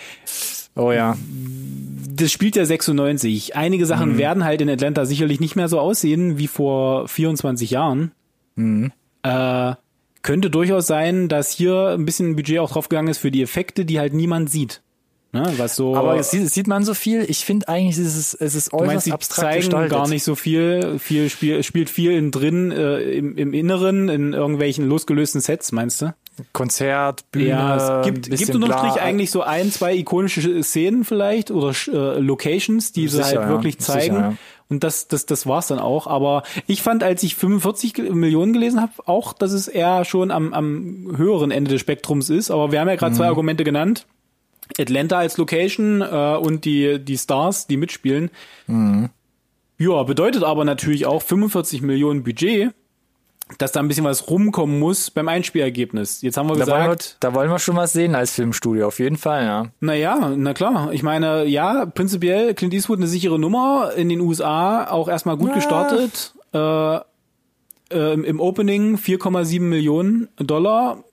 Oh 0.77 0.92
ja. 0.92 1.16
Das 2.16 2.33
spielt 2.33 2.57
ja 2.57 2.64
96. 2.64 3.55
Einige 3.55 3.85
Sachen 3.87 4.12
Mhm. 4.14 4.18
werden 4.18 4.44
halt 4.44 4.61
in 4.61 4.70
Atlanta 4.70 5.05
sicherlich 5.05 5.38
nicht 5.40 5.55
mehr 5.57 5.68
so 5.68 5.79
aussehen 5.79 6.38
wie 6.38 6.47
vor 6.49 7.07
24 7.09 7.70
Jahren. 7.70 8.12
Mhm. 8.57 8.92
Äh, 9.23 9.75
könnte 10.23 10.49
durchaus 10.51 10.87
sein, 10.87 11.29
dass 11.29 11.51
hier 11.51 11.88
ein 11.99 12.07
bisschen 12.07 12.35
Budget 12.37 12.61
auch 12.61 12.70
draufgegangen 12.70 13.11
ist 13.11 13.18
für 13.18 13.31
die 13.31 13.42
Effekte, 13.42 13.85
die 13.85 13.99
halt 14.01 14.14
niemand 14.14 14.49
sieht. 14.51 14.81
Ne, 15.35 15.53
was 15.59 15.75
so. 15.77 15.97
Aber 15.97 16.16
es 16.16 16.31
sieht, 16.31 16.49
sieht 16.51 16.66
man 16.68 16.85
so 16.85 16.94
viel? 16.94 17.25
Ich 17.29 17.44
finde 17.44 17.68
eigentlich, 17.68 17.99
es 17.99 18.16
ist, 18.16 18.35
es 18.35 18.55
ist 18.55 18.73
Du 18.73 18.77
meinst, 18.77 18.90
äußerst 18.90 19.05
sie 19.05 19.12
abstrakt 19.12 19.40
zeigen 19.49 19.61
gestaltet. 19.62 19.90
gar 19.92 20.09
nicht 20.09 20.23
so 20.25 20.35
viel, 20.37 20.99
viel 21.01 21.29
spiel, 21.29 21.62
spielt 21.64 21.90
viel 21.90 22.12
in 22.12 22.31
drin, 22.31 22.70
äh, 22.70 23.01
im, 23.01 23.37
im 23.37 23.53
Inneren, 23.53 24.09
in 24.09 24.33
irgendwelchen 24.33 24.88
losgelösten 24.88 25.40
Sets, 25.40 25.73
meinst 25.73 26.01
du? 26.03 26.14
Konzert, 26.53 27.31
Bühne, 27.33 27.49
Ja, 27.49 28.01
es 28.01 28.07
gibt, 28.07 28.31
gibt 28.31 28.55
unterm 28.55 28.79
Strich 28.79 29.03
eigentlich 29.03 29.31
so 29.31 29.42
ein, 29.42 29.70
zwei 29.70 29.94
ikonische 29.97 30.62
Szenen 30.62 31.05
vielleicht 31.05 31.51
oder 31.51 31.73
äh, 31.92 32.18
Locations, 32.20 32.92
die 32.92 33.09
sie 33.09 33.16
Sicher, 33.18 33.27
halt 33.27 33.35
ja. 33.35 33.49
wirklich 33.49 33.77
Sicher, 33.79 33.92
zeigen. 33.92 34.14
ja. 34.16 34.35
Und 34.68 34.83
das, 34.83 35.09
das, 35.09 35.27
das 35.27 35.47
war's 35.47 35.66
dann 35.66 35.79
auch. 35.79 36.07
Aber 36.07 36.42
ich 36.66 36.81
fand, 36.83 37.03
als 37.03 37.23
ich 37.23 37.35
45 37.35 37.92
ge- 37.94 38.11
Millionen 38.11 38.53
gelesen 38.53 38.81
habe, 38.81 38.92
auch, 39.07 39.33
dass 39.33 39.53
es 39.53 39.68
eher 39.68 40.05
schon 40.05 40.31
am, 40.31 40.55
am 40.55 41.12
höheren 41.16 41.51
Ende 41.51 41.70
des 41.73 41.81
Spektrums 41.83 42.31
ist. 42.31 42.51
Aber 42.51 42.73
wir 42.73 42.81
haben 42.81 42.88
ja 42.88 42.97
gerade 42.97 43.12
Mhm. 43.12 43.16
zwei 43.18 43.27
Argumente 43.27 43.62
genannt. 43.62 44.07
Atlanta 44.79 45.18
als 45.18 45.37
Location 45.37 46.00
äh, 46.03 46.37
und 46.37 46.64
die, 46.64 46.98
die 46.98 47.18
Stars, 47.18 47.66
die 47.66 47.77
mitspielen. 47.77 48.31
Mhm. 48.66 49.11
Ja, 49.79 50.03
bedeutet 50.05 50.44
aber 50.44 50.64
natürlich 50.64 51.07
auch 51.07 51.22
45 51.22 51.83
Millionen 51.83 52.22
Budget, 52.22 52.72
dass 53.59 53.72
da 53.72 53.81
ein 53.81 53.88
bisschen 53.88 54.05
was 54.05 54.31
rumkommen 54.31 54.79
muss 54.79 55.11
beim 55.11 55.29
Einspielergebnis. 55.29 56.22
Jetzt 56.22 56.37
haben 56.37 56.48
wir 56.48 56.57
Da 56.57 56.66
wollen, 56.66 56.83
wir, 56.85 56.96
gesagt, 56.96 57.16
da 57.20 57.35
wollen 57.35 57.50
wir 57.50 57.59
schon 57.59 57.77
was 57.77 57.92
sehen 57.92 58.14
als 58.14 58.33
Filmstudio, 58.33 58.87
auf 58.87 58.98
jeden 59.00 59.16
Fall, 59.16 59.44
ja. 59.44 59.66
naja, 59.81 60.33
na 60.37 60.55
klar. 60.55 60.92
Ich 60.92 61.03
meine, 61.03 61.44
ja, 61.44 61.85
prinzipiell 61.87 62.55
Clint 62.55 62.72
Eastwood 62.72 62.98
eine 62.98 63.07
sichere 63.07 63.38
Nummer, 63.38 63.92
in 63.96 64.09
den 64.09 64.20
USA 64.20 64.88
auch 64.90 65.09
erstmal 65.09 65.37
gut 65.37 65.48
Ja. 65.50 65.55
gestartet. 65.57 66.35
Äh, 66.55 66.96
äh, 67.90 68.14
Im 68.14 68.40
Opening 68.40 68.96
4,7 68.96 69.61
Millionen 69.61 70.29
Dollar. 70.38 71.05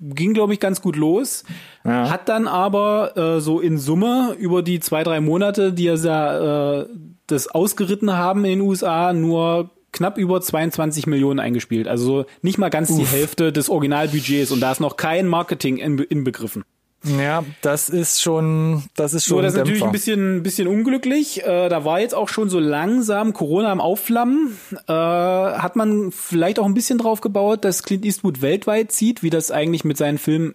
Ging, 0.00 0.32
glaube 0.32 0.52
ich, 0.52 0.60
ganz 0.60 0.80
gut 0.80 0.96
los. 0.96 1.44
Ja. 1.84 2.10
Hat 2.10 2.28
dann 2.28 2.46
aber 2.46 3.16
äh, 3.16 3.40
so 3.40 3.60
in 3.60 3.78
Summe 3.78 4.36
über 4.38 4.62
die 4.62 4.80
zwei, 4.80 5.02
drei 5.02 5.20
Monate, 5.20 5.72
die 5.72 5.88
er 5.88 6.86
äh, 6.86 6.86
das 7.26 7.48
ausgeritten 7.48 8.12
haben 8.12 8.44
in 8.44 8.58
den 8.58 8.60
USA, 8.60 9.12
nur 9.12 9.70
knapp 9.92 10.18
über 10.18 10.40
22 10.40 11.06
Millionen 11.06 11.40
eingespielt. 11.40 11.88
Also 11.88 12.04
so 12.04 12.26
nicht 12.42 12.58
mal 12.58 12.68
ganz 12.68 12.94
die 12.94 13.06
Hälfte 13.06 13.52
des 13.52 13.68
Originalbudgets 13.68 14.52
und 14.52 14.60
da 14.60 14.72
ist 14.72 14.80
noch 14.80 14.96
kein 14.96 15.26
Marketing 15.26 15.78
inbe 15.78 16.04
inbegriffen. 16.04 16.64
Ja, 17.04 17.44
das 17.62 17.88
ist 17.88 18.20
schon, 18.20 18.82
das 18.96 19.14
ist 19.14 19.24
schon 19.24 19.36
So, 19.36 19.42
das 19.42 19.54
ist 19.54 19.58
ein 19.58 19.64
natürlich 19.64 19.84
ein 19.84 19.92
bisschen, 19.92 20.42
bisschen 20.42 20.66
unglücklich. 20.66 21.44
Äh, 21.44 21.68
da 21.68 21.84
war 21.84 22.00
jetzt 22.00 22.14
auch 22.14 22.28
schon 22.28 22.48
so 22.48 22.58
langsam 22.58 23.32
Corona 23.32 23.70
am 23.70 23.80
Aufflammen. 23.80 24.58
Äh, 24.88 24.92
hat 24.92 25.76
man 25.76 26.10
vielleicht 26.10 26.58
auch 26.58 26.66
ein 26.66 26.74
bisschen 26.74 26.98
drauf 26.98 27.20
gebaut, 27.20 27.64
dass 27.64 27.84
Clint 27.84 28.04
Eastwood 28.04 28.42
weltweit 28.42 28.90
zieht, 28.90 29.22
wie 29.22 29.30
das 29.30 29.50
eigentlich 29.50 29.84
mit 29.84 29.96
seinen 29.96 30.18
Filmen 30.18 30.54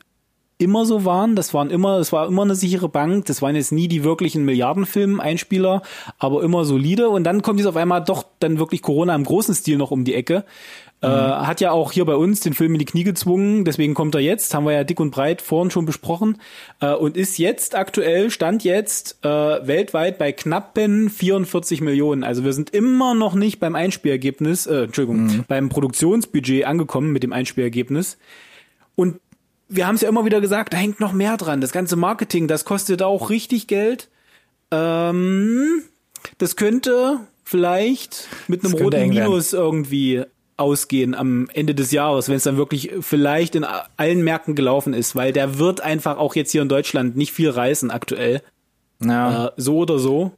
immer 0.58 0.86
so 0.86 1.06
waren. 1.06 1.36
Das 1.36 1.54
waren 1.54 1.70
immer, 1.70 1.98
das 1.98 2.12
war 2.12 2.28
immer 2.28 2.44
eine 2.44 2.56
sichere 2.56 2.90
Bank. 2.90 3.26
Das 3.26 3.42
waren 3.42 3.56
jetzt 3.56 3.72
nie 3.72 3.88
die 3.88 4.04
wirklichen 4.04 4.46
Milliardenfilm-Einspieler, 4.46 5.82
aber 6.20 6.44
immer 6.44 6.66
solide. 6.66 7.10
Und 7.10 7.24
dann 7.24 7.42
kommt 7.42 7.60
jetzt 7.60 7.68
auf 7.68 7.76
einmal 7.76 8.04
doch 8.04 8.26
dann 8.40 8.60
wirklich 8.60 8.82
Corona 8.82 9.16
im 9.16 9.24
großen 9.24 9.56
Stil 9.56 9.78
noch 9.78 9.92
um 9.92 10.04
die 10.04 10.14
Ecke. 10.14 10.46
Äh, 11.04 11.08
hat 11.08 11.60
ja 11.60 11.72
auch 11.72 11.92
hier 11.92 12.06
bei 12.06 12.16
uns 12.16 12.40
den 12.40 12.54
Film 12.54 12.74
in 12.74 12.80
die 12.80 12.86
Knie 12.86 13.04
gezwungen, 13.04 13.66
deswegen 13.66 13.94
kommt 13.94 14.16
er 14.16 14.22
jetzt, 14.22 14.54
haben 14.54 14.66
wir 14.66 14.72
ja 14.72 14.84
dick 14.86 15.02
und 15.02 15.12
breit 15.12 15.42
vorhin 15.42 15.70
schon 15.70 15.86
besprochen, 15.86 16.38
äh, 16.80 16.94
und 16.94 17.18
ist 17.18 17.38
jetzt 17.38 17.76
aktuell, 17.76 18.32
stand 18.32 18.64
jetzt 18.64 19.18
äh, 19.24 19.28
weltweit 19.28 20.18
bei 20.18 20.32
knappen 20.32 21.10
44 21.10 21.82
Millionen. 21.82 22.24
Also 22.24 22.46
wir 22.46 22.54
sind 22.54 22.70
immer 22.70 23.16
noch 23.16 23.36
nicht 23.36 23.60
beim 23.60 23.76
Einspielergebnis, 23.76 24.66
äh, 24.66 24.84
Entschuldigung, 24.84 25.44
beim 25.50 25.68
Produktionsbudget 25.68 26.66
angekommen 26.66 27.12
mit 27.12 27.24
dem 27.24 27.34
Einspielergebnis. 27.34 28.18
Und 28.96 29.20
wir 29.68 29.88
haben 29.88 29.96
es 29.96 30.02
ja 30.02 30.10
immer 30.10 30.24
wieder 30.24 30.40
gesagt, 30.40 30.72
da 30.72 30.78
hängt 30.78 31.00
noch 31.00 31.12
mehr 31.12 31.36
dran. 31.36 31.60
Das 31.60 31.72
ganze 31.72 31.96
Marketing, 31.96 32.48
das 32.48 32.64
kostet 32.64 33.02
auch 33.02 33.30
richtig 33.30 33.68
Geld. 33.68 34.10
Ähm, 34.72 35.84
das 36.38 36.56
könnte 36.56 37.20
vielleicht 37.44 38.30
mit 38.48 38.64
einem 38.64 38.74
roten. 38.74 39.10
Minus 39.10 39.54
irgendwie 39.54 40.24
ausgehen 40.58 41.16
am 41.16 41.48
Ende 41.54 41.76
des 41.76 41.92
Jahres, 41.92 42.30
wenn 42.30 42.36
es 42.36 42.44
dann 42.44 42.58
wirklich 42.58 42.92
vielleicht 43.02 43.56
in 43.56 43.66
allen 43.98 44.24
Märkten 44.24 44.56
gelaufen 44.56 44.94
ist, 44.94 45.16
weil 45.16 45.34
der 45.34 45.58
wird 45.58 45.82
einfach 45.82 46.18
auch 46.18 46.36
jetzt 46.36 46.52
hier 46.52 46.62
in 46.62 46.70
Deutschland 46.70 47.16
nicht 47.16 47.34
viel 47.34 47.50
reißen 47.50 47.92
aktuell, 47.92 48.42
ja. 49.04 49.48
äh, 49.48 49.52
so 49.58 49.78
oder 49.78 50.00
so. 50.00 50.32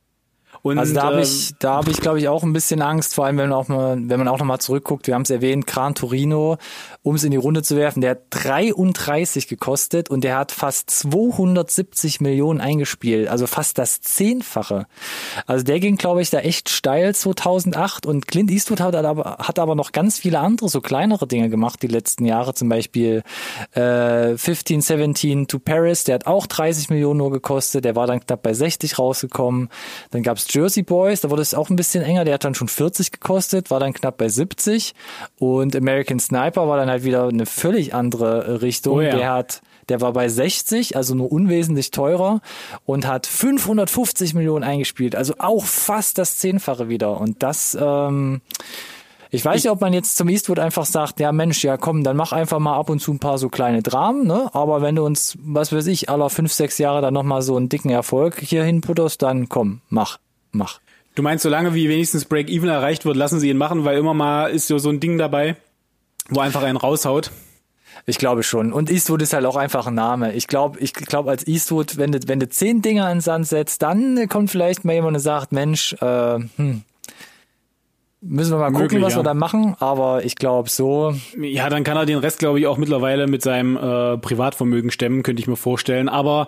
Und 0.66 0.80
Also 0.80 0.96
da 0.96 1.04
habe 1.04 1.22
ich, 1.22 1.54
da 1.60 1.76
habe 1.76 1.92
ich, 1.92 2.02
glaube 2.02 2.18
ich, 2.18 2.28
auch 2.28 2.42
ein 2.42 2.52
bisschen 2.52 2.82
Angst, 2.82 3.14
vor 3.14 3.28
allem 3.28 3.38
wenn 3.38 3.50
man 3.50 3.60
auch 3.60 3.68
mal, 3.68 3.98
wenn 4.02 4.18
man 4.18 4.28
auch 4.28 4.40
noch 4.40 4.48
mal 4.48 4.58
zurückguckt. 4.58 5.06
Wir 5.06 5.14
haben 5.14 5.22
es 5.22 5.30
erwähnt, 5.30 5.68
Gran 5.68 5.94
Torino, 5.94 6.58
um 7.04 7.14
es 7.14 7.24
in 7.24 7.30
die 7.30 7.38
Runde 7.38 7.62
zu 7.62 7.76
werfen, 7.76 8.02
der 8.02 8.12
hat 8.12 8.22
33 8.32 9.48
gekostet 9.48 10.10
und 10.10 10.24
der 10.24 10.40
hat 10.40 10.52
fast 10.52 10.90
270 10.90 12.20
Millionen 12.20 12.62
eingespielt, 12.62 13.28
also 13.28 13.46
fast 13.46 13.78
das 13.78 14.02
Zehnfache. 14.02 14.88
Also 15.46 15.64
der 15.64 15.80
ging, 15.80 15.98
glaube 15.98 16.24
ich, 16.24 16.32
da 16.32 16.40
echt 16.40 16.70
steil 16.70 17.14
2008 17.14 18.08
und 18.08 18.28
Clint 18.28 18.50
Eastwood 18.50 18.82
hat 18.82 18.96
aber, 18.96 19.38
hat 19.38 19.60
aber 19.60 19.76
noch 19.76 19.92
ganz 19.92 20.18
viele 20.18 20.40
andere, 20.40 20.68
so 20.68 20.82
kleinere 20.82 21.28
Dinge 21.28 21.52
gemacht 21.52 21.84
die 21.84 21.88
letzten 21.88 22.26
Jahre, 22.26 22.56
zum 22.56 22.70
Beispiel 22.70 23.22
äh, 23.74 24.36
15, 24.36 24.82
17 24.82 25.48
to 25.48 25.60
Paris, 25.60 26.06
der 26.06 26.16
hat 26.16 26.26
auch 26.26 26.48
30 26.48 26.90
Millionen 26.90 27.20
nur 27.20 27.30
gekostet, 27.30 27.86
der 27.86 27.96
war 27.96 28.08
dann 28.08 28.20
knapp 28.20 28.42
bei 28.42 28.56
60 28.56 28.98
rausgekommen. 28.98 29.70
Dann 30.10 30.24
gab's 30.24 30.55
Jersey 30.56 30.84
Boys, 30.84 31.22
da 31.22 31.30
wurde 31.30 31.42
es 31.42 31.54
auch 31.54 31.70
ein 31.70 31.76
bisschen 31.76 32.04
enger, 32.04 32.24
der 32.24 32.36
hat 32.36 32.46
dann 32.46 32.56
schon 32.56 32.70
40 32.70 33.12
gekostet, 33.12 33.70
war 33.72 33.80
dann 33.80 33.94
knapp 33.94 34.18
bei 34.18 34.30
70 34.30 34.94
und 35.38 35.76
American 35.76 36.20
Sniper 36.20 36.68
war 36.68 36.78
dann 36.78 36.90
halt 36.90 37.04
wieder 37.04 37.28
eine 37.28 37.46
völlig 37.46 37.94
andere 37.94 38.46
äh, 38.46 38.52
Richtung. 38.52 38.98
Oh 38.98 39.02
ja. 39.02 39.16
Der 39.16 39.34
hat 39.34 39.62
der 39.90 40.02
war 40.02 40.14
bei 40.14 40.28
60, 40.28 40.96
also 40.96 41.14
nur 41.16 41.32
unwesentlich 41.32 41.92
teurer 41.92 42.42
und 42.86 43.06
hat 43.06 43.28
550 43.28 44.34
Millionen 44.34 44.64
eingespielt, 44.64 45.16
also 45.16 45.36
auch 45.38 45.64
fast 45.64 46.18
das 46.18 46.38
Zehnfache 46.38 46.90
wieder. 46.90 47.20
Und 47.20 47.44
das, 47.44 47.78
ähm, 47.80 48.42
ich 49.30 49.46
weiß 49.46 49.64
nicht, 49.64 49.72
ob 49.72 49.82
man 49.82 49.94
jetzt 49.94 50.18
zum 50.18 50.30
Eastwood 50.30 50.60
einfach 50.60 50.86
sagt, 50.86 51.20
ja 51.20 51.32
Mensch, 51.32 51.64
ja 51.64 51.78
komm, 51.78 52.04
dann 52.04 52.18
mach 52.18 52.32
einfach 52.32 52.60
mal 52.60 52.78
ab 52.78 52.90
und 52.90 53.00
zu 53.00 53.12
ein 53.12 53.20
paar 53.20 53.38
so 53.38 53.50
kleine 53.50 53.84
Dramen, 53.84 54.26
ne? 54.26 54.50
Aber 54.54 54.82
wenn 54.82 54.96
du 54.96 55.06
uns, 55.06 55.38
was 55.42 55.72
weiß 55.72 55.88
ich, 55.88 56.10
aller 56.10 56.30
fünf, 56.30 56.52
sechs 56.52 56.78
Jahre 56.78 57.02
dann 57.02 57.14
nochmal 57.14 57.42
so 57.42 57.56
einen 57.56 57.70
dicken 57.70 57.90
Erfolg 57.90 58.40
hier 58.40 58.64
hinputterst, 58.64 59.22
dann 59.22 59.50
komm, 59.50 59.82
mach, 59.90 60.18
mach. 60.58 60.80
Du 61.16 61.24
meinst, 61.24 61.44
solange 61.44 61.74
wie 61.74 61.88
wenigstens 61.88 62.26
Break-Even 62.26 62.70
erreicht 62.70 63.06
wird, 63.06 63.16
lassen 63.16 63.40
sie 63.40 63.50
ihn 63.50 63.58
machen, 63.58 63.86
weil 63.86 63.98
immer 63.98 64.14
mal 64.14 64.48
ist 64.48 64.68
so 64.68 64.78
so 64.78 64.90
ein 64.90 65.00
Ding 65.00 65.18
dabei, 65.18 65.56
wo 66.30 66.42
einfach 66.42 66.64
einen 66.64 66.78
raushaut. 66.78 67.32
Ich 68.06 68.18
glaube 68.18 68.44
schon. 68.44 68.74
Und 68.74 68.92
Eastwood 68.92 69.22
ist 69.22 69.34
halt 69.34 69.46
auch 69.46 69.56
einfach 69.56 69.88
ein 69.88 69.96
Name. 69.96 70.34
Ich 70.34 70.48
glaube, 70.48 70.80
ich 70.80 70.94
glaube 70.94 71.32
als 71.32 71.48
Eastwood, 71.48 71.98
wenn 71.98 72.12
du, 72.12 72.20
wenn 72.28 72.40
du 72.40 72.48
zehn 72.48 72.82
Dinger 72.82 73.10
in 73.10 73.18
den 73.18 73.22
Sand 73.22 73.48
setzt, 73.48 73.82
dann 73.82 74.28
kommt 74.30 74.52
vielleicht 74.52 74.86
mal 74.86 74.94
jemand 74.94 75.16
und 75.16 75.22
sagt, 75.22 75.52
Mensch, 75.52 75.94
äh, 76.02 76.40
hm, 76.58 76.84
müssen 78.22 78.52
wir 78.52 78.58
mal 78.58 78.68
gucken, 78.68 78.82
Möglich, 78.84 79.02
was 79.02 79.14
ja. 79.14 79.20
wir 79.20 79.24
da 79.24 79.34
machen. 79.34 79.76
Aber 79.80 80.24
ich 80.24 80.36
glaube 80.36 80.70
so, 80.70 81.16
Ja, 81.40 81.70
dann 81.70 81.84
kann 81.84 81.98
er 81.98 82.06
den 82.06 82.20
Rest, 82.20 82.40
glaube 82.40 82.60
ich, 82.60 82.68
auch 82.68 82.78
mittlerweile 82.78 83.28
mit 83.28 83.42
seinem 83.42 83.78
äh, 83.78 84.18
Privatvermögen 84.18 84.92
stemmen, 84.92 85.24
könnte 85.24 85.42
ich 85.42 85.48
mir 85.48 85.56
vorstellen. 85.56 86.10
Aber 86.10 86.48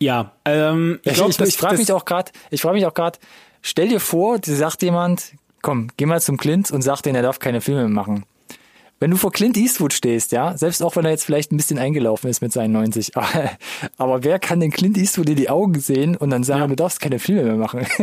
ja, 0.00 0.32
ähm, 0.44 1.00
ich 1.02 1.12
ich, 1.12 1.20
ich, 1.20 1.40
ich 1.40 1.56
frage 1.56 1.78
mich 1.78 1.92
auch 1.92 2.04
gerade, 2.04 2.30
ich 2.50 2.62
frage 2.62 2.76
mich 2.76 2.86
auch 2.86 2.94
gerade, 2.94 3.18
stell 3.62 3.88
dir 3.88 4.00
vor, 4.00 4.38
dir 4.38 4.56
sagt 4.56 4.82
jemand, 4.82 5.32
komm, 5.62 5.88
geh 5.96 6.06
mal 6.06 6.20
zum 6.20 6.36
Clint 6.36 6.70
und 6.70 6.82
sag 6.82 7.02
denen, 7.02 7.16
er 7.16 7.22
darf 7.22 7.38
keine 7.38 7.60
Filme 7.60 7.82
mehr 7.82 7.90
machen. 7.90 8.24
Wenn 9.00 9.12
du 9.12 9.16
vor 9.16 9.30
Clint 9.30 9.56
Eastwood 9.56 9.92
stehst, 9.92 10.32
ja, 10.32 10.56
selbst 10.56 10.82
auch 10.82 10.96
wenn 10.96 11.04
er 11.04 11.12
jetzt 11.12 11.24
vielleicht 11.24 11.52
ein 11.52 11.56
bisschen 11.56 11.78
eingelaufen 11.78 12.28
ist 12.28 12.40
mit 12.40 12.52
seinen 12.52 12.72
90, 12.72 13.16
aber, 13.16 13.50
aber 13.96 14.24
wer 14.24 14.38
kann 14.38 14.60
den 14.60 14.70
Clint 14.70 14.96
Eastwood 14.96 15.28
in 15.28 15.36
die 15.36 15.50
Augen 15.50 15.78
sehen 15.78 16.16
und 16.16 16.30
dann 16.30 16.42
sagen, 16.42 16.68
du 16.70 16.76
darfst 16.76 17.00
keine 17.00 17.18
Filme 17.18 17.42
mehr 17.44 17.56
machen? 17.56 17.86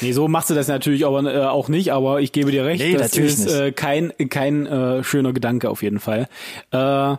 Nee, 0.00 0.10
so 0.10 0.26
machst 0.26 0.50
du 0.50 0.54
das 0.54 0.66
natürlich 0.66 1.06
aber 1.06 1.22
äh, 1.32 1.44
auch 1.44 1.68
nicht, 1.68 1.92
aber 1.92 2.20
ich 2.20 2.32
gebe 2.32 2.50
dir 2.50 2.64
recht, 2.64 2.82
Nee, 2.82 2.94
das 2.94 3.12
natürlich 3.12 3.34
ist 3.34 3.46
äh, 3.46 3.70
kein 3.70 4.12
kein 4.28 4.66
äh, 4.66 5.04
schöner 5.04 5.32
Gedanke 5.32 5.70
auf 5.70 5.82
jeden 5.84 6.00
Fall. 6.00 6.28
Äh, 6.72 7.16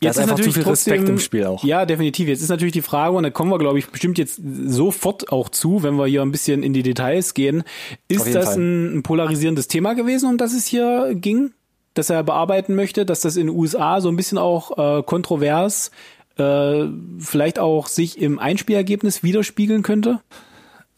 jetzt 0.00 0.16
ist 0.16 0.22
einfach 0.22 0.36
zu 0.36 0.52
viel 0.52 0.62
Respekt 0.62 1.08
im 1.08 1.18
Spiel 1.18 1.46
auch. 1.46 1.62
Ja, 1.64 1.86
definitiv. 1.86 2.28
Jetzt 2.28 2.42
ist 2.42 2.48
natürlich 2.48 2.72
die 2.72 2.82
Frage, 2.82 3.16
und 3.16 3.22
da 3.22 3.30
kommen 3.30 3.50
wir, 3.50 3.58
glaube 3.58 3.78
ich, 3.78 3.88
bestimmt 3.88 4.18
jetzt 4.18 4.40
sofort 4.66 5.32
auch 5.32 5.48
zu, 5.48 5.82
wenn 5.82 5.94
wir 5.96 6.06
hier 6.06 6.22
ein 6.22 6.32
bisschen 6.32 6.62
in 6.62 6.72
die 6.72 6.82
Details 6.82 7.34
gehen. 7.34 7.62
Ist 8.08 8.34
das 8.34 8.56
ein, 8.56 8.98
ein 8.98 9.02
polarisierendes 9.02 9.68
Thema 9.68 9.94
gewesen, 9.94 10.28
um 10.28 10.38
das 10.38 10.52
es 10.52 10.66
hier 10.66 11.14
ging? 11.14 11.52
Dass 11.94 12.08
er 12.08 12.22
bearbeiten 12.22 12.74
möchte, 12.74 13.04
dass 13.04 13.20
das 13.20 13.36
in 13.36 13.48
den 13.48 13.56
USA 13.56 14.00
so 14.00 14.08
ein 14.08 14.16
bisschen 14.16 14.38
auch 14.38 14.98
äh, 14.98 15.02
kontrovers 15.02 15.90
äh, 16.36 16.84
vielleicht 17.18 17.58
auch 17.58 17.88
sich 17.88 18.20
im 18.20 18.38
Einspielergebnis 18.38 19.22
widerspiegeln 19.22 19.82
könnte? 19.82 20.20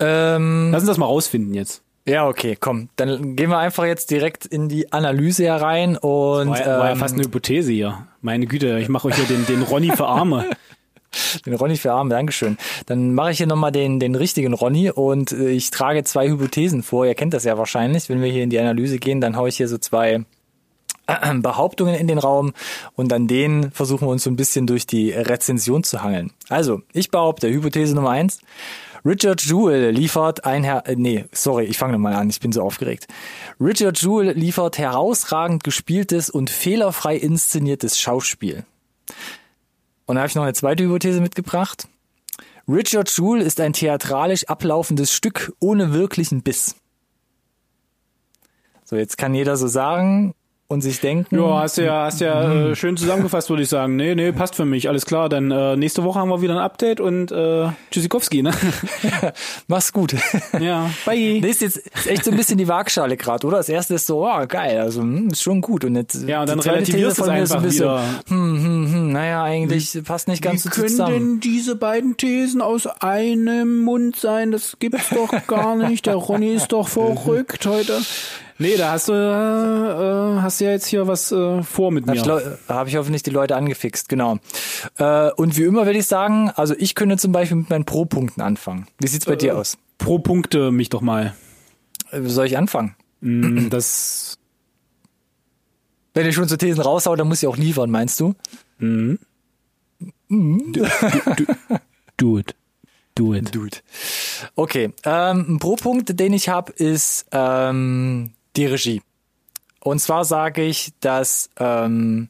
ähm, 0.02 0.70
Lass 0.72 0.82
uns 0.82 0.88
das 0.88 0.98
mal 0.98 1.06
rausfinden 1.06 1.54
jetzt. 1.54 1.81
Ja, 2.06 2.26
okay, 2.28 2.56
komm, 2.58 2.88
dann 2.96 3.36
gehen 3.36 3.50
wir 3.50 3.58
einfach 3.58 3.84
jetzt 3.84 4.10
direkt 4.10 4.44
in 4.46 4.68
die 4.68 4.92
Analyse 4.92 5.44
herein 5.44 5.96
und 5.96 6.48
War, 6.50 6.60
ja- 6.60 6.78
war 6.78 6.86
ja 6.86 6.92
ähm, 6.92 6.98
fast 6.98 7.14
eine 7.14 7.22
Hypothese 7.24 7.72
hier. 7.72 8.06
Meine 8.20 8.46
Güte, 8.46 8.78
ich 8.78 8.88
mache 8.88 9.08
euch 9.08 9.14
hier 9.16 9.24
den, 9.26 9.46
den 9.46 9.62
Ronny 9.62 9.90
für 9.96 10.06
Arme. 10.06 10.46
Den 11.44 11.52
Ronny 11.52 11.76
für 11.76 11.92
Arme, 11.92 12.08
Dankeschön. 12.08 12.56
Dann 12.86 13.12
mache 13.12 13.32
ich 13.32 13.36
hier 13.36 13.46
nochmal 13.46 13.70
den, 13.70 14.00
den 14.00 14.14
richtigen 14.14 14.54
Ronny 14.54 14.90
und 14.90 15.30
äh, 15.32 15.50
ich 15.50 15.70
trage 15.70 16.04
zwei 16.04 16.26
Hypothesen 16.30 16.82
vor. 16.82 17.04
Ihr 17.04 17.14
kennt 17.14 17.34
das 17.34 17.44
ja 17.44 17.58
wahrscheinlich. 17.58 18.08
Wenn 18.08 18.22
wir 18.22 18.32
hier 18.32 18.42
in 18.42 18.48
die 18.48 18.58
Analyse 18.58 18.98
gehen, 18.98 19.20
dann 19.20 19.36
haue 19.36 19.50
ich 19.50 19.58
hier 19.58 19.68
so 19.68 19.76
zwei 19.76 20.24
äh, 21.06 21.34
Behauptungen 21.34 21.94
in 21.96 22.08
den 22.08 22.16
Raum 22.16 22.54
und 22.94 23.12
an 23.12 23.26
denen 23.28 23.72
versuchen 23.72 24.08
wir 24.08 24.10
uns 24.12 24.24
so 24.24 24.30
ein 24.30 24.36
bisschen 24.36 24.66
durch 24.66 24.86
die 24.86 25.10
Rezension 25.10 25.84
zu 25.84 26.02
hangeln. 26.02 26.32
Also, 26.48 26.80
ich 26.94 27.10
behaupte, 27.10 27.50
Hypothese 27.50 27.94
Nummer 27.94 28.10
eins. 28.10 28.40
Richard 29.04 29.42
Jewell 29.42 29.90
liefert 29.90 30.44
ein 30.44 30.62
Her 30.62 30.84
äh, 30.86 30.94
nee, 30.96 31.24
sorry, 31.32 31.64
ich 31.64 31.78
fange 31.78 31.94
nochmal 31.94 32.14
an, 32.14 32.30
ich 32.30 32.40
bin 32.40 32.52
so 32.52 32.62
aufgeregt. 32.62 33.08
Richard 33.60 34.00
Jewell 34.00 34.32
liefert 34.32 34.78
herausragend 34.78 35.64
gespieltes 35.64 36.30
und 36.30 36.50
fehlerfrei 36.50 37.16
inszeniertes 37.16 37.98
Schauspiel. 37.98 38.64
Und 40.06 40.16
da 40.16 40.22
habe 40.22 40.28
ich 40.28 40.34
noch 40.34 40.44
eine 40.44 40.54
zweite 40.54 40.84
Hypothese 40.84 41.20
mitgebracht. 41.20 41.88
Richard 42.68 43.10
Jewell 43.16 43.42
ist 43.42 43.60
ein 43.60 43.72
theatralisch 43.72 44.44
ablaufendes 44.44 45.12
Stück 45.12 45.52
ohne 45.58 45.92
wirklichen 45.92 46.42
Biss. 46.42 46.76
So, 48.84 48.96
jetzt 48.96 49.18
kann 49.18 49.34
jeder 49.34 49.56
so 49.56 49.66
sagen, 49.66 50.34
und 50.72 50.80
sich 50.80 51.00
denken. 51.00 51.36
Ja, 51.36 51.60
hast 51.60 51.76
ja, 51.76 52.04
hast 52.04 52.20
ja 52.20 52.70
äh, 52.70 52.74
schön 52.74 52.96
zusammengefasst, 52.96 53.50
würde 53.50 53.62
ich 53.62 53.68
sagen. 53.68 53.96
Nee, 53.96 54.14
nee, 54.14 54.32
passt 54.32 54.54
für 54.54 54.64
mich, 54.64 54.88
alles 54.88 55.06
klar. 55.06 55.28
Dann 55.28 55.50
äh, 55.50 55.76
nächste 55.76 56.02
Woche 56.02 56.18
haben 56.18 56.30
wir 56.30 56.40
wieder 56.42 56.54
ein 56.54 56.62
Update 56.62 57.00
und 57.00 57.30
äh, 57.30 57.68
Tschüssikowski, 57.90 58.42
ne? 58.42 58.52
Mach's 59.68 59.92
gut. 59.92 60.16
Ja, 60.58 60.90
bye. 61.04 61.40
Nee, 61.40 61.48
ist 61.48 61.60
jetzt 61.60 61.76
ist 61.76 62.06
echt 62.06 62.24
so 62.24 62.30
ein 62.30 62.36
bisschen 62.36 62.58
die 62.58 62.68
Waagschale 62.68 63.16
gerade, 63.16 63.46
oder? 63.46 63.58
Das 63.58 63.68
erste 63.68 63.94
ist 63.94 64.06
so, 64.06 64.26
oh, 64.26 64.46
geil, 64.48 64.78
also 64.78 65.02
hm, 65.02 65.28
ist 65.28 65.42
schon 65.42 65.60
gut. 65.60 65.84
Und 65.84 65.96
jetzt, 65.96 66.26
ja, 66.26 66.40
und 66.40 66.48
dann 66.48 66.58
relativierst 66.58 67.18
du 67.18 67.22
es 67.22 67.28
einfach 67.28 67.56
ein 67.56 67.62
bisschen, 67.62 67.84
wieder. 67.84 68.02
Hm, 68.28 68.64
hm, 68.64 68.92
hm, 68.92 69.12
naja, 69.12 69.42
eigentlich 69.44 69.94
wie, 69.94 70.00
passt 70.02 70.28
nicht 70.28 70.42
ganz 70.42 70.64
wie 70.64 70.68
so 70.68 70.70
können 70.70 70.88
zusammen. 70.88 71.12
denn 71.12 71.40
diese 71.40 71.76
beiden 71.76 72.16
Thesen 72.16 72.62
aus 72.62 72.86
einem 72.86 73.82
Mund 73.82 74.16
sein? 74.16 74.52
Das 74.52 74.76
gibt's 74.78 75.10
doch 75.10 75.46
gar 75.46 75.76
nicht. 75.76 76.06
Der 76.06 76.16
Ronny 76.16 76.54
ist 76.54 76.72
doch 76.72 76.88
verrückt 76.88 77.66
heute. 77.66 78.00
Nee, 78.62 78.76
da 78.76 78.92
hast 78.92 79.08
du, 79.08 79.12
äh, 79.12 80.40
hast 80.40 80.60
du 80.60 80.64
ja 80.64 80.70
jetzt 80.70 80.86
hier 80.86 81.08
was 81.08 81.32
äh, 81.32 81.64
vor 81.64 81.90
mit 81.90 82.06
mir. 82.06 82.20
Habe 82.22 82.40
ich, 82.40 82.68
hab 82.68 82.86
ich 82.86 82.96
hoffentlich 82.96 83.24
die 83.24 83.30
Leute 83.30 83.56
angefixt, 83.56 84.08
genau. 84.08 84.38
Äh, 84.98 85.32
und 85.32 85.56
wie 85.56 85.64
immer 85.64 85.84
würde 85.84 85.98
ich 85.98 86.06
sagen, 86.06 86.48
also 86.54 86.72
ich 86.78 86.94
könnte 86.94 87.16
zum 87.16 87.32
Beispiel 87.32 87.56
mit 87.56 87.70
meinen 87.70 87.84
Pro-Punkten 87.84 88.40
anfangen. 88.40 88.86
Wie 89.00 89.08
sieht's 89.08 89.26
bei 89.26 89.32
äh, 89.32 89.36
dir 89.36 89.58
aus? 89.58 89.78
Pro-Punkte 89.98 90.70
mich 90.70 90.90
doch 90.90 91.00
mal. 91.00 91.34
Äh, 92.12 92.22
soll 92.22 92.46
ich 92.46 92.56
anfangen? 92.56 92.94
Mm, 93.20 93.68
das. 93.70 94.38
Wenn 96.14 96.28
ich 96.28 96.34
schon 96.36 96.46
zu 96.46 96.56
Thesen 96.56 96.82
raushau, 96.82 97.16
dann 97.16 97.26
muss 97.26 97.42
ich 97.42 97.48
auch 97.48 97.56
liefern, 97.56 97.90
meinst 97.90 98.20
du? 98.20 98.36
Mhm. 98.78 99.18
Mm. 100.28 100.72
Do, 100.72 100.86
do, 101.36 101.44
do 102.16 102.38
it. 102.38 102.54
Do 103.16 103.34
it. 103.34 103.52
Do 103.52 103.66
it. 103.66 103.82
Okay. 104.54 104.92
Ähm, 105.04 105.46
ein 105.48 105.58
Pro-Punkt, 105.58 106.20
den 106.20 106.32
ich 106.32 106.48
habe, 106.48 106.70
ist 106.72 107.26
ähm, 107.32 108.30
die 108.56 108.66
Regie. 108.66 109.02
Und 109.80 110.00
zwar 110.00 110.24
sage 110.24 110.62
ich, 110.62 110.92
dass 111.00 111.50
ähm, 111.58 112.28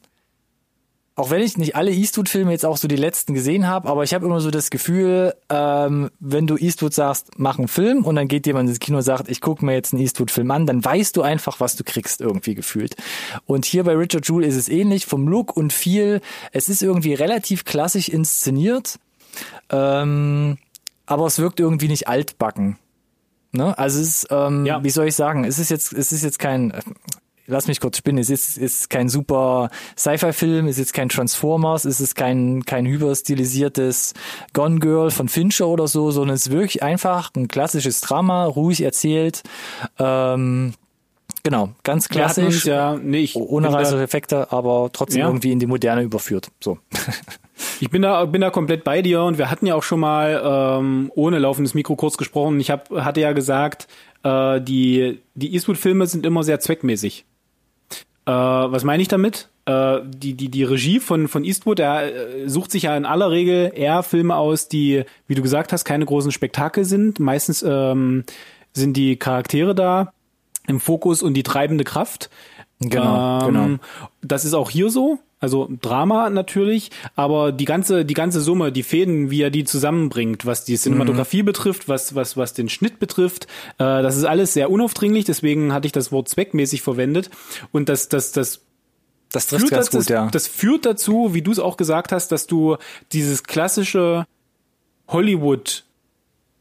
auch 1.15 1.29
wenn 1.29 1.41
ich 1.41 1.57
nicht 1.57 1.75
alle 1.75 1.91
Eastwood-Filme 1.91 2.51
jetzt 2.51 2.65
auch 2.65 2.77
so 2.77 2.87
die 2.87 2.95
letzten 2.95 3.35
gesehen 3.35 3.67
habe, 3.67 3.87
aber 3.87 4.03
ich 4.03 4.15
habe 4.15 4.25
immer 4.25 4.39
so 4.39 4.49
das 4.49 4.71
Gefühl, 4.71 5.35
ähm, 5.49 6.09
wenn 6.19 6.47
du 6.47 6.57
Eastwood 6.57 6.93
sagst, 6.93 7.37
mach 7.37 7.59
einen 7.59 7.67
Film 7.67 8.03
und 8.03 8.15
dann 8.15 8.27
geht 8.27 8.47
jemand 8.47 8.67
ins 8.69 8.79
Kino 8.79 8.97
und 8.97 9.03
sagt, 9.03 9.29
ich 9.29 9.39
gucke 9.39 9.63
mir 9.63 9.73
jetzt 9.73 9.93
einen 9.93 10.01
Eastwood-Film 10.01 10.49
an, 10.49 10.65
dann 10.65 10.83
weißt 10.83 11.15
du 11.15 11.21
einfach, 11.21 11.59
was 11.59 11.75
du 11.75 11.83
kriegst, 11.83 12.19
irgendwie 12.19 12.55
gefühlt. 12.55 12.95
Und 13.45 13.65
hier 13.65 13.83
bei 13.83 13.95
Richard 13.95 14.27
Jewell 14.27 14.45
ist 14.45 14.55
es 14.55 14.69
ähnlich, 14.69 15.05
vom 15.05 15.27
Look 15.27 15.55
und 15.55 15.71
viel. 15.71 16.19
Es 16.51 16.67
ist 16.67 16.81
irgendwie 16.81 17.13
relativ 17.13 17.63
klassisch 17.63 18.09
inszeniert, 18.09 18.97
ähm, 19.69 20.57
aber 21.05 21.27
es 21.27 21.37
wirkt 21.37 21.59
irgendwie 21.59 21.89
nicht 21.89 22.07
altbacken. 22.07 22.79
Ne? 23.53 23.77
Also 23.77 24.01
es 24.01 24.07
ist, 24.07 24.27
ähm, 24.31 24.65
ja. 24.65 24.83
wie 24.83 24.89
soll 24.89 25.07
ich 25.07 25.15
sagen, 25.15 25.45
es 25.45 25.59
ist 25.59 25.69
jetzt, 25.69 25.93
es 25.93 26.11
ist 26.11 26.23
jetzt 26.23 26.39
kein, 26.39 26.73
lass 27.45 27.67
mich 27.67 27.79
kurz 27.79 27.97
spinnen, 27.97 28.19
es 28.19 28.29
ist, 28.29 28.57
ist 28.57 28.89
kein 28.89 29.09
super 29.09 29.69
Sci-Fi-Film, 29.97 30.65
es 30.65 30.73
ist 30.73 30.79
jetzt 30.79 30.93
kein 30.93 31.09
Transformers, 31.09 31.85
es 31.85 32.01
ist 32.01 32.15
kein, 32.15 32.65
kein 32.65 32.87
hyperstilisiertes 32.87 34.13
Gone 34.53 34.79
Girl 34.79 35.11
von 35.11 35.27
Fincher 35.27 35.67
oder 35.67 35.87
so, 35.87 36.09
sondern 36.09 36.35
es 36.35 36.47
ist 36.47 36.51
wirklich 36.51 36.81
einfach 36.81 37.31
ein 37.35 37.47
klassisches 37.47 38.01
Drama, 38.01 38.45
ruhig 38.45 38.81
erzählt, 38.81 39.43
ähm, 39.99 40.73
Genau, 41.45 41.71
ganz 41.83 42.07
klassisch, 42.07 42.65
ja, 42.65 42.95
nee, 42.95 43.29
ohne 43.35 43.71
Reißeffekte, 43.71 44.53
aber 44.53 44.89
trotzdem 44.93 45.19
ja. 45.19 45.27
irgendwie 45.27 45.51
in 45.51 45.59
die 45.59 45.67
Moderne 45.67 46.01
überführt. 46.01 46.49
So. 46.61 46.77
Ich 47.79 47.89
bin 47.89 48.01
da, 48.01 48.25
bin 48.25 48.41
da 48.41 48.49
komplett 48.49 48.83
bei 48.83 49.01
dir 49.01 49.21
und 49.23 49.37
wir 49.37 49.51
hatten 49.51 49.65
ja 49.65 49.75
auch 49.75 49.83
schon 49.83 49.99
mal 49.99 50.41
ähm, 50.43 51.11
ohne 51.15 51.37
laufendes 51.37 51.73
Mikro 51.73 51.95
kurz 51.95 52.17
gesprochen. 52.17 52.59
Ich 52.59 52.71
hab, 52.71 52.89
hatte 52.89 53.21
ja 53.21 53.31
gesagt, 53.33 53.87
äh, 54.23 54.59
die, 54.59 55.19
die 55.35 55.53
Eastwood-Filme 55.53 56.07
sind 56.07 56.25
immer 56.25 56.43
sehr 56.43 56.59
zweckmäßig. 56.59 57.25
Äh, 58.25 58.31
was 58.31 58.83
meine 58.83 59.01
ich 59.01 59.07
damit? 59.07 59.49
Äh, 59.65 59.99
die, 60.03 60.33
die, 60.33 60.49
die 60.49 60.63
Regie 60.63 60.99
von, 60.99 61.27
von 61.27 61.43
Eastwood, 61.43 61.79
er 61.79 62.13
äh, 62.13 62.49
sucht 62.49 62.71
sich 62.71 62.83
ja 62.83 62.97
in 62.97 63.05
aller 63.05 63.31
Regel 63.31 63.71
eher 63.75 64.01
Filme 64.03 64.35
aus, 64.35 64.67
die, 64.67 65.03
wie 65.27 65.35
du 65.35 65.41
gesagt 65.41 65.73
hast, 65.73 65.85
keine 65.85 66.05
großen 66.05 66.31
Spektakel 66.31 66.85
sind. 66.85 67.19
Meistens 67.19 67.63
ähm, 67.63 68.23
sind 68.73 68.97
die 68.97 69.17
Charaktere 69.17 69.75
da 69.75 70.11
im 70.67 70.79
Fokus 70.79 71.21
und 71.21 71.33
die 71.33 71.43
treibende 71.43 71.83
Kraft. 71.83 72.29
Genau, 72.79 73.41
ähm, 73.41 73.53
genau. 73.53 73.79
Das 74.21 74.45
ist 74.45 74.53
auch 74.53 74.69
hier 74.69 74.89
so. 74.89 75.19
Also 75.39 75.69
Drama 75.81 76.29
natürlich, 76.29 76.89
aber 77.17 77.51
die 77.51 77.65
ganze 77.65 78.05
die 78.05 78.13
ganze 78.13 78.39
Summe, 78.39 78.71
die 78.71 78.81
Fäden, 78.81 79.29
wie 79.29 79.41
er 79.41 79.49
die 79.49 79.65
zusammenbringt, 79.65 80.45
was 80.45 80.63
die 80.63 80.77
Cinematografie 80.77 81.41
mhm. 81.41 81.47
betrifft, 81.47 81.89
was 81.89 82.15
was 82.15 82.37
was 82.37 82.53
den 82.53 82.69
Schnitt 82.69 82.97
betrifft, 82.97 83.47
äh, 83.77 84.01
das 84.01 84.15
ist 84.15 84.23
alles 84.23 84.53
sehr 84.53 84.71
unaufdringlich. 84.71 85.25
Deswegen 85.25 85.73
hatte 85.73 85.85
ich 85.85 85.91
das 85.91 86.13
Wort 86.13 86.29
zweckmäßig 86.29 86.81
verwendet 86.81 87.29
und 87.73 87.89
das 87.89 88.07
das 88.07 88.31
das 88.31 88.61
das 89.33 89.47
führt, 89.47 89.69
ganz 89.71 89.89
das, 89.89 90.05
gut, 90.05 90.09
ja. 90.09 90.29
das 90.31 90.47
führt 90.47 90.85
dazu, 90.85 91.33
wie 91.33 91.41
du 91.41 91.51
es 91.51 91.59
auch 91.59 91.75
gesagt 91.75 92.13
hast, 92.13 92.31
dass 92.31 92.47
du 92.47 92.77
dieses 93.11 93.43
klassische 93.43 94.25
Hollywood 95.09 95.83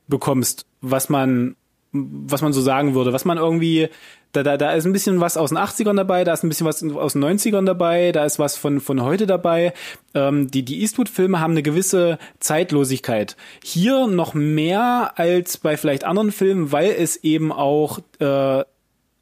bekommst, 0.09 0.66
was 0.80 1.09
man 1.09 1.55
was 1.93 2.43
man 2.43 2.53
so 2.53 2.61
sagen 2.61 2.95
würde, 2.95 3.12
was 3.12 3.24
man 3.24 3.38
irgendwie 3.38 3.88
da, 4.32 4.43
da, 4.43 4.57
da 4.57 4.72
ist 4.72 4.86
ein 4.86 4.93
bisschen 4.93 5.20
was 5.20 5.36
aus 5.36 5.51
den 5.51 5.59
80ern 5.59 5.95
dabei, 5.95 6.24
da 6.24 6.32
ist 6.32 6.43
ein 6.43 6.49
bisschen 6.49 6.66
was 6.66 6.82
aus 6.82 7.12
den 7.12 7.24
90ern 7.24 7.66
dabei, 7.66 8.12
da 8.12 8.24
ist 8.24 8.38
was 8.38 8.57
von, 8.57 8.80
von 8.80 9.03
heute 9.03 9.26
dabei. 9.26 9.74
Ähm, 10.14 10.51
die, 10.51 10.64
die 10.64 10.80
Eastwood-Filme 10.80 11.38
haben 11.38 11.53
eine 11.53 11.62
gewisse 11.62 12.18
Zeitlosigkeit. 12.40 13.36
Hier 13.62 14.07
noch 14.07 14.32
mehr 14.32 15.12
als 15.16 15.59
bei 15.59 15.76
vielleicht 15.76 16.05
anderen 16.05 16.32
Filmen, 16.32 16.72
weil 16.72 16.90
es 16.90 17.16
eben 17.16 17.53
auch 17.53 17.99
äh, 18.20 18.61
äh 18.61 18.64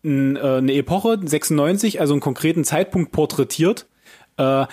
eine 0.03 0.73
Epoche, 0.73 1.19
96, 1.23 2.01
also 2.01 2.15
einen 2.15 2.21
konkreten 2.21 2.65
Zeitpunkt 2.65 3.11
porträtiert. 3.13 3.87
Äh, 4.37 4.67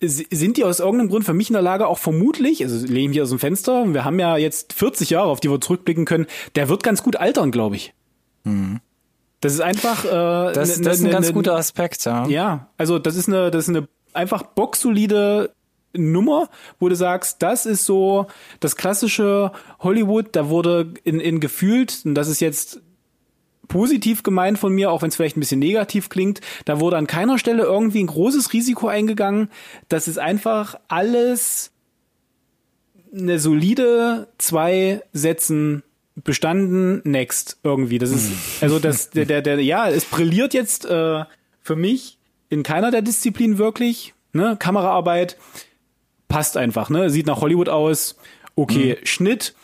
sind 0.00 0.56
die 0.56 0.64
aus 0.64 0.80
irgendeinem 0.80 1.08
Grund 1.08 1.24
für 1.24 1.34
mich 1.34 1.48
in 1.50 1.54
der 1.54 1.62
Lage, 1.62 1.86
auch 1.86 1.98
vermutlich, 1.98 2.62
also 2.62 2.86
lehne 2.86 3.00
ich 3.00 3.08
mich 3.08 3.22
aus 3.22 3.30
dem 3.30 3.38
Fenster, 3.38 3.92
wir 3.92 4.04
haben 4.04 4.18
ja 4.18 4.36
jetzt 4.36 4.72
40 4.72 5.10
Jahre, 5.10 5.28
auf 5.28 5.40
die 5.40 5.50
wir 5.50 5.60
zurückblicken 5.60 6.04
können, 6.04 6.26
der 6.54 6.68
wird 6.68 6.82
ganz 6.82 7.02
gut 7.02 7.16
altern, 7.16 7.50
glaube 7.50 7.76
ich. 7.76 7.94
Mhm. 8.44 8.80
Das 9.40 9.54
ist 9.54 9.60
einfach. 9.60 10.04
Äh, 10.04 10.52
das, 10.52 10.78
ne, 10.78 10.84
das 10.84 10.96
ist 10.96 11.00
ein 11.00 11.06
ne, 11.06 11.10
ganz 11.10 11.28
ne, 11.28 11.32
guter 11.32 11.56
Aspekt, 11.56 12.04
ja. 12.04 12.26
Ja, 12.26 12.68
also 12.76 12.98
das 12.98 13.16
ist 13.16 13.28
eine, 13.28 13.50
das 13.50 13.68
ist 13.68 13.76
eine 13.76 13.88
einfach 14.12 14.42
boxsolide 14.42 15.52
Nummer, 15.94 16.48
wo 16.78 16.88
du 16.88 16.96
sagst, 16.96 17.42
das 17.42 17.66
ist 17.66 17.84
so 17.84 18.26
das 18.60 18.76
klassische 18.76 19.52
Hollywood. 19.80 20.28
Da 20.32 20.48
wurde 20.48 20.92
in, 21.04 21.20
in 21.20 21.40
gefühlt, 21.40 22.02
und 22.04 22.14
das 22.14 22.28
ist 22.28 22.40
jetzt 22.40 22.80
positiv 23.68 24.22
gemeint 24.22 24.58
von 24.58 24.72
mir, 24.72 24.90
auch 24.90 25.02
wenn 25.02 25.08
es 25.08 25.16
vielleicht 25.16 25.36
ein 25.36 25.40
bisschen 25.40 25.60
negativ 25.60 26.08
klingt, 26.08 26.40
da 26.64 26.80
wurde 26.80 26.96
an 26.96 27.06
keiner 27.06 27.38
Stelle 27.38 27.62
irgendwie 27.62 28.02
ein 28.02 28.06
großes 28.08 28.52
Risiko 28.52 28.88
eingegangen. 28.88 29.50
Das 29.88 30.08
ist 30.08 30.18
einfach 30.18 30.78
alles 30.88 31.70
eine 33.12 33.38
solide 33.38 34.28
zwei 34.38 35.02
Sätzen 35.12 35.82
bestanden, 36.16 37.00
next 37.04 37.58
irgendwie. 37.62 37.98
Das 37.98 38.10
ist 38.10 38.28
hm. 38.28 38.38
also 38.62 38.78
das 38.78 39.10
der 39.14 39.24
der, 39.24 39.42
der 39.42 39.62
ja, 39.62 39.88
es 39.88 40.04
brilliert 40.04 40.54
jetzt 40.54 40.84
äh, 40.84 41.24
für 41.62 41.76
mich 41.76 42.18
in 42.50 42.62
keiner 42.62 42.90
der 42.90 43.02
Disziplinen 43.02 43.58
wirklich, 43.58 44.14
ne? 44.32 44.56
Kameraarbeit 44.58 45.36
passt 46.28 46.56
einfach, 46.56 46.90
ne? 46.90 47.10
Sieht 47.10 47.26
nach 47.26 47.40
Hollywood 47.40 47.68
aus. 47.68 48.16
Okay, 48.56 48.96
mhm. 48.98 49.06
Schnitt 49.06 49.54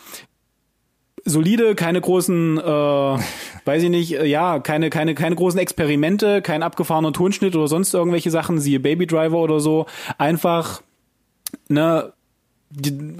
solide, 1.24 1.74
keine 1.74 2.00
großen, 2.00 2.59
äh, 2.59 3.18
weiß 3.64 3.82
ich 3.82 3.90
nicht, 3.90 4.14
äh, 4.14 4.26
ja, 4.26 4.58
keine, 4.58 4.90
keine, 4.90 5.14
keine 5.14 5.36
großen 5.36 5.58
Experimente, 5.58 6.42
kein 6.42 6.62
abgefahrener 6.62 7.12
Tonschnitt 7.12 7.56
oder 7.56 7.68
sonst 7.68 7.94
irgendwelche 7.94 8.30
Sachen, 8.30 8.60
siehe 8.60 8.80
Baby 8.80 9.06
Driver 9.06 9.38
oder 9.38 9.60
so. 9.60 9.86
Einfach, 10.18 10.82
ne, 11.68 12.12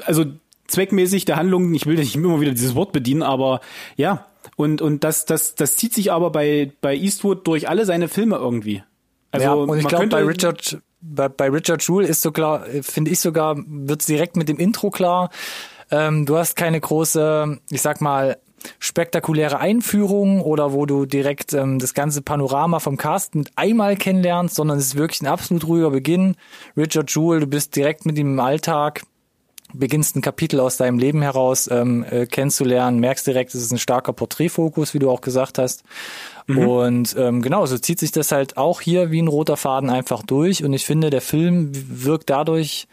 also 0.05 0.25
zweckmäßig 0.67 1.25
der 1.25 1.37
Handlung, 1.37 1.75
ich 1.75 1.87
will 1.87 1.97
nicht 1.97 2.17
immer 2.17 2.41
wieder 2.41 2.53
dieses 2.53 2.75
Wort 2.75 2.93
bedienen, 2.93 3.23
aber 3.23 3.61
ja, 3.97 4.27
und, 4.57 4.83
und 4.83 5.05
das, 5.05 5.25
das, 5.25 5.55
das 5.55 5.77
zieht 5.77 5.95
sich 5.95 6.13
aber 6.13 6.31
bei, 6.31 6.73
bei 6.81 6.95
Eastwood 6.95 7.47
durch 7.47 7.69
alle 7.69 7.85
seine 7.85 8.09
Filme 8.09 8.37
irgendwie. 8.37 8.83
Also, 9.31 9.47
ja, 9.47 9.53
und 9.53 9.79
ich 9.79 9.89
glaube, 9.89 10.07
bei 10.07 10.23
Richard, 10.23 10.79
bei, 11.01 11.29
bei 11.29 11.49
Richard 11.49 11.83
Jewell 11.87 12.07
ist 12.07 12.23
so 12.23 12.31
klar, 12.31 12.65
finde 12.83 13.11
ich 13.11 13.21
sogar, 13.21 13.57
wird 13.67 14.07
direkt 14.07 14.37
mit 14.37 14.49
dem 14.49 14.59
Intro 14.59 14.91
klar. 14.91 15.31
Ähm, 15.91 16.25
du 16.25 16.37
hast 16.37 16.57
keine 16.57 16.81
große, 16.81 17.59
ich 17.71 17.83
sag 17.83 18.01
mal, 18.01 18.39
spektakuläre 18.79 19.59
Einführung 19.59 20.41
oder 20.41 20.73
wo 20.73 20.87
du 20.87 21.07
direkt 21.07 21.53
ähm, 21.53 21.79
das 21.79 21.95
ganze 21.95 22.23
Panorama 22.23 22.81
vom 22.81 22.97
Cast 22.97 23.35
mit 23.35 23.51
einmal 23.57 23.97
kennenlernst, 23.97 24.55
sondern 24.55 24.79
es 24.79 24.87
ist 24.87 24.97
wirklich 24.97 25.23
ein 25.23 25.27
absolut 25.27 25.67
ruhiger 25.67 25.91
Beginn. 25.91 26.37
Richard 26.77 27.11
Jewell, 27.15 27.41
du 27.41 27.47
bist 27.47 27.77
direkt 27.77 28.07
mit 28.07 28.19
ihm 28.19 28.33
im 28.33 28.41
Alltag, 28.41 29.03
beginnst 29.73 30.17
ein 30.17 30.23
Kapitel 30.23 30.61
aus 30.61 30.77
deinem 30.77 30.99
Leben 30.99 31.23
heraus 31.23 31.69
ähm, 31.71 32.05
äh, 32.09 32.27
kennenzulernen, 32.27 33.01
merkst 33.01 33.27
direkt, 33.27 33.55
es 33.55 33.63
ist 33.63 33.73
ein 33.73 33.79
starker 33.79 34.13
Porträtfokus, 34.13 34.95
wie 34.95 34.99
du 34.99 35.11
auch 35.11 35.21
gesagt 35.21 35.59
hast. 35.59 35.83
Mhm. 36.47 36.59
Und 36.59 37.17
ähm, 37.19 37.43
genau, 37.43 37.67
so 37.67 37.79
zieht 37.79 37.99
sich 37.99 38.13
das 38.13 38.33
halt 38.33 38.57
auch 38.57 38.81
hier 38.81 39.11
wie 39.11 39.21
ein 39.21 39.29
roter 39.29 39.57
Faden 39.57 39.91
einfach 39.91 40.23
durch. 40.23 40.65
Und 40.65 40.73
ich 40.73 40.87
finde, 40.87 41.11
der 41.11 41.21
Film 41.21 41.73
wirkt 41.73 42.31
dadurch 42.31 42.87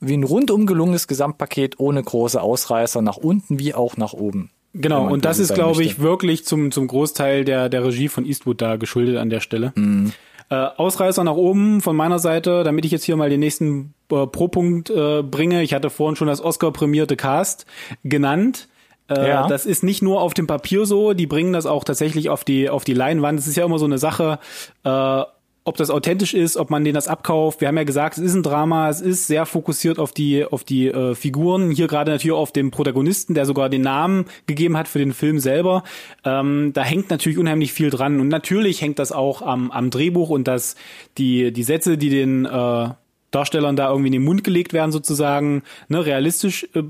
wie 0.00 0.16
ein 0.16 0.24
rundum 0.24 0.66
gelungenes 0.66 1.08
Gesamtpaket 1.08 1.78
ohne 1.78 2.02
große 2.02 2.40
Ausreißer 2.40 3.02
nach 3.02 3.16
unten 3.16 3.58
wie 3.58 3.74
auch 3.74 3.96
nach 3.96 4.12
oben. 4.12 4.50
Genau, 4.78 5.08
und 5.08 5.24
das 5.24 5.38
ist, 5.38 5.54
glaube 5.54 5.82
ich, 5.82 6.00
wirklich 6.00 6.44
zum, 6.44 6.70
zum 6.70 6.86
Großteil 6.86 7.44
der, 7.44 7.68
der 7.68 7.84
Regie 7.84 8.08
von 8.08 8.26
Eastwood 8.26 8.60
da 8.60 8.76
geschuldet 8.76 9.16
an 9.16 9.30
der 9.30 9.40
Stelle. 9.40 9.72
Mhm. 9.74 10.12
Äh, 10.48 10.54
Ausreißer 10.54 11.24
nach 11.24 11.34
oben 11.34 11.80
von 11.80 11.96
meiner 11.96 12.18
Seite, 12.18 12.62
damit 12.62 12.84
ich 12.84 12.92
jetzt 12.92 13.04
hier 13.04 13.16
mal 13.16 13.30
den 13.30 13.40
nächsten 13.40 13.94
äh, 14.12 14.26
Pro-Punkt 14.26 14.90
äh, 14.90 15.22
bringe. 15.22 15.62
Ich 15.62 15.74
hatte 15.74 15.90
vorhin 15.90 16.14
schon 16.14 16.28
das 16.28 16.40
Oscar-prämierte 16.40 17.16
Cast 17.16 17.66
genannt. 18.04 18.68
Äh, 19.08 19.28
ja. 19.28 19.48
Das 19.48 19.66
ist 19.66 19.82
nicht 19.82 20.02
nur 20.02 20.20
auf 20.20 20.34
dem 20.34 20.46
Papier 20.46 20.84
so, 20.84 21.14
die 21.14 21.26
bringen 21.26 21.52
das 21.52 21.66
auch 21.66 21.84
tatsächlich 21.84 22.28
auf 22.28 22.44
die, 22.44 22.68
auf 22.68 22.84
die 22.84 22.94
Leinwand. 22.94 23.38
Es 23.38 23.46
ist 23.46 23.56
ja 23.56 23.64
immer 23.64 23.78
so 23.78 23.86
eine 23.86 23.98
Sache, 23.98 24.38
äh, 24.84 25.22
ob 25.66 25.76
das 25.76 25.90
authentisch 25.90 26.32
ist, 26.32 26.56
ob 26.56 26.70
man 26.70 26.84
denen 26.84 26.94
das 26.94 27.08
abkauft. 27.08 27.60
Wir 27.60 27.66
haben 27.68 27.76
ja 27.76 27.82
gesagt, 27.82 28.18
es 28.18 28.24
ist 28.24 28.34
ein 28.34 28.44
Drama, 28.44 28.88
es 28.88 29.00
ist 29.00 29.26
sehr 29.26 29.46
fokussiert 29.46 29.98
auf 29.98 30.12
die 30.12 30.44
auf 30.44 30.62
die 30.62 30.86
äh, 30.86 31.16
Figuren. 31.16 31.72
Hier 31.72 31.88
gerade 31.88 32.12
natürlich 32.12 32.36
auf 32.36 32.52
dem 32.52 32.70
Protagonisten, 32.70 33.34
der 33.34 33.46
sogar 33.46 33.68
den 33.68 33.82
Namen 33.82 34.26
gegeben 34.46 34.76
hat 34.76 34.86
für 34.86 35.00
den 35.00 35.12
Film 35.12 35.40
selber. 35.40 35.82
Ähm, 36.24 36.70
da 36.72 36.84
hängt 36.84 37.10
natürlich 37.10 37.36
unheimlich 37.36 37.72
viel 37.72 37.90
dran 37.90 38.20
und 38.20 38.28
natürlich 38.28 38.80
hängt 38.80 39.00
das 39.00 39.10
auch 39.10 39.42
am, 39.42 39.72
am 39.72 39.90
Drehbuch 39.90 40.30
und 40.30 40.46
dass 40.46 40.76
die 41.18 41.50
die 41.52 41.64
Sätze, 41.64 41.98
die 41.98 42.10
den 42.10 42.44
äh, 42.44 42.88
Darstellern 43.32 43.74
da 43.74 43.90
irgendwie 43.90 44.08
in 44.08 44.12
den 44.12 44.24
Mund 44.24 44.44
gelegt 44.44 44.72
werden 44.72 44.92
sozusagen, 44.92 45.64
ne, 45.88 46.06
realistisch 46.06 46.68
äh, 46.74 46.84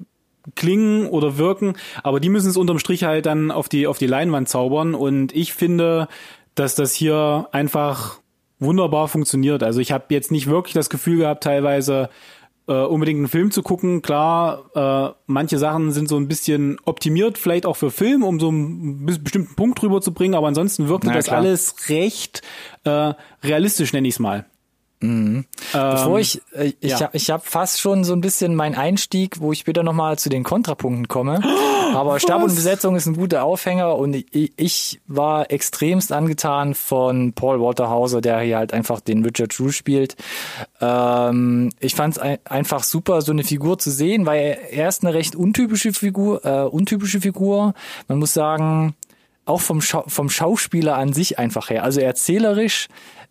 klingen 0.55 1.07
oder 1.07 1.39
wirken, 1.39 1.77
aber 2.03 2.21
die 2.21 2.29
müssen 2.29 2.51
es 2.51 2.59
unterm 2.59 2.79
Strich 2.79 3.05
halt 3.05 3.25
dann 3.25 3.51
auf 3.51 3.71
die 3.71 3.87
auf 3.87 3.97
die 3.97 4.07
Leinwand 4.07 4.51
zaubern 4.51 4.95
und 4.95 5.35
ich 5.35 5.55
finde, 5.55 6.09
dass 6.55 6.75
das 6.75 6.93
hier 6.93 7.49
einfach 7.53 8.21
wunderbar 8.59 9.09
funktioniert. 9.09 9.63
Also 9.63 9.81
ich 9.81 9.93
habe 9.93 10.07
jetzt 10.11 10.31
nicht 10.31 10.47
wirklich 10.47 10.75
das 10.75 10.91
Gefühl 10.91 11.19
gehabt, 11.19 11.45
teilweise 11.45 12.09
äh, 12.69 12.73
unbedingt 12.73 13.19
einen 13.19 13.29
Film 13.29 13.51
zu 13.51 13.63
gucken. 13.63 14.03
Klar, 14.03 14.71
äh, 14.75 15.15
manche 15.27 15.59
Sachen 15.59 15.93
sind 15.93 16.09
so 16.09 16.17
ein 16.17 16.29
bisschen 16.29 16.79
optimiert, 16.85 17.39
vielleicht 17.39 17.67
auch 17.67 17.77
für 17.77 17.91
Film, 17.91 18.23
um 18.23 18.41
so 18.41 18.49
einen 18.49 19.07
bestimmten 19.07 19.55
Punkt 19.55 19.81
drüber 19.81 20.01
zu 20.01 20.13
bringen, 20.13 20.35
aber 20.35 20.49
ansonsten 20.49 20.89
wirkte 20.89 21.11
das 21.13 21.27
klar. 21.27 21.39
alles 21.39 21.89
recht 21.89 22.43
äh, 22.85 23.15
realistisch, 23.43 23.93
nenne 23.93 24.09
ich 24.09 24.15
es 24.15 24.21
mal. 24.21 24.47
Mhm. 25.01 25.45
Ähm, 25.75 25.91
Bevor 25.91 26.19
ich, 26.19 26.41
äh, 26.53 26.73
ich 26.81 26.93
ja. 26.93 27.01
habe 27.01 27.17
ich 27.17 27.31
hab 27.31 27.47
fast 27.47 27.81
schon 27.81 28.05
so 28.05 28.15
ein 28.15 28.23
bisschen 28.23 28.55
meinen 28.55 28.75
Einstieg, 28.75 29.41
wo 29.41 29.53
ich 29.53 29.59
später 29.59 29.83
nochmal 29.83 30.19
zu 30.19 30.31
den 30.31 30.43
Kontrapunkten 30.43 31.07
komme. 31.09 31.43
Aber 31.95 32.19
Stab 32.19 32.43
und 32.43 32.55
Besetzung 32.55 32.97
ist 32.97 33.07
ein 33.07 33.17
guter 33.17 33.45
Aufhänger 33.45 33.97
und 33.97 34.15
ich, 34.15 34.53
ich 34.57 35.01
war 35.07 35.51
extremst 35.51 36.13
angetan 36.13 36.75
von 36.75 37.33
Paul 37.33 37.61
Waterhauser, 37.61 38.21
der 38.21 38.41
hier 38.41 38.57
halt 38.57 38.73
einfach 38.73 39.01
den 39.01 39.25
Richard 39.25 39.57
Drew 39.57 39.71
spielt. 39.71 40.17
Ähm, 40.81 41.71
ich 41.79 41.95
fand 41.95 42.17
es 42.17 42.19
ein, 42.19 42.39
einfach 42.45 42.83
super, 42.83 43.21
so 43.23 43.33
eine 43.33 43.45
Figur 43.45 43.79
zu 43.79 43.91
sehen, 43.91 44.25
weil 44.27 44.59
er 44.71 44.89
ist 44.89 45.05
eine 45.05 45.15
recht 45.15 45.37
untypische 45.37 45.93
Figur, 45.93 46.45
äh, 46.45 46.63
untypische 46.63 47.21
Figur. 47.21 47.75
Man 48.09 48.19
muss 48.19 48.33
sagen, 48.33 48.95
auch 49.45 49.61
vom, 49.61 49.81
Schau 49.81 50.05
vom 50.09 50.29
Schauspieler 50.29 50.97
an 50.97 51.13
sich 51.13 51.39
einfach 51.39 51.71
her. 51.71 51.85
Also 51.85 52.01
erzählerisch 52.01 52.89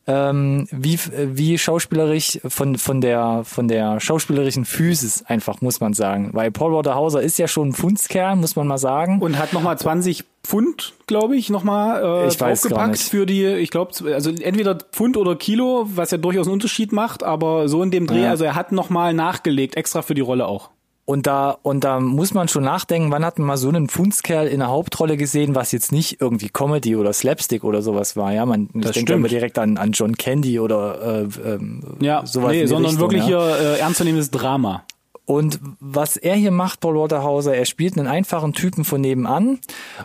ähm, 0.07 0.67
wie, 0.71 0.99
wie 1.13 1.57
schauspielerisch 1.57 2.39
von, 2.47 2.77
von 2.77 3.01
der, 3.01 3.41
von 3.43 3.67
der 3.67 3.99
schauspielerischen 3.99 4.65
Physis 4.65 5.23
einfach, 5.27 5.61
muss 5.61 5.79
man 5.79 5.93
sagen. 5.93 6.29
Weil 6.33 6.51
Paul 6.51 6.73
Waterhauser 6.73 7.21
ist 7.21 7.39
ja 7.39 7.47
schon 7.47 7.69
ein 7.69 7.73
Pfundskerl, 7.73 8.35
muss 8.35 8.55
man 8.55 8.67
mal 8.67 8.77
sagen. 8.77 9.19
Und 9.19 9.39
hat 9.39 9.53
nochmal 9.53 9.77
20 9.77 10.23
Pfund, 10.43 10.93
glaube 11.07 11.35
ich, 11.35 11.49
nochmal 11.49 12.25
äh, 12.25 12.27
ich 12.27 12.37
draufgepackt 12.37 12.99
für 12.99 13.25
die, 13.25 13.45
ich 13.45 13.71
glaube, 13.71 13.91
also 14.13 14.29
entweder 14.29 14.75
Pfund 14.75 15.17
oder 15.17 15.35
Kilo, 15.35 15.87
was 15.95 16.11
ja 16.11 16.19
durchaus 16.19 16.45
einen 16.45 16.53
Unterschied 16.53 16.91
macht, 16.91 17.23
aber 17.23 17.67
so 17.67 17.81
in 17.81 17.89
dem 17.89 18.05
Dreh, 18.05 18.23
ja. 18.23 18.29
also 18.29 18.45
er 18.45 18.53
hat 18.53 18.71
nochmal 18.71 19.13
nachgelegt, 19.13 19.75
extra 19.75 20.03
für 20.03 20.13
die 20.13 20.21
Rolle 20.21 20.45
auch. 20.45 20.69
Und 21.05 21.27
da, 21.27 21.57
und 21.61 21.83
da 21.83 21.99
muss 21.99 22.33
man 22.33 22.47
schon 22.47 22.63
nachdenken, 22.63 23.11
wann 23.11 23.23
hat 23.23 23.37
man 23.37 23.47
mal 23.47 23.57
so 23.57 23.69
einen 23.69 23.87
Pfundskerl 23.89 24.47
in 24.47 24.57
der 24.57 24.69
Hauptrolle 24.69 25.17
gesehen, 25.17 25.53
was 25.53 25.71
jetzt 25.71 25.91
nicht 25.91 26.19
irgendwie 26.19 26.49
Comedy 26.49 26.95
oder 26.95 27.13
Slapstick 27.13 27.63
oder 27.63 27.83
sowas 27.83 28.17
war, 28.17 28.33
ja. 28.33 28.43
Man 28.47 28.69
das 28.73 28.93
denkt 28.93 29.11
immer 29.11 29.27
direkt 29.27 29.59
an, 29.59 29.77
an 29.77 29.91
John 29.91 30.17
Candy 30.17 30.59
oder 30.59 31.27
äh, 31.27 31.53
ähm, 31.53 31.83
ja, 31.99 32.25
sowas. 32.25 32.53
Nee, 32.53 32.65
sondern 32.65 32.91
Richtung, 32.91 33.01
wirklich 33.01 33.27
ja. 33.27 33.45
hier 33.45 33.59
äh, 33.59 33.79
ernstzunehmendes 33.79 34.31
Drama. 34.31 34.83
Und 35.25 35.59
was 35.79 36.17
er 36.17 36.35
hier 36.35 36.51
macht, 36.51 36.79
Paul 36.79 36.95
Waterhauser, 36.95 37.55
er 37.55 37.65
spielt 37.65 37.97
einen 37.97 38.07
einfachen 38.07 38.53
Typen 38.53 38.85
von 38.85 39.01
nebenan. 39.01 39.59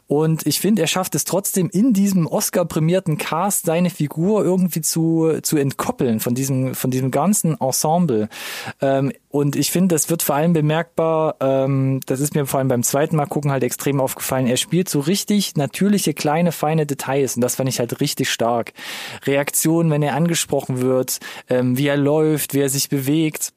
Und 0.06 0.46
ich 0.46 0.60
finde, 0.60 0.82
er 0.82 0.88
schafft 0.88 1.14
es 1.14 1.24
trotzdem 1.24 1.68
in 1.70 1.92
diesem 1.92 2.26
Oscar-prämierten 2.26 3.18
Cast 3.18 3.66
seine 3.66 3.90
Figur 3.90 4.42
irgendwie 4.44 4.80
zu, 4.80 5.38
zu 5.42 5.58
entkoppeln 5.58 6.20
von 6.20 6.34
diesem, 6.34 6.74
von 6.74 6.90
diesem 6.90 7.10
ganzen 7.10 7.60
Ensemble. 7.60 8.28
Ähm, 8.80 9.12
und 9.28 9.56
ich 9.56 9.70
finde, 9.70 9.94
das 9.94 10.10
wird 10.10 10.22
vor 10.22 10.34
allem 10.34 10.54
bemerkbar, 10.54 11.36
ähm, 11.40 12.00
das 12.06 12.20
ist 12.20 12.34
mir 12.34 12.46
vor 12.46 12.58
allem 12.58 12.68
beim 12.68 12.82
zweiten 12.82 13.14
Mal 13.14 13.26
gucken 13.26 13.52
halt 13.52 13.62
extrem 13.62 14.00
aufgefallen. 14.00 14.46
Er 14.46 14.56
spielt 14.56 14.88
so 14.88 15.00
richtig 15.00 15.54
natürliche, 15.56 16.14
kleine, 16.14 16.50
feine 16.50 16.86
Details. 16.86 17.36
Und 17.36 17.42
das 17.42 17.56
fand 17.56 17.68
ich 17.68 17.78
halt 17.78 18.00
richtig 18.00 18.30
stark. 18.30 18.72
Reaktionen, 19.26 19.90
wenn 19.90 20.02
er 20.02 20.14
angesprochen 20.14 20.80
wird, 20.80 21.20
ähm, 21.48 21.76
wie 21.76 21.86
er 21.86 21.96
läuft, 21.96 22.54
wie 22.54 22.60
er 22.60 22.70
sich 22.70 22.88
bewegt. 22.88 23.52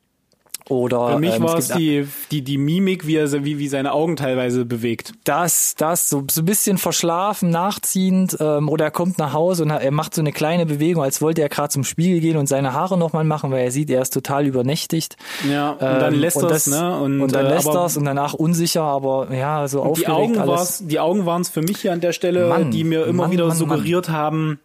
Oder, 0.70 1.10
Für 1.10 1.20
mich 1.20 1.36
ähm, 1.36 1.44
war 1.44 1.58
es 1.58 1.68
die, 1.68 2.08
die, 2.32 2.42
die 2.42 2.58
Mimik, 2.58 3.06
wie 3.06 3.18
er 3.18 3.32
wie, 3.44 3.60
wie 3.60 3.68
seine 3.68 3.92
Augen 3.92 4.16
teilweise 4.16 4.64
bewegt. 4.64 5.12
Das, 5.26 5.76
das, 5.76 6.10
so, 6.10 6.24
so 6.32 6.42
ein 6.42 6.46
bisschen 6.46 6.78
verschlafen, 6.78 7.50
nachziehend, 7.50 8.38
ähm, 8.40 8.70
oder 8.70 8.86
er 8.86 8.92
kommt 8.92 9.18
nach 9.18 9.34
Hause 9.34 9.64
und 9.64 9.72
er 9.72 9.92
macht 9.92 10.16
so 10.16 10.22
eine 10.22 10.32
kleine 10.32 10.66
Bewegung, 10.66 11.04
als 11.04 11.22
wollte 11.22 11.42
er 11.42 11.50
gerade 11.50 11.70
zum 11.70 11.84
Spiegel 11.84 12.22
gehen 12.22 12.38
und 12.38 12.48
seine 12.48 12.74
Haare 12.74 12.98
nochmal 12.98 13.26
machen, 13.26 13.52
weil 13.52 13.64
er 13.64 13.72
sieht, 13.72 13.90
er 13.90 14.02
ist 14.02 14.14
total 14.14 14.46
übernächtigt. 14.46 15.18
Ja, 15.50 15.72
und 15.72 15.82
dann 15.82 16.14
ähm, 16.14 16.20
lässt 16.20 16.42
ähm, 16.42 16.48
das, 16.48 16.68
ne? 16.68 16.98
Und, 16.98 17.22
und 17.22 17.36
dann 17.36 17.46
äh, 17.46 17.50
lässt 17.50 17.68
das 17.68 17.98
und 17.98 18.06
danach 18.06 18.34
unsicher, 18.34 18.84
aber 18.84 19.34
ja, 19.34 19.68
so 19.68 19.82
aufgeregt 19.82 20.08
die 20.08 20.12
Augen 20.12 20.38
alles. 20.38 20.84
Die 20.86 21.00
Augen 21.00 21.26
waren 21.26 21.42
es 21.42 21.50
für 21.50 21.62
mich 21.62 21.80
hier 21.80 21.92
an 21.92 22.00
der 22.00 22.14
Stelle, 22.14 22.48
Mann, 22.48 22.72
die 22.72 22.86
mir 22.86 23.06
immer 23.06 23.24
Mann, 23.24 23.32
wieder 23.32 23.48
Mann, 23.48 23.58
suggeriert 23.58 24.10
haben, 24.10 24.60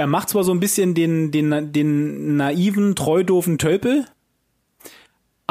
er 0.00 0.06
macht 0.06 0.30
zwar 0.30 0.44
so 0.44 0.52
ein 0.52 0.60
bisschen 0.60 0.94
den, 0.94 1.30
den, 1.30 1.72
den 1.72 2.36
naiven, 2.36 2.96
treudofen 2.96 3.58
Tölpel, 3.58 4.06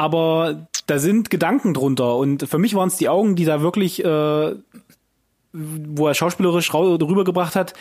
aber 0.00 0.66
da 0.86 0.98
sind 0.98 1.28
Gedanken 1.28 1.74
drunter 1.74 2.16
und 2.16 2.48
für 2.48 2.56
mich 2.56 2.74
waren 2.74 2.88
es 2.88 2.96
die 2.96 3.10
Augen, 3.10 3.36
die 3.36 3.44
da 3.44 3.60
wirklich, 3.60 4.02
äh, 4.02 4.54
wo 5.52 6.06
er 6.06 6.14
schauspielerisch 6.14 6.72
rübergebracht 6.72 7.54
hat. 7.54 7.74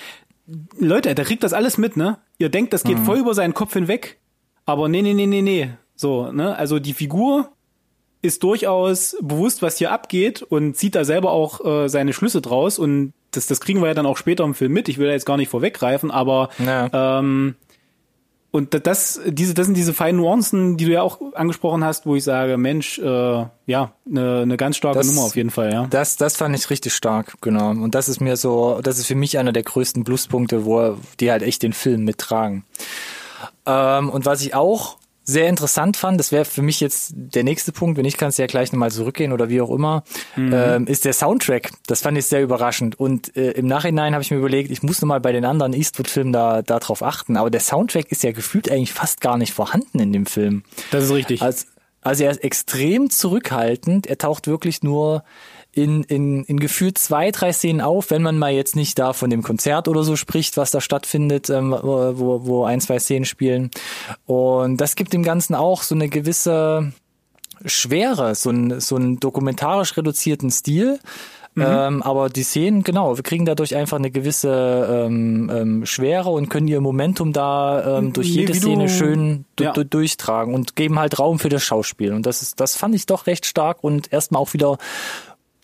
Leute, 0.77 1.15
der 1.15 1.23
kriegt 1.23 1.43
das 1.43 1.53
alles 1.53 1.77
mit, 1.77 1.95
ne? 1.95 2.17
Ihr 2.37 2.49
denkt, 2.49 2.73
das 2.73 2.83
geht 2.83 2.99
mhm. 2.99 3.05
voll 3.05 3.19
über 3.19 3.33
seinen 3.33 3.53
Kopf 3.53 3.71
hinweg, 3.71 4.19
aber 4.65 4.89
nee, 4.89 5.01
nee, 5.01 5.13
nee, 5.13 5.27
nee, 5.27 5.41
nee. 5.41 5.69
So, 5.95 6.29
ne? 6.29 6.57
Also 6.57 6.79
die 6.79 6.91
Figur 6.91 7.53
ist 8.21 8.43
durchaus 8.43 9.15
bewusst, 9.21 9.61
was 9.61 9.77
hier 9.77 9.93
abgeht 9.93 10.41
und 10.41 10.75
zieht 10.75 10.95
da 10.95 11.05
selber 11.05 11.31
auch 11.31 11.63
äh, 11.63 11.87
seine 11.87 12.11
Schlüsse 12.11 12.41
draus 12.41 12.79
und 12.79 13.13
das, 13.31 13.47
das 13.47 13.61
kriegen 13.61 13.79
wir 13.79 13.87
ja 13.87 13.93
dann 13.93 14.05
auch 14.05 14.17
später 14.17 14.43
im 14.43 14.55
Film 14.55 14.73
mit. 14.73 14.89
Ich 14.89 14.97
will 14.97 15.07
da 15.07 15.13
jetzt 15.13 15.25
gar 15.25 15.37
nicht 15.37 15.49
vorweggreifen, 15.49 16.11
aber 16.11 16.49
ja. 16.59 17.19
ähm, 17.19 17.55
und 18.51 18.87
das, 18.87 19.19
diese, 19.25 19.53
das 19.53 19.67
sind 19.67 19.77
diese 19.77 19.93
feinen 19.93 20.19
Nuancen, 20.19 20.77
die 20.77 20.85
du 20.85 20.91
ja 20.91 21.01
auch 21.01 21.19
angesprochen 21.33 21.83
hast, 21.83 22.05
wo 22.05 22.15
ich 22.15 22.23
sage, 22.23 22.57
Mensch, 22.57 22.97
äh, 22.99 23.45
ja, 23.65 23.93
eine, 24.09 24.41
eine 24.41 24.57
ganz 24.57 24.77
starke 24.77 24.97
das, 24.97 25.07
Nummer 25.07 25.21
auf 25.21 25.35
jeden 25.35 25.51
Fall, 25.51 25.71
ja. 25.71 25.87
Das, 25.87 26.15
das 26.15 26.35
fand 26.35 26.55
ich 26.55 26.69
richtig 26.69 26.93
stark, 26.93 27.35
genau. 27.41 27.69
Und 27.69 27.95
das 27.95 28.09
ist 28.09 28.21
mir 28.21 28.37
so, 28.37 28.79
das 28.81 28.97
ist 28.97 29.07
für 29.07 29.15
mich 29.15 29.37
einer 29.37 29.51
der 29.51 29.63
größten 29.63 30.03
Pluspunkte, 30.03 30.65
wo 30.65 30.97
die 31.19 31.31
halt 31.31 31.43
echt 31.43 31.63
den 31.63 31.73
Film 31.73 32.05
mittragen. 32.05 32.65
Ähm, 33.65 34.09
und 34.09 34.25
was 34.25 34.41
ich 34.41 34.55
auch 34.55 34.98
sehr 35.29 35.47
interessant 35.47 35.95
fand, 35.95 36.19
das 36.19 36.31
wäre 36.31 36.43
für 36.43 36.63
mich 36.63 36.79
jetzt 36.79 37.13
der 37.15 37.43
nächste 37.43 37.71
Punkt, 37.71 37.97
wenn 37.97 38.05
ich 38.05 38.17
kann 38.17 38.29
es 38.29 38.37
ja 38.37 38.47
gleich 38.47 38.71
nochmal 38.73 38.91
zurückgehen 38.91 39.31
oder 39.31 39.47
wie 39.49 39.61
auch 39.61 39.69
immer, 39.69 40.03
mhm. 40.35 40.51
ähm, 40.53 40.87
ist 40.87 41.05
der 41.05 41.13
Soundtrack. 41.13 41.71
Das 41.85 42.01
fand 42.01 42.17
ich 42.17 42.25
sehr 42.25 42.41
überraschend. 42.41 42.99
Und 42.99 43.35
äh, 43.37 43.51
im 43.51 43.67
Nachhinein 43.67 44.13
habe 44.13 44.23
ich 44.23 44.31
mir 44.31 44.37
überlegt, 44.37 44.71
ich 44.71 44.81
muss 44.81 45.01
nochmal 45.01 45.19
bei 45.19 45.31
den 45.31 45.45
anderen 45.45 45.73
Eastwood-Filmen 45.73 46.33
da 46.33 46.63
darauf 46.63 47.03
achten. 47.03 47.37
Aber 47.37 47.51
der 47.51 47.59
Soundtrack 47.59 48.11
ist 48.11 48.23
ja 48.23 48.31
gefühlt 48.31 48.71
eigentlich 48.71 48.93
fast 48.93 49.21
gar 49.21 49.37
nicht 49.37 49.53
vorhanden 49.53 49.99
in 49.99 50.11
dem 50.11 50.25
Film. 50.25 50.63
Das 50.89 51.03
ist 51.03 51.11
richtig. 51.11 51.41
Also, 51.43 51.65
also 52.01 52.23
er 52.23 52.31
ist 52.31 52.43
extrem 52.43 53.11
zurückhaltend. 53.11 54.07
Er 54.07 54.17
taucht 54.17 54.47
wirklich 54.47 54.81
nur 54.81 55.23
in, 55.71 56.03
in, 56.03 56.43
in 56.45 56.59
gefühlt 56.59 56.97
zwei, 56.97 57.31
drei 57.31 57.53
Szenen 57.53 57.81
auf, 57.81 58.09
wenn 58.09 58.23
man 58.23 58.37
mal 58.37 58.51
jetzt 58.51 58.75
nicht 58.75 58.97
da 58.97 59.13
von 59.13 59.29
dem 59.29 59.43
Konzert 59.43 59.87
oder 59.87 60.03
so 60.03 60.15
spricht, 60.15 60.57
was 60.57 60.71
da 60.71 60.81
stattfindet, 60.81 61.49
ähm, 61.49 61.71
wo, 61.71 62.45
wo 62.45 62.63
ein, 62.63 62.81
zwei 62.81 62.99
Szenen 62.99 63.25
spielen. 63.25 63.69
Und 64.25 64.77
das 64.77 64.95
gibt 64.95 65.13
dem 65.13 65.23
Ganzen 65.23 65.55
auch 65.55 65.83
so 65.83 65.95
eine 65.95 66.09
gewisse 66.09 66.91
Schwere, 67.65 68.35
so 68.35 68.49
ein, 68.49 68.79
so 68.79 68.95
einen 68.95 69.19
dokumentarisch 69.19 69.95
reduzierten 69.95 70.49
Stil. 70.49 70.99
Mhm. 71.55 71.65
Ähm, 71.67 72.03
aber 72.03 72.29
die 72.29 72.43
Szenen, 72.43 72.83
genau, 72.83 73.17
wir 73.17 73.23
kriegen 73.23 73.45
dadurch 73.45 73.75
einfach 73.75 73.97
eine 73.97 74.11
gewisse 74.11 75.05
ähm, 75.07 75.51
ähm, 75.53 75.85
Schwere 75.85 76.29
und 76.29 76.49
können 76.49 76.67
ihr 76.67 76.79
Momentum 76.79 77.33
da 77.33 77.97
ähm, 77.97 78.13
durch 78.13 78.27
jede 78.27 78.53
Szene 78.53 78.87
schön 78.87 79.45
ja. 79.59 79.73
durchtragen 79.73 80.53
und 80.53 80.75
geben 80.75 80.99
halt 80.99 81.19
Raum 81.19 81.39
für 81.39 81.49
das 81.49 81.63
Schauspiel. 81.63 82.13
Und 82.13 82.25
das 82.25 82.41
ist, 82.41 82.59
das 82.59 82.75
fand 82.75 82.95
ich 82.95 83.07
doch 83.07 83.27
recht 83.27 83.45
stark 83.45 83.83
und 83.83 84.13
erstmal 84.13 84.41
auch 84.41 84.53
wieder 84.53 84.77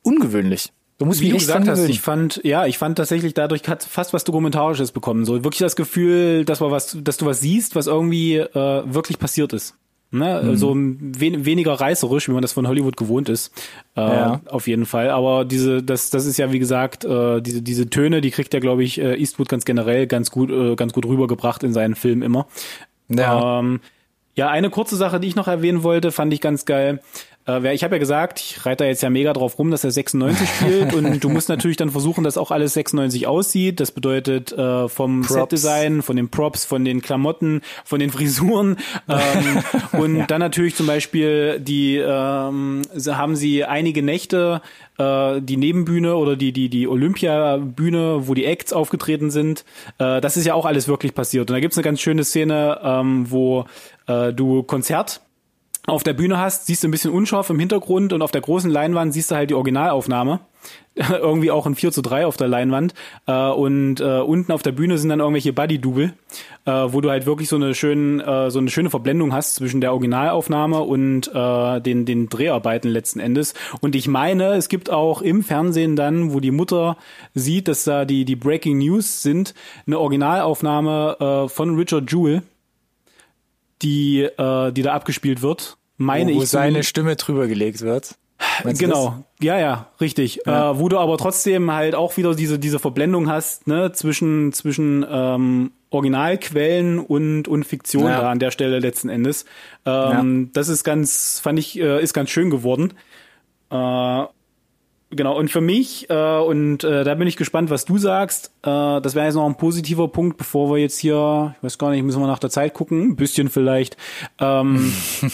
ungewöhnlich. 0.06 0.72
Du 0.98 1.06
musst 1.06 1.20
wie 1.20 1.30
du 1.30 1.36
gesagt 1.36 1.68
hast, 1.68 1.90
ich 1.90 2.00
fand, 2.00 2.40
ja, 2.46 2.66
ich 2.66 2.78
fand 2.78 2.98
tatsächlich 2.98 3.34
dadurch 3.34 3.64
fast 3.64 4.14
was 4.14 4.24
Dokumentarisches 4.24 4.94
bekommen. 4.94 5.26
So 5.26 5.44
wirklich 5.44 5.60
das 5.60 5.76
Gefühl, 5.76 6.46
dass, 6.46 6.62
man 6.62 6.72
was, 6.72 6.98
dass 7.02 7.18
du 7.18 7.26
was 7.26 7.42
siehst, 7.42 7.76
was 7.76 7.88
irgendwie 7.88 8.38
äh, 8.38 8.84
wirklich 8.86 9.20
passiert 9.20 9.52
ist. 9.52 9.76
Ne? 10.12 10.42
Mhm. 10.42 10.56
So 10.56 10.74
wen, 10.74 11.46
weniger 11.46 11.74
reißerisch, 11.74 12.30
wie 12.30 12.32
man 12.32 12.42
das 12.42 12.54
von 12.54 12.66
Hollywood 12.68 12.96
gewohnt 12.96 13.28
ist. 13.28 13.52
Äh, 13.98 14.02
ja. 14.02 14.42
Auf 14.46 14.68
jeden 14.68 14.86
Fall. 14.86 15.10
Aber 15.10 15.44
diese, 15.44 15.84
das, 15.84 16.12
das 16.12 16.26
ist 16.26 16.38
ja 16.38 16.54
wie 16.54 16.60
gesagt, 16.60 17.04
äh, 17.04 17.42
diese, 17.42 17.62
diese 17.62 17.90
Töne, 17.90 18.22
die 18.22 18.32
kriegt 18.32 18.54
ja, 18.54 18.62
glaube 18.62 18.84
ich, 18.84 18.98
äh, 19.00 19.20
Eastwood 19.20 19.50
ganz 19.50 19.66
generell 19.66 20.08
ganz 20.08 20.32
gut, 20.32 20.50
äh, 20.50 20.76
ganz 20.76 20.94
gut 20.94 21.06
rübergebracht 21.06 21.64
in 21.64 21.74
seinen 21.74 21.96
Filmen 21.96 22.22
immer. 22.22 22.48
Ja. 23.10 23.60
Ähm, 23.60 23.82
ja, 24.36 24.50
eine 24.50 24.70
kurze 24.70 24.96
Sache, 24.96 25.20
die 25.20 25.28
ich 25.28 25.36
noch 25.36 25.48
erwähnen 25.48 25.84
wollte, 25.84 26.12
fand 26.12 26.34
ich 26.34 26.42
ganz 26.42 26.66
geil. 26.66 27.02
Äh, 27.48 27.74
ich 27.74 27.84
habe 27.84 27.96
ja 27.96 28.00
gesagt, 28.00 28.40
ich 28.40 28.66
reite 28.66 28.84
da 28.84 28.88
jetzt 28.88 29.04
ja 29.04 29.10
mega 29.10 29.34
drauf 29.34 29.58
rum, 29.60 29.72
dass 29.72 29.84
er 29.84 29.92
96 29.92 30.50
spielt 30.56 30.94
und 30.94 31.24
du 31.24 31.30
musst 31.30 31.50
natürlich 31.50 31.78
dann 31.78 31.92
versuchen, 31.92 32.24
dass 32.24 32.38
auch 32.38 32.52
alles 32.52 32.74
96 32.74 33.28
aussieht. 33.28 33.80
Das 33.80 33.92
bedeutet 33.92 34.52
äh, 34.52 34.88
vom. 34.88 35.24
Setdesign, 35.24 36.02
von 36.02 36.16
den 36.16 36.30
Props, 36.30 36.66
von 36.66 36.86
den 36.86 37.02
Klamotten, 37.02 37.62
von 37.84 38.00
den 38.00 38.12
Frisuren 38.12 38.78
ähm, 39.10 40.00
und 40.00 40.18
ja. 40.18 40.26
dann 40.26 40.40
natürlich 40.40 40.76
zum 40.76 40.88
Beispiel 40.88 41.60
die 41.60 41.98
ähm, 41.98 42.82
haben 43.08 43.36
sie 43.36 43.64
einige 43.64 44.04
Nächte 44.04 44.62
äh, 44.98 45.42
die 45.42 45.58
Nebenbühne 45.58 46.16
oder 46.16 46.36
die 46.36 46.52
die 46.52 46.70
die 46.70 46.88
Olympiabühne, 46.88 48.28
wo 48.28 48.34
die 48.34 48.46
Acts 48.46 48.74
aufgetreten 48.74 49.32
sind. 49.32 49.66
Äh, 49.98 50.22
das 50.22 50.38
ist 50.38 50.46
ja 50.46 50.54
auch 50.54 50.66
alles 50.66 50.88
wirklich 50.88 51.14
passiert 51.14 51.50
und 51.50 51.56
da 51.56 51.60
gibt's 51.60 51.78
eine 51.78 51.84
ganz 51.84 52.02
schöne 52.02 52.24
Szene, 52.24 52.80
ähm, 52.84 53.30
wo 53.30 53.66
äh, 54.08 54.34
du 54.34 54.64
Konzert 54.64 55.22
auf 55.88 56.04
der 56.04 56.14
Bühne 56.14 56.40
hast, 56.40 56.66
siehst 56.66 56.84
du 56.84 56.88
ein 56.88 56.92
bisschen 56.92 57.12
unscharf 57.12 57.50
im 57.50 57.60
Hintergrund 57.60 58.14
und 58.14 58.22
auf 58.22 58.32
der 58.32 58.42
großen 58.42 58.72
Leinwand 58.72 59.14
siehst 59.14 59.32
du 59.32 59.36
halt 59.36 59.50
die 59.50 59.56
Originalaufnahme. 59.56 60.40
irgendwie 61.10 61.52
auch 61.52 61.66
ein 61.66 61.76
4 61.76 61.92
zu 61.92 62.02
3 62.02 62.26
auf 62.26 62.38
der 62.38 62.48
Leinwand. 62.48 62.94
Äh, 63.28 63.50
und 63.50 64.00
äh, 64.00 64.20
unten 64.20 64.52
auf 64.52 64.64
der 64.64 64.72
Bühne 64.72 64.98
sind 64.98 65.10
dann 65.10 65.20
irgendwelche 65.20 65.54
Buddy-Double, 65.54 66.14
äh, 66.66 66.72
wo 66.72 67.02
du 67.02 67.10
halt 67.10 67.26
wirklich 67.26 67.50
so 67.50 67.58
eine, 67.58 67.76
schön, 67.76 68.20
äh, 68.22 68.50
so 68.50 68.60
eine 68.60 68.70
schöne 68.70 68.90
Verblendung 68.90 69.34
hast 69.34 69.56
zwischen 69.56 69.82
der 69.82 69.92
Originalaufnahme 69.92 70.82
und 70.82 71.30
äh, 71.34 71.82
den, 71.82 72.06
den 72.06 72.30
Dreharbeiten 72.30 72.90
letzten 72.90 73.20
Endes. 73.20 73.54
Und 73.82 73.96
ich 73.96 74.08
meine, 74.08 74.54
es 74.54 74.70
gibt 74.70 74.90
auch 74.90 75.22
im 75.22 75.44
Fernsehen 75.44 75.96
dann, 75.96 76.34
wo 76.34 76.40
die 76.40 76.52
Mutter 76.52 76.98
sieht, 77.34 77.68
dass 77.68 77.84
da 77.84 78.06
die, 78.06 78.26
die 78.26 78.38
Breaking 78.38 78.78
News 78.78 79.22
sind, 79.22 79.54
eine 79.86 80.00
Originalaufnahme 80.00 81.18
äh, 81.46 81.50
von 81.50 81.76
Richard 81.76 82.12
Jewell 82.12 82.42
die, 83.82 84.22
äh, 84.22 84.72
die 84.72 84.82
da 84.82 84.94
abgespielt 84.94 85.42
wird. 85.42 85.78
Meine 85.98 86.32
wo, 86.32 86.36
wo 86.36 86.40
ich. 86.40 86.44
Wo 86.44 86.46
seine 86.46 86.84
Stimme 86.84 87.16
drüber 87.16 87.48
gelegt 87.48 87.82
wird. 87.82 88.16
Meinst 88.64 88.82
genau, 88.82 89.24
ja, 89.42 89.58
ja, 89.58 89.88
richtig. 90.02 90.42
Ja. 90.46 90.72
Äh, 90.72 90.80
wo 90.80 90.90
du 90.90 90.98
aber 91.00 91.18
trotzdem 91.18 91.72
halt 91.72 91.96
auch 91.96 92.18
wieder 92.18 92.36
diese 92.36 92.60
diese 92.60 92.80
Verblendung 92.80 93.30
hast, 93.30 93.66
ne, 93.66 93.94
zwischen 93.94 94.52
zwischen 94.52 95.06
ähm, 95.10 95.72
Originalquellen 95.90 97.00
und 97.00 97.48
und 97.48 97.64
Fiktion 97.64 98.06
ja. 98.06 98.22
da 98.22 98.32
an 98.32 98.40
der 98.40 98.52
Stelle 98.52 98.80
letzten 98.80 99.08
Endes. 99.08 99.46
Ähm, 99.86 100.44
ja. 100.44 100.50
Das 100.54 100.68
ist 100.68 100.84
ganz, 100.84 101.40
fand 101.42 101.60
ich, 101.60 101.80
äh, 101.80 102.02
ist 102.04 102.14
ganz 102.14 102.30
schön 102.30 102.50
geworden. 102.50 102.94
Äh, 103.72 104.24
Genau, 105.16 105.38
und 105.38 105.50
für 105.50 105.62
mich, 105.62 106.10
äh, 106.10 106.38
und 106.40 106.84
äh, 106.84 107.06
da 107.06 107.16
bin 107.16 107.26
ich 107.26 107.38
gespannt, 107.38 107.70
was 107.70 107.86
du 107.86 107.98
sagst, 107.98 108.52
äh, 108.64 109.00
das 109.00 109.16
wäre 109.16 109.26
jetzt 109.26 109.36
noch 109.36 109.46
ein 109.46 109.56
positiver 109.56 110.10
Punkt, 110.10 110.36
bevor 110.36 110.70
wir 110.70 110.78
jetzt 110.78 111.00
hier, 111.00 111.56
ich 111.58 111.64
weiß 111.64 111.78
gar 111.78 111.92
nicht, 111.92 112.04
müssen 112.04 112.22
wir 112.22 112.28
nach 112.28 112.40
der 112.40 112.50
Zeit 112.50 112.74
gucken, 112.74 113.12
ein 113.12 113.16
bisschen 113.16 113.50
vielleicht. 113.50 113.96
Ähm, 114.40 114.94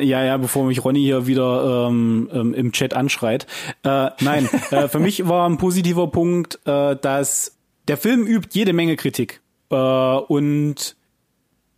ja, 0.00 0.24
ja, 0.24 0.36
bevor 0.38 0.64
mich 0.64 0.82
Ronny 0.82 1.00
hier 1.00 1.26
wieder 1.26 1.88
ähm, 1.88 2.30
ähm, 2.32 2.54
im 2.54 2.72
Chat 2.72 2.94
anschreit. 2.94 3.46
Äh, 3.82 4.08
nein, 4.20 4.48
äh, 4.70 4.88
für 4.88 4.98
mich 4.98 5.28
war 5.28 5.46
ein 5.46 5.58
positiver 5.58 6.06
Punkt, 6.06 6.58
äh, 6.64 6.96
dass 6.96 7.58
der 7.88 7.98
Film 7.98 8.26
übt 8.26 8.48
jede 8.52 8.72
Menge 8.72 8.96
Kritik 8.96 9.42
äh, 9.70 9.76
und 9.76 10.96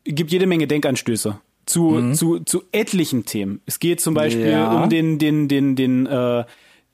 gibt 0.04 0.30
jede 0.30 0.46
Menge 0.46 0.68
Denkanstöße 0.68 1.40
zu, 1.68 1.90
mhm. 1.90 2.14
zu, 2.14 2.40
zu 2.40 2.64
etlichen 2.72 3.24
Themen. 3.24 3.60
Es 3.66 3.78
geht 3.78 4.00
zum 4.00 4.14
Beispiel 4.14 4.50
ja. 4.50 4.72
um 4.72 4.88
den, 4.88 5.18
den, 5.18 5.48
den, 5.48 5.76
den, 5.76 6.06
äh, 6.06 6.44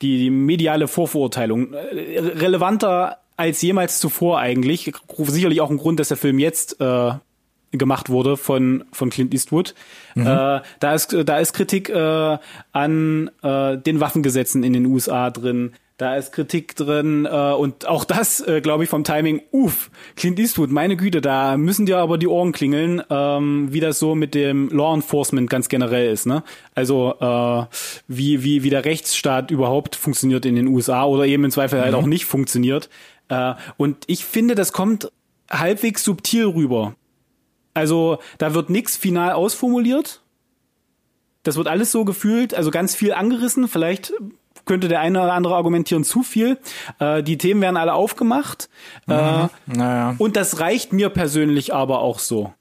die, 0.01 0.19
die 0.19 0.29
mediale 0.29 0.87
Vorverurteilung. 0.87 1.73
Äh, 1.73 2.19
relevanter 2.19 3.17
als 3.37 3.61
jemals 3.61 3.99
zuvor 3.99 4.39
eigentlich. 4.39 4.91
Sicherlich 5.17 5.61
auch 5.61 5.69
ein 5.69 5.77
Grund, 5.77 5.99
dass 5.99 6.09
der 6.09 6.17
Film 6.17 6.39
jetzt 6.39 6.79
äh, 6.79 7.11
gemacht 7.71 8.09
wurde 8.09 8.37
von 8.37 8.85
von 8.91 9.09
Clint 9.09 9.33
Eastwood. 9.33 9.73
Mhm. 10.15 10.27
Äh, 10.27 10.61
da 10.79 10.93
ist 10.93 11.15
da 11.25 11.39
ist 11.39 11.53
Kritik 11.53 11.89
äh, 11.89 12.37
an 12.71 13.31
äh, 13.41 13.77
den 13.77 13.99
Waffengesetzen 13.99 14.63
in 14.63 14.73
den 14.73 14.85
USA 14.85 15.29
drin. 15.29 15.73
Da 15.97 16.17
ist 16.17 16.33
Kritik 16.33 16.75
drin 16.75 17.25
äh, 17.25 17.53
und 17.53 17.87
auch 17.87 18.03
das, 18.03 18.45
äh, 18.45 18.59
glaube 18.59 18.83
ich, 18.83 18.89
vom 18.89 19.05
Timing. 19.05 19.41
Uff, 19.51 19.89
Clint 20.17 20.37
Eastwood, 20.39 20.69
meine 20.69 20.97
Güte, 20.97 21.21
da 21.21 21.55
müssen 21.55 21.85
dir 21.85 21.99
aber 21.99 22.17
die 22.17 22.27
Ohren 22.27 22.51
klingeln, 22.51 23.01
ähm, 23.09 23.69
wie 23.71 23.79
das 23.79 23.97
so 23.97 24.13
mit 24.13 24.35
dem 24.35 24.67
Law 24.69 24.93
Enforcement 24.93 25.49
ganz 25.49 25.69
generell 25.69 26.11
ist. 26.11 26.25
Ne? 26.25 26.43
Also 26.73 27.15
äh, 27.21 27.65
wie 28.09 28.43
wie 28.43 28.63
wie 28.63 28.69
der 28.69 28.83
Rechtsstaat 28.83 29.51
überhaupt 29.51 29.95
funktioniert 29.95 30.45
in 30.45 30.55
den 30.55 30.67
USA 30.67 31.05
oder 31.05 31.25
eben 31.25 31.45
im 31.45 31.51
Zweifel 31.51 31.79
halt 31.79 31.93
mhm. 31.93 31.97
auch 31.97 32.07
nicht 32.07 32.25
funktioniert. 32.25 32.89
Äh, 33.29 33.53
und 33.77 34.03
ich 34.07 34.25
finde, 34.25 34.55
das 34.55 34.73
kommt 34.73 35.09
halbwegs 35.49 36.03
subtil 36.03 36.47
rüber. 36.47 36.95
Also 37.73 38.19
da 38.37 38.53
wird 38.53 38.69
nichts 38.69 38.97
final 38.97 39.31
ausformuliert. 39.31 40.21
Das 41.43 41.55
wird 41.55 41.67
alles 41.67 41.93
so 41.93 42.03
gefühlt, 42.03 42.53
also 42.53 42.69
ganz 42.69 42.95
viel 42.95 43.13
angerissen. 43.13 43.69
Vielleicht 43.69 44.11
könnte 44.65 44.87
der 44.87 44.99
eine 44.99 45.21
oder 45.21 45.33
andere 45.33 45.55
argumentieren, 45.55 46.03
zu 46.03 46.23
viel. 46.23 46.57
Äh, 46.99 47.23
die 47.23 47.37
Themen 47.37 47.61
werden 47.61 47.77
alle 47.77 47.93
aufgemacht. 47.93 48.69
Mhm. 49.05 49.13
Äh, 49.13 49.47
naja. 49.77 50.15
Und 50.17 50.35
das 50.35 50.59
reicht 50.59 50.93
mir 50.93 51.09
persönlich 51.09 51.73
aber 51.73 51.99
auch 51.99 52.19
so. 52.19 52.53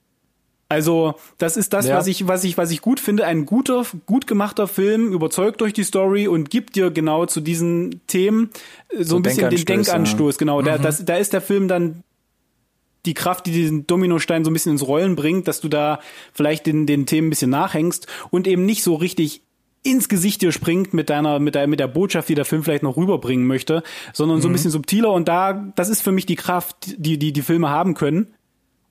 Also, 0.69 1.15
das 1.39 1.57
ist 1.57 1.73
das, 1.73 1.87
ja. 1.87 1.97
was 1.97 2.07
ich, 2.07 2.27
was 2.27 2.43
ich, 2.43 2.57
was 2.57 2.71
ich 2.71 2.81
gut 2.81 2.99
finde. 2.99 3.27
Ein 3.27 3.47
guter, 3.47 3.85
gut 4.07 4.27
gemachter 4.27 4.67
Film, 4.67 5.13
überzeugt 5.13 5.61
durch 5.61 5.73
die 5.73 5.85
Story 5.85 6.27
und 6.27 6.51
gibt 6.51 6.75
dir 6.75 6.91
genau 6.91 7.27
zu 7.27 7.41
diesen 7.41 8.01
Themen 8.07 8.51
so, 8.91 9.05
so 9.05 9.17
ein 9.17 9.23
bisschen 9.23 9.51
den 9.51 9.65
Denkanstoß. 9.65 10.35
Ja. 10.35 10.39
Genau, 10.39 10.61
mhm. 10.63 10.65
da, 10.65 10.79
das, 10.79 11.05
da 11.05 11.17
ist 11.17 11.33
der 11.33 11.43
Film 11.43 11.69
dann 11.69 12.03
die 13.07 13.15
Kraft, 13.15 13.47
die 13.47 13.53
diesen 13.53 13.87
Dominostein 13.87 14.45
so 14.45 14.51
ein 14.51 14.55
bisschen 14.55 14.73
ins 14.73 14.87
Rollen 14.87 15.15
bringt, 15.15 15.47
dass 15.47 15.61
du 15.61 15.69
da 15.69 16.01
vielleicht 16.33 16.67
den, 16.67 16.87
den 16.87 17.05
Themen 17.05 17.29
ein 17.29 17.31
bisschen 17.31 17.51
nachhängst 17.51 18.07
und 18.31 18.47
eben 18.47 18.65
nicht 18.65 18.83
so 18.83 18.95
richtig 18.95 19.43
ins 19.85 20.09
Gesicht 20.09 20.43
dir 20.43 20.51
springt 20.51 20.95
mit 20.95 21.11
deiner, 21.11 21.39
mit 21.39 21.55
der, 21.55 21.67
mit 21.67 21.79
der 21.79 21.87
Botschaft, 21.87 22.29
die 22.29 22.35
der 22.35 22.45
Film 22.45 22.65
vielleicht 22.65 22.83
noch 22.83 22.97
rüberbringen 22.97 23.47
möchte, 23.47 23.83
sondern 24.13 24.39
mhm. 24.39 24.43
so 24.43 24.49
ein 24.49 24.51
mhm. 24.51 24.55
bisschen 24.55 24.71
subtiler 24.73 25.13
und 25.13 25.29
da, 25.29 25.53
das 25.77 25.89
ist 25.89 26.01
für 26.01 26.11
mich 26.11 26.27
die 26.27 26.37
Kraft, 26.37 26.95
die, 26.97 27.19
die, 27.19 27.33
die 27.33 27.43
Filme 27.43 27.69
haben 27.69 27.95
können. 27.95 28.35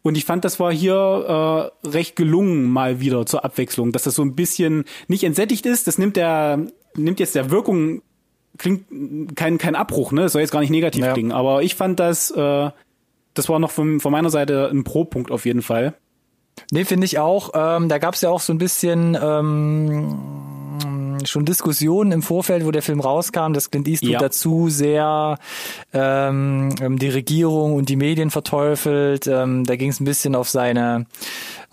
Und 0.04 0.18
ich 0.18 0.26
fand, 0.26 0.44
das 0.44 0.60
war 0.60 0.72
hier 0.72 1.72
äh, 1.84 1.88
recht 1.88 2.16
gelungen 2.16 2.66
mal 2.66 3.00
wieder 3.00 3.26
zur 3.26 3.46
Abwechslung, 3.46 3.92
dass 3.92 4.04
das 4.04 4.16
so 4.16 4.22
ein 4.22 4.36
bisschen 4.36 4.84
nicht 5.08 5.24
entsättigt 5.24 5.66
ist. 5.66 5.88
Das 5.88 5.98
nimmt 5.98 6.18
der, 6.18 6.68
nimmt 6.96 7.22
jetzt 7.22 7.36
der 7.36 7.50
Wirkung, 7.50 8.02
klingt 8.58 9.36
kein, 9.36 9.58
kein 9.58 9.76
Abbruch, 9.76 10.12
ne? 10.12 10.24
Das 10.24 10.34
soll 10.34 10.42
jetzt 10.42 10.52
gar 10.52 10.60
nicht 10.60 10.72
negativ 10.72 11.06
ja. 11.06 11.14
klingen. 11.14 11.32
Aber 11.32 11.64
ich 11.64 11.76
fand 11.76 12.02
das, 12.02 12.32
äh, 12.32 12.70
das 13.34 13.50
war 13.50 13.60
noch 13.60 13.72
von, 13.72 14.02
von 14.02 14.12
meiner 14.12 14.30
Seite 14.30 14.70
ein 14.70 14.84
Pro-Punkt 14.84 15.32
auf 15.32 15.46
jeden 15.46 15.62
Fall. 15.62 15.94
Nee, 16.70 16.84
finde 16.84 17.06
ich 17.06 17.18
auch. 17.18 17.52
Ähm, 17.56 17.88
da 17.88 17.98
gab 17.98 18.14
es 18.16 18.22
ja 18.22 18.30
auch 18.30 18.42
so 18.42 18.54
ein 18.54 18.58
bisschen 18.58 19.18
ähm, 19.20 20.53
schon 21.30 21.46
Diskussionen 21.46 22.12
im 22.12 22.22
Vorfeld, 22.22 22.66
wo 22.66 22.72
der 22.72 22.82
Film 22.82 23.00
rauskam, 23.00 23.54
dass 23.54 23.72
Clint 23.72 23.88
Eastwood 23.88 24.12
ja. 24.12 24.20
dazu 24.20 24.70
sehr 24.70 25.38
ähm, 25.94 26.76
ähm, 26.82 27.00
die 27.00 27.10
Regierung 27.10 27.76
und 27.76 27.90
die 27.90 27.96
Medien 27.96 28.32
verteufelt. 28.32 29.28
Ähm, 29.28 29.66
da 29.66 29.76
ging 29.76 29.90
es 29.90 30.00
ein 30.00 30.06
bisschen 30.06 30.36
auf 30.36 30.50
seine 30.50 31.06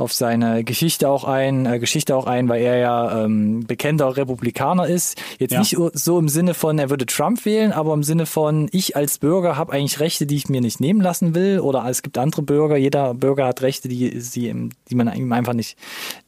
auf 0.01 0.13
seine 0.13 0.65
Geschichte 0.65 1.09
auch 1.09 1.25
ein, 1.25 1.67
äh, 1.67 1.79
Geschichte 1.79 2.17
auch 2.17 2.27
ein, 2.27 2.49
weil 2.49 2.63
er 2.63 2.79
ja 2.79 3.25
ähm, 3.25 3.67
bekannter 3.67 4.17
Republikaner 4.17 4.87
ist. 4.87 5.21
Jetzt 5.39 5.53
ja. 5.53 5.61
nicht 5.61 5.77
so 5.93 6.19
im 6.19 6.29
Sinne 6.29 6.55
von, 6.55 6.79
er 6.79 6.91
würde 6.91 7.07
Trump 7.07 7.45
wählen, 7.45 7.73
aber 7.73 7.93
im 7.93 8.03
Sinne 8.03 8.27
von, 8.27 8.69
ich 8.73 8.97
als 8.97 9.19
Bürger 9.19 9.57
habe 9.57 9.73
eigentlich 9.73 10.01
Rechte, 10.01 10.27
die 10.27 10.37
ich 10.37 10.49
mir 10.49 10.61
nicht 10.61 10.81
nehmen 10.81 11.01
lassen 11.01 11.35
will, 11.35 11.61
oder 11.61 11.85
es 11.89 12.03
gibt 12.03 12.17
andere 12.17 12.43
Bürger, 12.43 12.77
jeder 12.77 13.15
Bürger 13.15 13.47
hat 13.47 13.63
Rechte, 13.63 13.89
die, 13.89 14.11
die, 14.11 14.71
die 14.89 14.95
man 14.95 15.15
ihm 15.15 15.33
einfach 15.33 15.53
nicht 15.53 15.77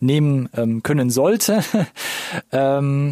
nehmen 0.00 0.48
ähm, 0.54 0.82
können 0.82 1.10
sollte. 1.10 1.64
ähm, 2.52 3.11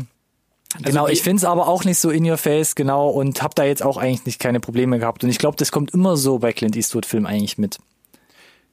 Genau, 0.82 1.06
die- 1.06 1.12
ich 1.14 1.22
find's 1.22 1.44
aber 1.44 1.66
auch 1.68 1.84
nicht 1.84 1.98
so 1.98 2.10
in 2.10 2.28
your 2.28 2.36
face, 2.36 2.74
genau, 2.74 3.08
und 3.08 3.42
hab 3.42 3.54
da 3.54 3.64
jetzt 3.64 3.82
auch 3.82 3.96
eigentlich 3.96 4.24
nicht 4.26 4.38
keine 4.40 4.60
Probleme 4.60 4.98
gehabt. 4.98 5.24
Und 5.24 5.30
ich 5.30 5.38
glaube, 5.38 5.56
das 5.56 5.72
kommt 5.72 5.92
immer 5.94 6.16
so 6.16 6.38
bei 6.38 6.52
Clint 6.52 6.76
Eastwood-Filmen 6.76 7.26
eigentlich 7.26 7.58
mit. 7.58 7.78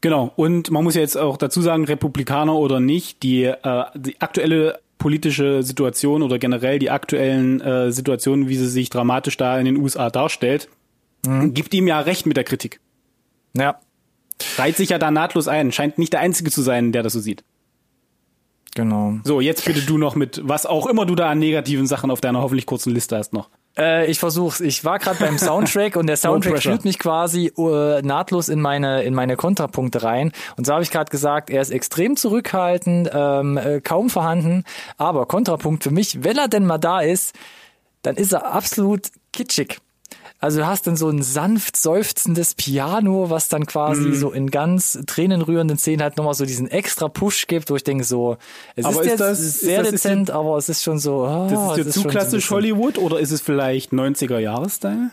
Genau, 0.02 0.32
und 0.36 0.70
man 0.70 0.84
muss 0.84 0.94
ja 0.96 1.02
jetzt 1.02 1.18
auch 1.18 1.38
dazu 1.38 1.62
sagen, 1.62 1.86
Republikaner 1.86 2.54
oder 2.56 2.80
nicht, 2.80 3.24
die, 3.24 3.46
äh, 3.46 3.84
die 3.96 4.22
aktuelle 4.22 4.80
politische 5.00 5.64
Situation 5.64 6.22
oder 6.22 6.38
generell 6.40 6.78
die 6.80 6.92
aktuellen 6.92 7.62
äh, 7.62 7.92
Situationen, 7.92 8.48
wie 8.48 8.56
sie 8.58 8.68
sich 8.68 8.90
dramatisch 8.90 9.38
da 9.38 9.58
in 9.58 9.66
den 9.66 9.78
USA 9.78 10.10
darstellt, 10.10 10.70
gibt 11.54 11.74
ihm 11.74 11.88
ja 11.88 12.00
recht 12.00 12.26
mit 12.26 12.38
der 12.38 12.44
Kritik. 12.46 12.80
Ja, 13.54 13.80
Reiht 14.58 14.78
sich 14.78 14.90
ja 14.90 15.00
da 15.00 15.10
nahtlos 15.12 15.48
ein, 15.48 15.72
scheint 15.72 15.98
nicht 15.98 16.14
der 16.14 16.20
Einzige 16.22 16.52
zu 16.52 16.62
sein, 16.62 16.92
der 16.92 17.02
das 17.04 17.14
so 17.14 17.20
sieht. 17.20 17.44
Genau. 18.78 19.16
So, 19.24 19.42
jetzt 19.42 19.66
bitte 19.66 19.82
du 19.82 19.98
noch 19.98 20.16
mit, 20.16 20.40
was 20.44 20.66
auch 20.66 20.88
immer 20.88 21.06
du 21.06 21.16
da 21.16 21.30
an 21.30 21.40
negativen 21.40 21.88
Sachen 21.88 22.12
auf 22.12 22.22
deiner 22.22 22.42
hoffentlich 22.42 22.66
kurzen 22.66 22.94
Liste 22.94 23.18
hast 23.18 23.34
noch. 23.34 23.50
Äh, 23.78 24.10
ich 24.10 24.20
versuch's. 24.20 24.62
Ich 24.62 24.86
war 24.86 25.00
gerade 25.00 25.20
beim 25.20 25.38
Soundtrack 25.38 25.98
und 25.98 26.08
der 26.08 26.16
Soundtrack 26.18 26.62
führt 26.62 26.86
mich 26.86 27.00
quasi 27.00 27.52
äh, 27.58 28.02
nahtlos 28.02 28.48
in 28.48 28.62
meine 28.62 29.04
in 29.04 29.14
meine 29.14 29.36
Kontrapunkte 29.36 30.04
rein. 30.04 30.32
Und 30.56 30.66
so 30.66 30.74
habe 30.74 30.84
ich 30.84 30.92
gerade 30.92 31.10
gesagt, 31.10 31.50
er 31.50 31.62
ist 31.62 31.72
extrem 31.72 32.16
zurückhaltend, 32.16 33.10
ähm, 33.14 33.58
äh, 33.58 33.82
kaum 33.82 34.10
vorhanden. 34.10 34.64
Aber 34.98 35.26
Kontrapunkt 35.26 35.84
für 35.84 35.92
mich, 35.92 36.24
wenn 36.24 36.38
er 36.38 36.48
denn 36.48 36.66
mal 36.66 36.78
da 36.78 37.02
ist, 37.02 37.36
dann 38.04 38.16
ist 38.16 38.32
er 38.32 38.54
absolut 38.54 39.08
kitschig. 39.34 39.80
Also 40.40 40.60
du 40.60 40.68
hast 40.68 40.86
dann 40.86 40.96
so 40.96 41.10
ein 41.10 41.24
sanft 41.24 41.76
seufzendes 41.78 42.54
Piano, 42.54 43.30
was 43.32 43.50
dann 43.50 43.66
quasi 43.66 44.02
Mhm. 44.10 44.14
so 44.16 44.32
in 44.32 44.52
ganz 44.52 45.00
tränenrührenden 45.08 45.78
Szenen 45.80 46.04
halt 46.04 46.16
nochmal 46.18 46.36
so 46.36 46.46
diesen 46.46 46.68
extra 46.70 47.08
Push 47.08 47.48
gibt, 47.48 47.72
wo 47.72 47.76
ich 47.76 47.84
denke 47.84 48.04
so, 48.04 48.38
es 48.76 48.86
Aber 48.86 48.96
ist 48.96 49.02
ist 49.02 49.08
jetzt 49.12 49.20
das- 49.20 49.40
ist 49.40 49.60
sehr 49.62 49.80
das- 49.84 49.94
ist 49.94 50.06
dezent, 50.06 50.30
aber 50.32 50.58
es 50.58 50.70
ist 50.70 50.84
schon 50.84 51.00
so. 51.00 51.26
Oh, 51.26 51.48
Das 51.50 51.78
ist 51.80 51.88
dir 51.88 51.92
zu 51.92 52.00
so 52.02 52.08
ein 52.08 52.12
klassisch 52.12 52.32
bisschen- 52.44 52.56
Hollywood 52.56 52.98
oder 53.00 53.20
ist 53.20 53.32
es 53.32 53.42
vielleicht 53.42 53.94
90er-Jahres-Style? 53.94 55.10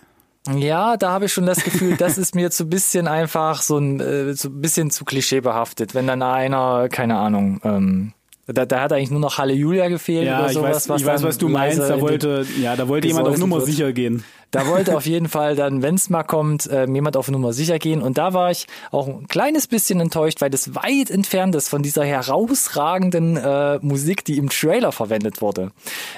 Ja, 0.58 0.98
da 0.98 1.10
habe 1.12 1.24
ich 1.24 1.32
schon 1.32 1.46
das 1.46 1.64
Gefühl, 1.64 1.96
das 1.96 2.18
ist 2.18 2.34
mir 2.34 2.50
zu 2.50 2.66
bisschen 2.68 3.08
einfach 3.08 3.62
so 3.62 3.78
ein 3.78 4.00
äh, 4.00 4.34
so 4.34 4.50
ein 4.50 4.60
bisschen 4.60 4.90
zu 4.90 5.06
klischeebehaftet, 5.06 5.94
wenn 5.94 6.06
dann 6.06 6.20
einer, 6.20 6.90
keine 6.90 7.16
Ahnung, 7.16 7.62
ähm, 7.64 8.12
da, 8.46 8.66
da 8.66 8.80
hat 8.82 8.92
eigentlich 8.92 9.10
nur 9.10 9.20
noch 9.20 9.38
Halleluja 9.38 9.88
gefehlt 9.88 10.26
Ja, 10.26 10.40
oder 10.40 10.48
ich 10.48 10.52
sowas. 10.54 10.74
weiß, 10.76 10.88
was 10.90 11.00
ich 11.00 11.06
weiß, 11.06 11.22
was 11.22 11.38
du 11.38 11.48
meinst. 11.48 11.78
Da 11.78 12.00
wollte, 12.00 12.44
ja, 12.60 12.76
da 12.76 12.88
wollte 12.88 13.08
jemand 13.08 13.28
auf 13.28 13.38
Nummer 13.38 13.56
wird. 13.56 13.66
sicher 13.66 13.92
gehen. 13.92 14.22
Da 14.50 14.66
wollte 14.66 14.96
auf 14.96 15.06
jeden 15.06 15.28
Fall 15.28 15.56
dann, 15.56 15.82
wenn 15.82 15.94
es 15.94 16.10
mal 16.10 16.22
kommt, 16.24 16.68
ähm, 16.70 16.94
jemand 16.94 17.16
auf 17.16 17.30
Nummer 17.30 17.52
sicher 17.52 17.78
gehen. 17.78 18.02
Und 18.02 18.18
da 18.18 18.34
war 18.34 18.50
ich 18.50 18.66
auch 18.90 19.08
ein 19.08 19.26
kleines 19.28 19.66
bisschen 19.66 19.98
enttäuscht, 20.00 20.40
weil 20.40 20.50
das 20.50 20.74
weit 20.74 21.10
entfernt 21.10 21.54
ist 21.54 21.68
von 21.68 21.82
dieser 21.82 22.04
herausragenden 22.04 23.36
äh, 23.36 23.78
Musik, 23.82 24.24
die 24.24 24.38
im 24.38 24.48
Trailer 24.50 24.92
verwendet 24.92 25.40
wurde. 25.40 25.70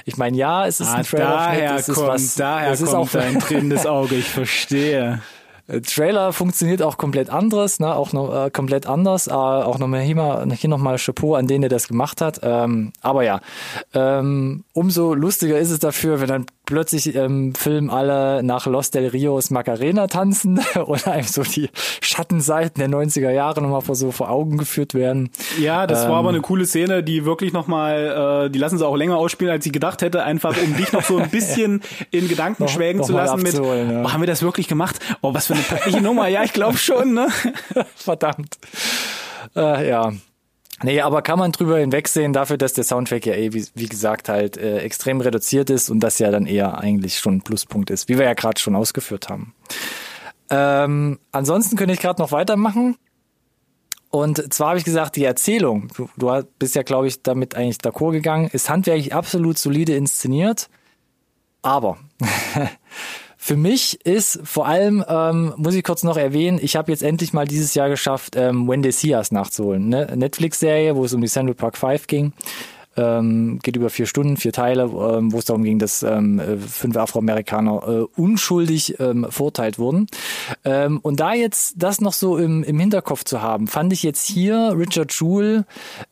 Ich 0.05 0.17
meine, 0.17 0.37
ja, 0.37 0.67
es 0.67 0.81
ist 0.81 0.89
Ah, 0.89 0.95
ein 0.97 1.05
Trailer. 1.05 1.25
daher 1.27 1.83
kommt, 1.83 1.97
was, 2.09 2.35
daher 2.35 2.77
kommt 2.77 2.95
auch 2.95 3.09
dein 3.11 3.39
tränendes 3.39 3.87
Auge. 3.87 4.17
Ich 4.17 4.29
verstehe. 4.29 5.21
Äh, 5.69 5.81
Trailer 5.81 6.33
funktioniert 6.33 6.83
auch 6.83 6.97
komplett 6.97 7.31
anderes, 7.31 7.81
ne? 7.81 7.95
auch 7.95 8.13
noch 8.13 8.47
äh, 8.47 8.51
komplett 8.51 8.87
anders. 8.87 9.27
Äh, 9.27 9.33
auch 9.33 9.79
nochmal 9.79 10.01
hier, 10.01 10.17
mal, 10.17 10.51
hier 10.53 10.71
nochmal 10.71 10.97
Chapeau 10.99 11.35
an 11.35 11.47
den, 11.47 11.63
der 11.63 11.71
das 11.71 11.89
gemacht 11.89 12.21
hat. 12.21 12.41
Ähm, 12.43 12.93
aber 13.01 13.25
ja, 13.25 13.41
ähm, 13.95 14.65
umso 14.73 15.15
lustiger 15.15 15.59
ist 15.59 15.71
es 15.71 15.79
dafür, 15.79 16.21
wenn 16.21 16.29
dann 16.29 16.47
plötzlich 16.67 17.15
im 17.15 17.55
Film 17.55 17.89
alle 17.91 18.43
nach 18.43 18.67
Los 18.67 18.91
del 18.91 19.07
Rios 19.09 19.51
Macarena 19.51 20.07
tanzen 20.09 20.61
und 20.85 21.07
einem 21.09 21.23
so 21.27 21.43
die 21.43 21.71
Schattenseiten 22.03 22.79
der 22.81 22.89
90er 22.91 23.31
Jahre 23.31 23.63
nochmal 23.63 23.81
vor 23.81 23.95
so 23.95 24.11
vor 24.13 24.29
Augen 24.31 24.59
geführt 24.59 24.93
werden. 24.95 25.31
Ja, 25.59 25.87
das 25.87 26.05
Ähm. 26.05 26.11
war 26.11 26.19
aber 26.19 26.29
eine 26.31 26.41
coole 26.41 26.67
Szene, 26.67 27.03
die 27.03 27.25
wirklich 27.25 27.53
nochmal, 27.53 28.47
äh, 28.47 28.51
die 28.51 28.59
lassen 28.59 28.79
sie 28.79 28.87
auch 28.87 28.97
länger 28.97 29.17
ausspielen, 29.17 29.53
als 29.53 29.65
ich 29.65 29.73
gedacht 29.73 30.03
hätte, 30.03 30.23
einfach 30.25 30.55
um 30.63 30.77
dich 30.77 30.93
noch 30.93 31.03
so 31.03 31.17
ein 31.19 31.31
bisschen 31.31 31.81
in 32.11 32.29
Gedanken 32.29 32.65
Noch- 32.65 32.71
schwelgen 32.71 32.99
noch 33.01 33.07
zu 33.07 33.13
lassen 33.15 33.43
mit, 33.43 33.55
ja. 33.55 33.61
oh, 33.63 34.13
haben 34.13 34.21
wir 34.21 34.27
das 34.27 34.43
wirklich 34.43 34.69
gemacht? 34.69 34.97
Oh, 35.23 35.33
was 35.33 35.47
für 35.47 35.55
eine 35.55 35.63
peinliche 35.63 36.01
Nummer. 36.03 36.29
Ja, 36.29 36.43
ich 36.43 36.53
glaube 36.53 36.77
schon, 36.77 37.15
ne? 37.15 37.29
Verdammt. 37.95 38.59
Äh, 39.55 39.89
ja. 39.89 40.13
Nee, 40.83 41.01
aber 41.01 41.23
kann 41.23 41.39
man 41.39 41.53
drüber 41.53 41.79
hinwegsehen 41.79 42.33
dafür, 42.35 42.59
dass 42.59 42.75
der 42.75 42.85
Soundtrack 42.85 43.25
ja 43.25 43.35
eh, 43.35 43.53
wie, 43.55 43.67
wie 43.75 43.89
gesagt, 43.89 44.29
halt 44.29 44.59
äh, 44.59 44.79
extrem 44.79 45.21
reduziert 45.21 45.71
ist 45.71 45.89
und 45.89 46.01
das 46.01 46.19
ja 46.19 46.31
dann 46.31 46.47
eher 46.47 46.79
eigentlich 46.79 47.19
schon 47.19 47.37
ein 47.37 47.43
Pluspunkt 47.43 47.91
ist, 47.91 48.09
wie 48.09 48.19
wir 48.19 48.27
ja 48.27 48.35
gerade 48.35 48.61
schon 48.61 48.77
ausgeführt 48.77 49.31
haben. 49.31 49.55
Ähm, 50.51 51.19
ansonsten 51.33 51.77
könnte 51.77 51.95
ich 51.95 52.01
gerade 52.01 52.21
noch 52.21 52.31
weitermachen. 52.31 52.97
Und 54.11 54.53
zwar 54.53 54.69
habe 54.69 54.79
ich 54.79 54.85
gesagt, 54.85 55.17
die 55.17 55.25
Erzählung, 55.25 55.89
du, 55.97 56.09
du 56.17 56.43
bist 56.59 56.75
ja, 56.75 56.83
glaube 56.83 57.09
ich, 57.09 57.23
damit 57.23 57.55
eigentlich 57.55 57.79
d'accord 57.79 58.13
gegangen, 58.13 58.49
ist 58.53 58.71
handwerklich 58.71 59.15
absolut 59.15 59.59
solide 59.59 59.97
inszeniert. 59.97 60.69
Aber 61.63 61.99
für 63.47 63.57
mich 63.57 64.05
ist 64.05 64.41
vor 64.43 64.67
allem, 64.67 65.05
ähm, 65.09 65.55
muss 65.57 65.77
ich 65.77 65.85
kurz 65.85 66.03
noch 66.03 66.17
erwähnen, 66.17 66.59
ich 66.61 66.75
habe 66.75 66.91
jetzt 66.91 67.05
endlich 67.05 67.33
mal 67.33 67.47
dieses 67.47 67.75
Jahr 67.75 67.89
geschafft, 67.89 68.35
ähm, 68.35 68.67
When 68.67 68.83
They 68.83 68.91
See 68.91 69.15
Us 69.15 69.31
nachzuholen. 69.31 69.89
Ne? 69.89 70.13
Netflix-Serie, 70.17 70.97
wo 70.97 71.05
es 71.05 71.15
um 71.15 71.21
die 71.21 71.29
Central 71.29 71.55
Park 71.55 71.77
5 71.77 72.09
ging. 72.09 72.33
Ähm, 72.97 73.59
geht 73.63 73.77
über 73.77 73.91
vier 73.91 74.07
Stunden, 74.07 74.37
vier 74.37 74.53
Teile, 74.53 74.85
ähm, 74.85 75.33
wo 75.33 75.39
es 75.39 75.45
darum 75.45 75.63
ging, 75.63 75.79
dass 75.79 76.03
ähm, 76.03 76.39
äh, 76.39 76.57
fünf 76.57 76.97
Afroamerikaner 76.97 77.83
äh, 77.87 78.21
unschuldig 78.21 78.99
ähm, 79.01 79.27
verurteilt 79.31 79.79
wurden. 79.79 80.07
Ähm, 80.65 80.99
und 81.03 81.21
da 81.21 81.35
jetzt 81.35 81.75
das 81.77 82.01
noch 82.01 82.13
so 82.13 82.39
im, 82.39 82.63
im 82.63 82.79
Hinterkopf 82.79 83.25
zu 83.25 83.43
haben, 83.43 83.67
fand 83.67 83.93
ich 83.93 84.03
jetzt 84.03 84.27
hier 84.27 84.75
Richard 84.77 85.13
Jewell 85.13 85.65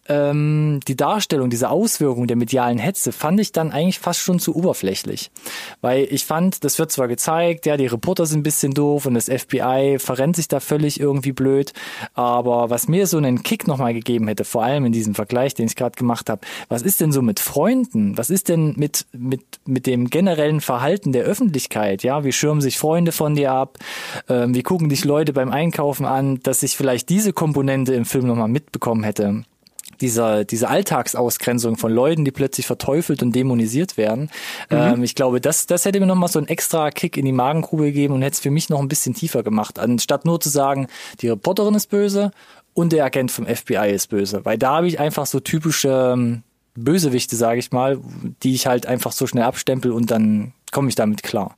ähm, 0.08 0.80
die 0.86 0.96
Darstellung, 0.96 1.50
diese 1.50 1.70
Auswirkung 1.70 2.26
der 2.26 2.36
medialen 2.36 2.78
Hetze, 2.78 3.12
fand 3.12 3.40
ich 3.40 3.52
dann 3.52 3.72
eigentlich 3.72 3.98
fast 3.98 4.20
schon 4.20 4.38
zu 4.38 4.54
oberflächlich. 4.54 5.30
Weil 5.80 6.06
ich 6.10 6.24
fand, 6.24 6.64
das 6.64 6.78
wird 6.78 6.92
zwar 6.92 7.08
gezeigt, 7.08 7.66
ja, 7.66 7.76
die 7.76 7.86
Reporter 7.86 8.26
sind 8.26 8.40
ein 8.40 8.42
bisschen 8.42 8.72
doof 8.72 9.06
und 9.06 9.14
das 9.14 9.26
FBI 9.26 9.96
verrennt 9.98 10.36
sich 10.36 10.48
da 10.48 10.60
völlig 10.60 11.00
irgendwie 11.00 11.32
blöd, 11.32 11.72
aber 12.14 12.70
was 12.70 12.88
mir 12.88 13.06
so 13.06 13.16
einen 13.16 13.42
Kick 13.42 13.66
nochmal 13.66 13.94
gegeben 13.94 14.28
hätte, 14.28 14.44
vor 14.44 14.62
allem 14.62 14.84
in 14.84 14.92
diesem 14.92 15.14
Vergleich, 15.14 15.54
den 15.54 15.66
ich 15.66 15.76
gerade 15.76 15.96
gemacht 15.96 16.28
habe, 16.28 16.42
was 16.74 16.82
ist 16.82 17.00
denn 17.00 17.12
so 17.12 17.22
mit 17.22 17.38
Freunden? 17.38 18.18
Was 18.18 18.30
ist 18.30 18.48
denn 18.48 18.74
mit, 18.76 19.06
mit, 19.12 19.42
mit 19.64 19.86
dem 19.86 20.10
generellen 20.10 20.60
Verhalten 20.60 21.12
der 21.12 21.22
Öffentlichkeit? 21.22 22.02
Ja, 22.02 22.24
wie 22.24 22.32
schirmen 22.32 22.60
sich 22.60 22.78
Freunde 22.78 23.12
von 23.12 23.36
dir 23.36 23.52
ab? 23.52 23.78
Ähm, 24.28 24.56
wie 24.56 24.64
gucken 24.64 24.88
dich 24.88 25.04
Leute 25.04 25.32
beim 25.32 25.52
Einkaufen 25.52 26.04
an, 26.04 26.40
dass 26.42 26.64
ich 26.64 26.76
vielleicht 26.76 27.10
diese 27.10 27.32
Komponente 27.32 27.94
im 27.94 28.04
Film 28.04 28.26
nochmal 28.26 28.48
mitbekommen 28.48 29.04
hätte? 29.04 29.44
dieser, 30.00 30.44
diese 30.44 30.68
Alltagsausgrenzung 30.68 31.76
von 31.76 31.92
Leuten, 31.92 32.24
die 32.24 32.32
plötzlich 32.32 32.66
verteufelt 32.66 33.22
und 33.22 33.32
dämonisiert 33.32 33.96
werden. 33.96 34.28
Ähm, 34.68 35.04
ich 35.04 35.14
glaube, 35.14 35.40
das, 35.40 35.66
das 35.66 35.84
hätte 35.84 36.00
mir 36.00 36.06
nochmal 36.06 36.28
so 36.28 36.40
einen 36.40 36.48
extra 36.48 36.90
Kick 36.90 37.16
in 37.16 37.24
die 37.24 37.32
Magengrube 37.32 37.84
gegeben 37.84 38.14
und 38.14 38.22
hätte 38.22 38.34
es 38.34 38.40
für 38.40 38.50
mich 38.50 38.68
noch 38.68 38.80
ein 38.80 38.88
bisschen 38.88 39.14
tiefer 39.14 39.44
gemacht, 39.44 39.78
anstatt 39.78 40.24
nur 40.24 40.40
zu 40.40 40.48
sagen, 40.48 40.88
die 41.20 41.28
Reporterin 41.28 41.74
ist 41.74 41.90
böse 41.90 42.32
und 42.74 42.92
der 42.92 43.04
Agent 43.04 43.30
vom 43.30 43.46
FBI 43.46 43.92
ist 43.92 44.08
böse. 44.08 44.44
Weil 44.44 44.58
da 44.58 44.76
habe 44.76 44.88
ich 44.88 44.98
einfach 45.00 45.26
so 45.26 45.40
typische 45.40 46.12
ähm, 46.14 46.42
Bösewichte, 46.76 47.36
sage 47.36 47.58
ich 47.58 47.72
mal, 47.72 48.00
die 48.42 48.54
ich 48.54 48.66
halt 48.66 48.86
einfach 48.86 49.12
so 49.12 49.26
schnell 49.26 49.44
abstempel 49.44 49.92
und 49.92 50.10
dann 50.10 50.52
komme 50.72 50.88
ich 50.88 50.94
damit 50.94 51.22
klar. 51.22 51.56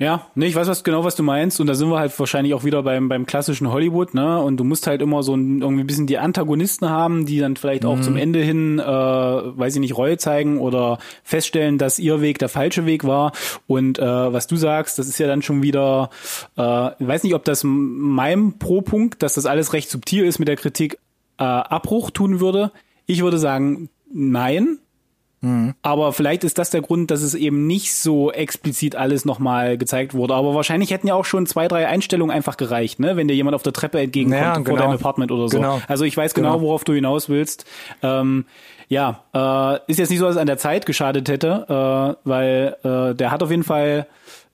Ja, 0.00 0.28
ne, 0.34 0.46
ich 0.46 0.54
weiß 0.54 0.66
was 0.66 0.82
genau, 0.82 1.04
was 1.04 1.14
du 1.14 1.22
meinst. 1.22 1.60
Und 1.60 1.66
da 1.66 1.74
sind 1.74 1.90
wir 1.90 1.98
halt 1.98 2.18
wahrscheinlich 2.18 2.54
auch 2.54 2.64
wieder 2.64 2.82
beim, 2.82 3.10
beim 3.10 3.26
klassischen 3.26 3.70
Hollywood, 3.70 4.14
ne? 4.14 4.40
Und 4.40 4.56
du 4.56 4.64
musst 4.64 4.86
halt 4.86 5.02
immer 5.02 5.22
so 5.22 5.34
ein, 5.34 5.60
irgendwie 5.60 5.84
ein 5.84 5.86
bisschen 5.86 6.06
die 6.06 6.16
Antagonisten 6.16 6.88
haben, 6.88 7.26
die 7.26 7.38
dann 7.38 7.54
vielleicht 7.54 7.84
auch 7.84 8.00
zum 8.00 8.16
Ende 8.16 8.38
hin, 8.38 8.78
äh, 8.78 8.82
weiß 8.82 9.74
ich 9.74 9.80
nicht, 9.80 9.98
Reue 9.98 10.16
zeigen 10.16 10.58
oder 10.58 10.98
feststellen, 11.22 11.76
dass 11.76 11.98
ihr 11.98 12.22
Weg 12.22 12.38
der 12.38 12.48
falsche 12.48 12.86
Weg 12.86 13.04
war. 13.04 13.32
Und 13.66 13.98
äh, 13.98 14.02
was 14.32 14.46
du 14.46 14.56
sagst, 14.56 14.98
das 14.98 15.06
ist 15.06 15.18
ja 15.18 15.26
dann 15.26 15.42
schon 15.42 15.62
wieder, 15.62 16.08
äh, 16.56 16.92
ich 16.98 17.06
weiß 17.06 17.22
nicht, 17.22 17.34
ob 17.34 17.44
das 17.44 17.62
meinem 17.62 18.58
Pro-Punkt, 18.58 19.22
dass 19.22 19.34
das 19.34 19.44
alles 19.44 19.74
recht 19.74 19.90
subtil 19.90 20.24
ist 20.24 20.38
mit 20.38 20.48
der 20.48 20.56
Kritik, 20.56 20.94
äh, 21.36 21.42
Abbruch 21.44 22.10
tun 22.10 22.40
würde. 22.40 22.72
Ich 23.04 23.22
würde 23.22 23.36
sagen, 23.36 23.90
nein. 24.12 24.78
Aber 25.80 26.12
vielleicht 26.12 26.44
ist 26.44 26.58
das 26.58 26.68
der 26.68 26.82
Grund, 26.82 27.10
dass 27.10 27.22
es 27.22 27.32
eben 27.34 27.66
nicht 27.66 27.94
so 27.94 28.30
explizit 28.30 28.94
alles 28.94 29.24
nochmal 29.24 29.78
gezeigt 29.78 30.12
wurde. 30.12 30.34
Aber 30.34 30.54
wahrscheinlich 30.54 30.90
hätten 30.90 31.06
ja 31.06 31.14
auch 31.14 31.24
schon 31.24 31.46
zwei, 31.46 31.66
drei 31.66 31.86
Einstellungen 31.88 32.30
einfach 32.36 32.58
gereicht, 32.58 33.00
ne? 33.00 33.16
wenn 33.16 33.26
dir 33.26 33.32
jemand 33.34 33.54
auf 33.54 33.62
der 33.62 33.72
Treppe 33.72 34.00
entgegenkommt 34.00 34.42
Ja, 34.42 34.54
vor 34.56 34.64
genau. 34.64 34.76
deinem 34.76 34.96
Apartment 34.96 35.32
oder 35.32 35.48
so. 35.48 35.56
Genau. 35.56 35.80
Also 35.88 36.04
ich 36.04 36.14
weiß 36.14 36.34
genau, 36.34 36.56
Genau. 36.56 36.62
worauf 36.66 36.84
du 36.84 36.92
hinaus 36.92 37.30
willst. 37.30 37.64
Ähm, 38.02 38.44
ja, 38.88 39.22
äh, 39.32 39.78
ist 39.90 39.98
jetzt 39.98 40.10
nicht 40.10 40.18
so, 40.18 40.26
dass 40.26 40.34
es 40.34 40.40
an 40.40 40.46
der 40.46 40.58
Zeit 40.58 40.84
geschadet 40.84 41.30
hätte, 41.30 42.16
äh, 42.22 42.28
weil 42.28 42.76
äh, 42.84 43.14
der 43.14 43.30
hat 43.30 43.42
auf 43.42 43.50
jeden 43.50 43.64
Fall 43.64 44.06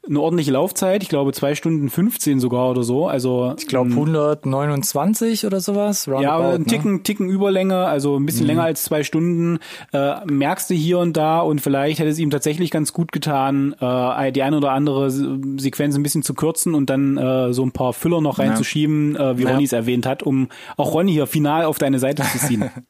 eine 0.09 0.21
ordentliche 0.21 0.53
Laufzeit. 0.53 1.03
Ich 1.03 1.09
glaube 1.09 1.33
zwei 1.33 1.55
Stunden 1.55 1.89
15 1.89 2.41
sogar 2.41 2.71
oder 2.71 2.83
so. 2.83 3.09
Also 3.09 3.55
Ich 3.59 3.67
glaube 3.67 3.91
129 3.91 5.47
oder 5.47 5.61
sowas. 5.61 6.07
ja, 6.07 6.13
roundabout, 6.15 6.55
ein 6.55 6.61
ne? 6.61 6.67
Ticken, 6.67 7.03
Ticken 7.03 7.29
Überlänge, 7.29 7.85
also 7.87 8.17
ein 8.19 8.27
bisschen 8.27 8.47
länger 8.47 8.65
als 8.65 8.83
zwei 8.85 9.03
Stunden, 9.03 9.59
äh, 9.93 10.25
merkst 10.27 10.71
du 10.71 10.75
hier 10.75 10.99
und 10.99 11.17
da 11.17 11.41
und 11.41 11.61
vielleicht 11.61 11.99
hätte 11.99 12.11
es 12.11 12.19
ihm 12.19 12.31
tatsächlich 12.31 12.71
ganz 12.71 12.93
gut 12.93 13.13
getan, 13.13 13.75
äh, 13.81 14.33
die 14.33 14.43
eine 14.43 14.57
oder 14.59 14.73
andere 14.73 15.11
Se- 15.11 15.39
Sequenz 15.59 15.97
ein 15.97 16.03
bisschen 16.03 16.23
zu 16.23 16.35
kürzen 16.35 16.75
und 16.75 16.91
dann 16.91 17.17
äh, 17.17 17.53
so 17.53 17.65
ein 17.65 17.73
paar 17.73 17.93
Füller 17.93 18.21
noch 18.21 18.39
reinzuschieben, 18.39 19.17
äh, 19.17 19.39
wie 19.39 19.43
Ja. 19.43 19.51
Ronny 19.51 19.65
es 19.65 19.73
erwähnt 19.73 20.07
hat, 20.07 20.23
um 20.23 20.49
auch 20.77 20.93
Ronny 20.95 21.13
hier 21.13 21.27
final 21.27 21.65
auf 21.65 21.79
deine 21.79 21.99
Seite 21.99 22.23
zu 22.23 22.39
ziehen. 22.39 22.71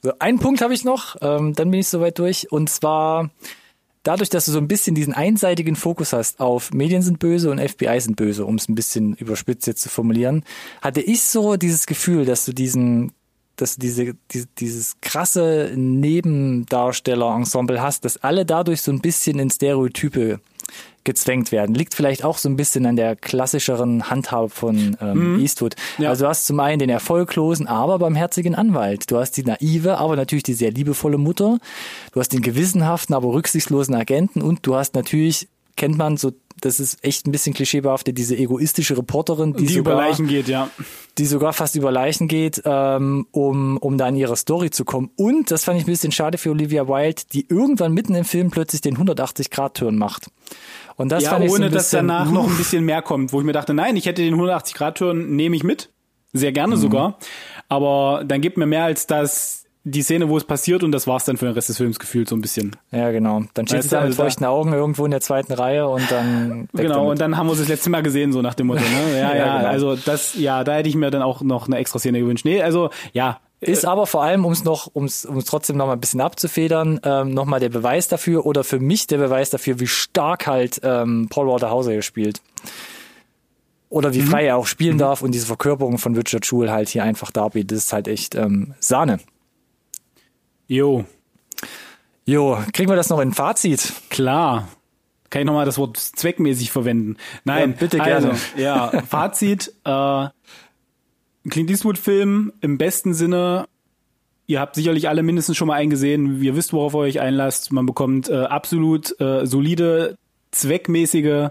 So, 0.00 0.12
einen 0.20 0.38
Punkt 0.38 0.60
habe 0.60 0.72
ich 0.72 0.84
noch, 0.84 1.16
ähm, 1.22 1.54
dann 1.56 1.72
bin 1.72 1.80
ich 1.80 1.88
soweit 1.88 2.20
durch. 2.20 2.52
Und 2.52 2.70
zwar 2.70 3.30
dadurch, 4.02 4.30
dass 4.30 4.46
du 4.46 4.52
so 4.52 4.58
ein 4.58 4.68
bisschen 4.68 4.94
diesen 4.94 5.12
einseitigen 5.12 5.76
Fokus 5.76 6.12
hast 6.12 6.40
auf 6.40 6.72
Medien 6.72 7.02
sind 7.02 7.18
böse 7.18 7.50
und 7.50 7.60
FBI 7.60 8.00
sind 8.00 8.16
böse, 8.16 8.44
um 8.44 8.56
es 8.56 8.68
ein 8.68 8.74
bisschen 8.74 9.14
überspitzt 9.14 9.66
jetzt 9.66 9.82
zu 9.82 9.88
formulieren, 9.88 10.44
hatte 10.82 11.00
ich 11.00 11.22
so 11.22 11.56
dieses 11.56 11.86
Gefühl, 11.86 12.24
dass 12.24 12.44
du 12.44 12.52
diesen 12.52 13.12
dass 13.60 13.74
du 13.74 13.80
diese, 13.80 14.14
die, 14.30 14.44
dieses 14.58 15.00
krasse 15.00 15.72
Nebendarsteller-Ensemble 15.74 17.82
hast, 17.82 18.04
dass 18.04 18.16
alle 18.18 18.46
dadurch 18.46 18.82
so 18.82 18.92
ein 18.92 19.00
bisschen 19.00 19.40
in 19.40 19.50
Stereotype 19.50 20.38
gezwängt 21.04 21.52
werden. 21.52 21.74
Liegt 21.74 21.94
vielleicht 21.94 22.24
auch 22.24 22.36
so 22.36 22.48
ein 22.48 22.56
bisschen 22.56 22.84
an 22.84 22.96
der 22.96 23.16
klassischeren 23.16 24.10
Handhabe 24.10 24.50
von 24.50 24.96
ähm, 25.00 25.34
mhm. 25.34 25.40
Eastwood. 25.40 25.74
Ja. 25.96 26.10
Also 26.10 26.24
du 26.24 26.28
hast 26.28 26.46
zum 26.46 26.60
einen 26.60 26.78
den 26.78 26.90
erfolglosen, 26.90 27.66
aber 27.66 27.98
barmherzigen 27.98 28.54
Anwalt. 28.54 29.10
Du 29.10 29.16
hast 29.16 29.32
die 29.32 29.44
naive, 29.44 29.98
aber 29.98 30.16
natürlich 30.16 30.42
die 30.42 30.52
sehr 30.52 30.70
liebevolle 30.70 31.16
Mutter. 31.16 31.58
Du 32.12 32.20
hast 32.20 32.32
den 32.32 32.42
gewissenhaften, 32.42 33.14
aber 33.14 33.32
rücksichtslosen 33.32 33.94
Agenten 33.94 34.42
und 34.42 34.66
du 34.66 34.74
hast 34.74 34.94
natürlich 34.94 35.48
kennt 35.78 35.96
man 35.96 36.18
so, 36.18 36.32
das 36.60 36.80
ist 36.80 37.04
echt 37.04 37.26
ein 37.26 37.32
bisschen 37.32 37.54
klischeebehaftet, 37.54 38.16
diese 38.18 38.36
egoistische 38.36 38.96
Reporterin, 38.96 39.54
die, 39.54 39.66
die 39.66 39.74
sogar, 39.74 39.94
über 39.94 40.02
Leichen 40.02 40.26
geht, 40.26 40.48
ja. 40.48 40.70
Die 41.18 41.26
sogar 41.26 41.52
fast 41.52 41.74
über 41.74 41.90
Leichen 41.90 42.28
geht, 42.28 42.62
ähm, 42.64 43.26
um, 43.30 43.76
um 43.78 43.98
da 43.98 44.08
in 44.08 44.16
ihre 44.16 44.36
Story 44.36 44.70
zu 44.70 44.84
kommen. 44.84 45.10
Und, 45.16 45.50
das 45.50 45.64
fand 45.64 45.78
ich 45.78 45.84
ein 45.84 45.90
bisschen 45.90 46.12
schade 46.12 46.38
für 46.38 46.50
Olivia 46.50 46.88
Wilde, 46.88 47.22
die 47.32 47.46
irgendwann 47.48 47.92
mitten 47.92 48.14
im 48.14 48.24
Film 48.24 48.50
plötzlich 48.50 48.80
den 48.80 48.96
180-Grad-Turn 48.96 49.96
macht. 49.96 50.30
Und 50.96 51.10
das 51.10 51.24
ja, 51.24 51.30
fand 51.30 51.44
ich 51.44 51.50
ohne 51.50 51.68
so 51.68 51.74
dass 51.74 51.90
danach 51.90 52.30
noch 52.30 52.48
ein 52.48 52.56
bisschen 52.58 52.84
mehr 52.84 53.02
kommt, 53.02 53.32
wo 53.32 53.40
ich 53.40 53.46
mir 53.46 53.52
dachte, 53.52 53.74
nein, 53.74 53.96
ich 53.96 54.06
hätte 54.06 54.22
den 54.22 54.34
180-Grad-Turn, 54.34 55.34
nehme 55.36 55.56
ich 55.56 55.64
mit. 55.64 55.90
Sehr 56.32 56.52
gerne 56.52 56.76
mhm. 56.76 56.80
sogar. 56.80 57.18
Aber 57.68 58.24
dann 58.26 58.40
gibt 58.40 58.56
mir 58.56 58.66
mehr 58.66 58.84
als 58.84 59.06
das 59.06 59.64
die 59.90 60.02
Szene, 60.02 60.28
wo 60.28 60.36
es 60.36 60.44
passiert 60.44 60.82
und 60.82 60.92
das 60.92 61.06
war's 61.06 61.24
dann 61.24 61.36
für 61.36 61.46
den 61.46 61.54
Rest 61.54 61.68
des 61.68 61.76
Films 61.76 61.98
gefühlt 61.98 62.28
so 62.28 62.36
ein 62.36 62.40
bisschen. 62.40 62.76
Ja, 62.90 63.10
genau. 63.10 63.42
Dann 63.54 63.66
steht 63.66 63.84
sie 63.84 63.88
da 63.88 64.00
mit 64.00 64.08
also 64.08 64.22
feuchten 64.22 64.44
Augen 64.46 64.72
irgendwo 64.72 65.04
in 65.04 65.10
der 65.10 65.20
zweiten 65.20 65.52
Reihe 65.52 65.88
und 65.88 66.10
dann. 66.10 66.68
Genau, 66.78 66.94
damit. 66.94 67.10
und 67.10 67.20
dann 67.20 67.36
haben 67.36 67.46
wir 67.46 67.54
es 67.54 67.60
das 67.60 67.68
letzte 67.68 67.90
Mal 67.90 68.02
gesehen, 68.02 68.32
so 68.32 68.42
nach 68.42 68.54
dem 68.54 68.68
Motto, 68.68 68.80
ne? 68.80 68.88
Ja, 69.18 69.34
ja, 69.34 69.36
ja 69.36 69.56
genau. 69.58 69.68
also 69.68 69.96
das, 69.96 70.34
ja, 70.34 70.64
da 70.64 70.74
hätte 70.74 70.88
ich 70.88 70.94
mir 70.94 71.10
dann 71.10 71.22
auch 71.22 71.40
noch 71.40 71.66
eine 71.66 71.76
extra 71.76 71.98
Szene 71.98 72.20
gewünscht. 72.20 72.44
Nee, 72.44 72.62
also, 72.62 72.90
ja, 73.12 73.40
ist 73.60 73.84
aber 73.84 74.06
vor 74.06 74.22
allem, 74.22 74.44
um 74.44 74.52
es 74.52 74.62
noch, 74.62 74.88
um 74.92 75.04
es 75.06 75.26
trotzdem 75.46 75.76
noch 75.76 75.86
mal 75.86 75.94
ein 75.94 76.00
bisschen 76.00 76.20
abzufedern, 76.20 77.00
ähm, 77.02 77.34
noch 77.34 77.44
mal 77.44 77.58
der 77.58 77.70
Beweis 77.70 78.06
dafür 78.06 78.46
oder 78.46 78.62
für 78.62 78.78
mich 78.78 79.08
der 79.08 79.18
Beweis 79.18 79.50
dafür, 79.50 79.80
wie 79.80 79.88
stark 79.88 80.46
halt 80.46 80.80
ähm, 80.84 81.26
Paul 81.28 81.48
Walter 81.48 81.70
Hauser 81.70 81.90
hier 81.90 82.02
spielt. 82.02 82.40
Oder 83.88 84.14
wie 84.14 84.20
mhm. 84.20 84.26
frei 84.26 84.46
er 84.46 84.56
auch 84.56 84.66
spielen 84.66 84.94
mhm. 84.94 85.00
darf 85.00 85.22
und 85.22 85.32
diese 85.32 85.46
Verkörperung 85.46 85.98
von 85.98 86.14
Richard 86.14 86.46
Schul 86.46 86.70
halt 86.70 86.88
hier 86.88 87.02
einfach 87.02 87.32
darbietet, 87.32 87.72
das 87.72 87.78
ist 87.86 87.92
halt 87.92 88.06
echt 88.06 88.36
ähm, 88.36 88.74
Sahne. 88.78 89.18
Jo. 90.68 91.04
Jo, 92.26 92.58
kriegen 92.74 92.90
wir 92.90 92.96
das 92.96 93.08
noch 93.08 93.20
in 93.20 93.32
Fazit? 93.32 93.92
Klar. 94.10 94.68
Kann 95.30 95.40
ich 95.40 95.46
nochmal 95.46 95.64
das 95.64 95.78
Wort 95.78 95.96
zweckmäßig 95.96 96.70
verwenden? 96.70 97.16
Nein, 97.44 97.70
ja, 97.70 97.76
bitte 97.78 97.98
gerne. 97.98 98.30
Also, 98.30 98.58
ja, 98.58 99.02
Fazit. 99.08 99.72
Äh, 99.84 100.28
Clint 101.48 101.70
Eastwood-Film 101.70 102.52
im 102.60 102.76
besten 102.76 103.14
Sinne. 103.14 103.66
Ihr 104.46 104.60
habt 104.60 104.74
sicherlich 104.74 105.08
alle 105.08 105.22
mindestens 105.22 105.56
schon 105.56 105.68
mal 105.68 105.74
eingesehen. 105.74 106.42
Ihr 106.42 106.54
wisst, 106.54 106.74
worauf 106.74 106.94
ihr 106.94 106.98
euch 106.98 107.20
einlasst. 107.20 107.72
Man 107.72 107.86
bekommt 107.86 108.28
äh, 108.28 108.44
absolut 108.44 109.18
äh, 109.20 109.46
solide, 109.46 110.16
zweckmäßige 110.50 111.50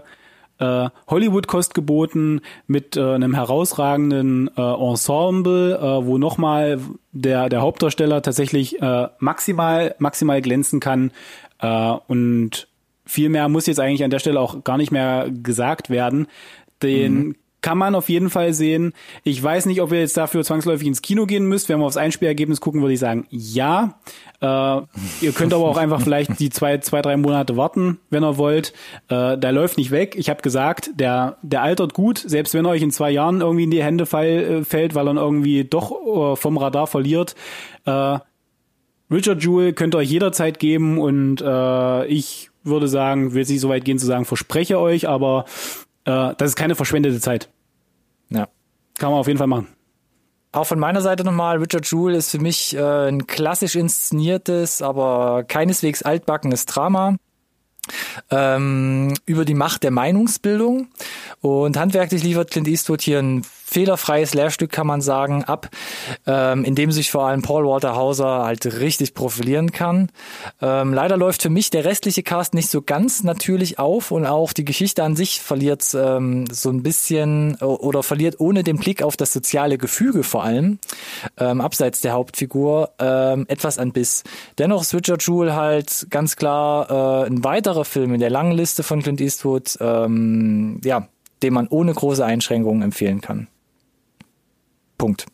äh, 0.58 0.88
Hollywood-Kost 1.08 1.74
geboten 1.74 2.40
mit 2.66 2.96
äh, 2.96 3.14
einem 3.14 3.34
herausragenden 3.34 4.50
äh, 4.56 4.60
Ensemble, 4.60 5.76
äh, 5.76 6.06
wo 6.06 6.18
nochmal 6.18 6.80
der, 7.12 7.48
der 7.48 7.60
Hauptdarsteller 7.60 8.22
tatsächlich 8.22 8.80
äh, 8.80 9.08
maximal, 9.18 9.94
maximal 9.98 10.40
glänzen 10.42 10.80
kann. 10.80 11.12
Äh, 11.60 11.92
und 12.06 12.68
viel 13.04 13.28
mehr 13.28 13.48
muss 13.48 13.66
jetzt 13.66 13.80
eigentlich 13.80 14.04
an 14.04 14.10
der 14.10 14.18
Stelle 14.18 14.40
auch 14.40 14.64
gar 14.64 14.76
nicht 14.76 14.92
mehr 14.92 15.28
gesagt 15.30 15.90
werden. 15.90 16.26
Den 16.82 17.14
mhm 17.14 17.34
kann 17.60 17.78
man 17.78 17.94
auf 17.94 18.08
jeden 18.08 18.30
Fall 18.30 18.52
sehen. 18.52 18.92
Ich 19.24 19.42
weiß 19.42 19.66
nicht, 19.66 19.82
ob 19.82 19.92
ihr 19.92 20.00
jetzt 20.00 20.16
dafür 20.16 20.44
zwangsläufig 20.44 20.86
ins 20.86 21.02
Kino 21.02 21.26
gehen 21.26 21.46
müsst. 21.46 21.68
Wenn 21.68 21.78
wir 21.80 21.86
aufs 21.86 21.96
Einspielergebnis 21.96 22.60
gucken, 22.60 22.80
würde 22.80 22.94
ich 22.94 23.00
sagen, 23.00 23.26
ja. 23.30 23.98
Äh, 24.40 24.46
ihr 25.20 25.32
könnt 25.34 25.52
aber 25.52 25.64
auch 25.64 25.76
einfach 25.76 26.00
vielleicht 26.00 26.38
die 26.38 26.50
zwei, 26.50 26.78
zwei, 26.78 27.02
drei 27.02 27.16
Monate 27.16 27.56
warten, 27.56 27.98
wenn 28.10 28.22
ihr 28.22 28.38
wollt. 28.38 28.72
Äh, 29.08 29.36
der 29.36 29.52
läuft 29.52 29.76
nicht 29.76 29.90
weg. 29.90 30.14
Ich 30.16 30.30
habe 30.30 30.42
gesagt, 30.42 30.90
der, 30.94 31.38
der 31.42 31.62
altert 31.62 31.94
gut, 31.94 32.18
selbst 32.18 32.54
wenn 32.54 32.64
er 32.64 32.70
euch 32.70 32.82
in 32.82 32.92
zwei 32.92 33.10
Jahren 33.10 33.40
irgendwie 33.40 33.64
in 33.64 33.70
die 33.72 33.82
Hände 33.82 34.06
fall, 34.06 34.26
äh, 34.26 34.64
fällt, 34.64 34.94
weil 34.94 35.08
er 35.08 35.14
irgendwie 35.14 35.64
doch 35.64 35.92
äh, 35.92 36.36
vom 36.36 36.56
Radar 36.56 36.86
verliert. 36.86 37.34
Äh, 37.84 38.18
Richard 39.10 39.42
Jewell 39.42 39.72
könnt 39.72 39.94
ihr 39.94 39.98
euch 39.98 40.10
jederzeit 40.10 40.58
geben 40.58 40.98
und 40.98 41.40
äh, 41.40 42.06
ich 42.06 42.50
würde 42.62 42.88
sagen, 42.88 43.32
will 43.32 43.44
nicht 43.46 43.60
so 43.60 43.68
weit 43.68 43.84
gehen 43.84 43.98
zu 43.98 44.06
sagen, 44.06 44.26
verspreche 44.26 44.78
euch, 44.78 45.08
aber 45.08 45.46
äh, 46.08 46.34
das 46.36 46.50
ist 46.50 46.56
keine 46.56 46.74
verschwendete 46.74 47.20
Zeit. 47.20 47.50
Ja. 48.30 48.48
Kann 48.98 49.10
man 49.10 49.20
auf 49.20 49.26
jeden 49.26 49.38
Fall 49.38 49.46
machen. 49.46 49.68
Auch 50.50 50.64
von 50.64 50.78
meiner 50.78 51.02
Seite 51.02 51.24
nochmal, 51.24 51.58
Richard 51.58 51.86
Jewell 51.90 52.14
ist 52.14 52.30
für 52.30 52.38
mich 52.38 52.74
äh, 52.74 53.08
ein 53.08 53.26
klassisch 53.26 53.76
inszeniertes, 53.76 54.80
aber 54.80 55.44
keineswegs 55.46 56.02
altbackenes 56.02 56.64
Drama 56.64 57.16
ähm, 58.30 59.12
über 59.26 59.44
die 59.44 59.54
Macht 59.54 59.82
der 59.82 59.90
Meinungsbildung. 59.90 60.88
Und 61.40 61.76
handwerklich 61.76 62.24
liefert 62.24 62.50
Clint 62.50 62.68
Eastwood 62.68 63.02
hier 63.02 63.18
ein 63.18 63.44
fehlerfreies 63.68 64.34
Lehrstück, 64.34 64.72
kann 64.72 64.86
man 64.86 65.00
sagen, 65.00 65.44
ab, 65.44 65.68
ähm, 66.26 66.64
in 66.64 66.74
dem 66.74 66.90
sich 66.90 67.10
vor 67.10 67.26
allem 67.26 67.42
Paul 67.42 67.66
Walter 67.66 67.94
Hauser 67.94 68.44
halt 68.44 68.64
richtig 68.80 69.14
profilieren 69.14 69.72
kann. 69.72 70.08
Ähm, 70.62 70.94
leider 70.94 71.16
läuft 71.16 71.42
für 71.42 71.50
mich 71.50 71.70
der 71.70 71.84
restliche 71.84 72.22
Cast 72.22 72.54
nicht 72.54 72.70
so 72.70 72.82
ganz 72.82 73.22
natürlich 73.22 73.78
auf 73.78 74.10
und 74.10 74.26
auch 74.26 74.52
die 74.52 74.64
Geschichte 74.64 75.02
an 75.04 75.16
sich 75.16 75.40
verliert 75.40 75.84
ähm, 75.94 76.46
so 76.50 76.70
ein 76.70 76.82
bisschen 76.82 77.56
oder 77.56 78.02
verliert 78.02 78.36
ohne 78.38 78.62
den 78.62 78.78
Blick 78.78 79.02
auf 79.02 79.16
das 79.16 79.32
soziale 79.32 79.78
Gefüge 79.78 80.22
vor 80.22 80.44
allem, 80.44 80.78
ähm, 81.36 81.60
abseits 81.60 82.00
der 82.00 82.12
Hauptfigur, 82.12 82.90
ähm, 82.98 83.44
etwas 83.48 83.78
an 83.78 83.92
Biss. 83.92 84.24
Dennoch 84.56 84.82
ist 84.82 84.94
Richard 84.94 85.22
Jewell 85.26 85.52
halt 85.52 86.06
ganz 86.10 86.36
klar 86.36 86.90
äh, 86.90 87.26
ein 87.26 87.44
weiterer 87.44 87.84
Film 87.84 88.14
in 88.14 88.20
der 88.20 88.30
langen 88.30 88.52
Liste 88.52 88.82
von 88.82 89.02
Clint 89.02 89.20
Eastwood, 89.20 89.76
ähm, 89.80 90.80
ja, 90.84 91.08
den 91.42 91.52
man 91.52 91.68
ohne 91.68 91.92
große 91.92 92.24
Einschränkungen 92.24 92.82
empfehlen 92.82 93.20
kann. 93.20 93.48
Punkt. 94.98 95.26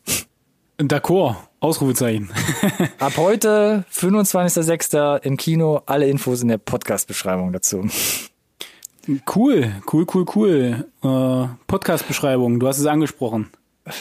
D'accord. 0.78 1.36
Ausrufezeichen. 1.60 2.30
Ab 2.98 3.14
heute, 3.16 3.86
25.06. 3.90 5.22
im 5.22 5.38
Kino, 5.38 5.80
alle 5.86 6.06
Infos 6.06 6.42
in 6.42 6.48
der 6.48 6.58
Podcast-Beschreibung 6.58 7.52
dazu. 7.52 7.88
Cool, 9.34 9.72
cool, 9.90 10.06
cool, 10.14 10.26
cool. 10.34 10.86
Äh, 11.02 11.48
Podcast-Beschreibung, 11.66 12.60
du 12.60 12.68
hast 12.68 12.78
es 12.78 12.86
angesprochen. 12.86 13.50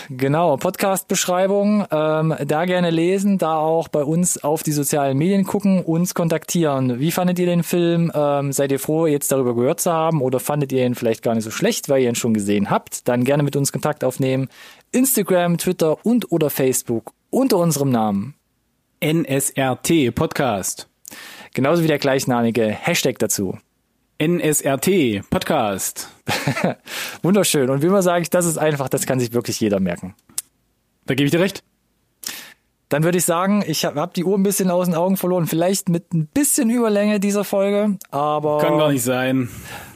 Genau, 0.09 0.55
Podcast-Beschreibung, 0.55 1.85
ähm, 1.91 2.33
da 2.45 2.63
gerne 2.63 2.89
lesen, 2.89 3.37
da 3.37 3.57
auch 3.57 3.89
bei 3.89 4.03
uns 4.03 4.41
auf 4.41 4.63
die 4.63 4.71
sozialen 4.71 5.17
Medien 5.17 5.43
gucken, 5.43 5.83
uns 5.83 6.13
kontaktieren. 6.13 6.99
Wie 6.99 7.11
fandet 7.11 7.37
ihr 7.39 7.47
den 7.47 7.63
Film? 7.63 8.09
Ähm, 8.15 8.53
seid 8.53 8.71
ihr 8.71 8.79
froh, 8.79 9.07
jetzt 9.07 9.31
darüber 9.33 9.53
gehört 9.55 9.81
zu 9.81 9.91
haben 9.91 10.21
oder 10.21 10.39
fandet 10.39 10.71
ihr 10.71 10.85
ihn 10.85 10.95
vielleicht 10.95 11.21
gar 11.21 11.35
nicht 11.35 11.43
so 11.43 11.51
schlecht, 11.51 11.89
weil 11.89 12.01
ihr 12.01 12.07
ihn 12.07 12.15
schon 12.15 12.33
gesehen 12.33 12.69
habt? 12.69 13.09
Dann 13.09 13.25
gerne 13.25 13.43
mit 13.43 13.57
uns 13.57 13.73
Kontakt 13.73 14.05
aufnehmen. 14.05 14.47
Instagram, 14.93 15.57
Twitter 15.57 16.05
und 16.05 16.31
oder 16.31 16.49
Facebook 16.49 17.13
unter 17.31 17.57
unserem 17.57 17.89
Namen. 17.89 18.35
NSRT 19.03 20.13
Podcast. 20.13 20.87
Genauso 21.53 21.83
wie 21.83 21.87
der 21.87 21.97
gleichnamige 21.97 22.67
Hashtag 22.67 23.17
dazu. 23.19 23.57
NSRT 24.21 25.27
Podcast. 25.29 26.09
Wunderschön. 27.23 27.69
Und 27.69 27.81
wie 27.81 27.87
immer 27.87 28.03
sage 28.03 28.21
ich, 28.21 28.29
das 28.29 28.45
ist 28.45 28.57
einfach, 28.57 28.87
das 28.87 29.05
kann 29.05 29.19
sich 29.19 29.33
wirklich 29.33 29.59
jeder 29.59 29.79
merken. 29.79 30.15
Da 31.05 31.15
gebe 31.15 31.25
ich 31.25 31.31
dir 31.31 31.39
recht. 31.39 31.63
Dann 32.89 33.03
würde 33.03 33.17
ich 33.17 33.25
sagen, 33.25 33.63
ich 33.65 33.85
habe 33.85 33.99
hab 33.99 34.13
die 34.13 34.23
Uhr 34.23 34.37
ein 34.37 34.43
bisschen 34.43 34.69
aus 34.69 34.85
den 34.85 34.95
Augen 34.95 35.17
verloren. 35.17 35.47
Vielleicht 35.47 35.89
mit 35.89 36.13
ein 36.13 36.27
bisschen 36.27 36.69
Überlänge 36.69 37.19
dieser 37.19 37.43
Folge, 37.43 37.97
aber. 38.11 38.59
Kann 38.59 38.77
gar 38.77 38.91
nicht 38.91 39.03
sein. 39.03 39.49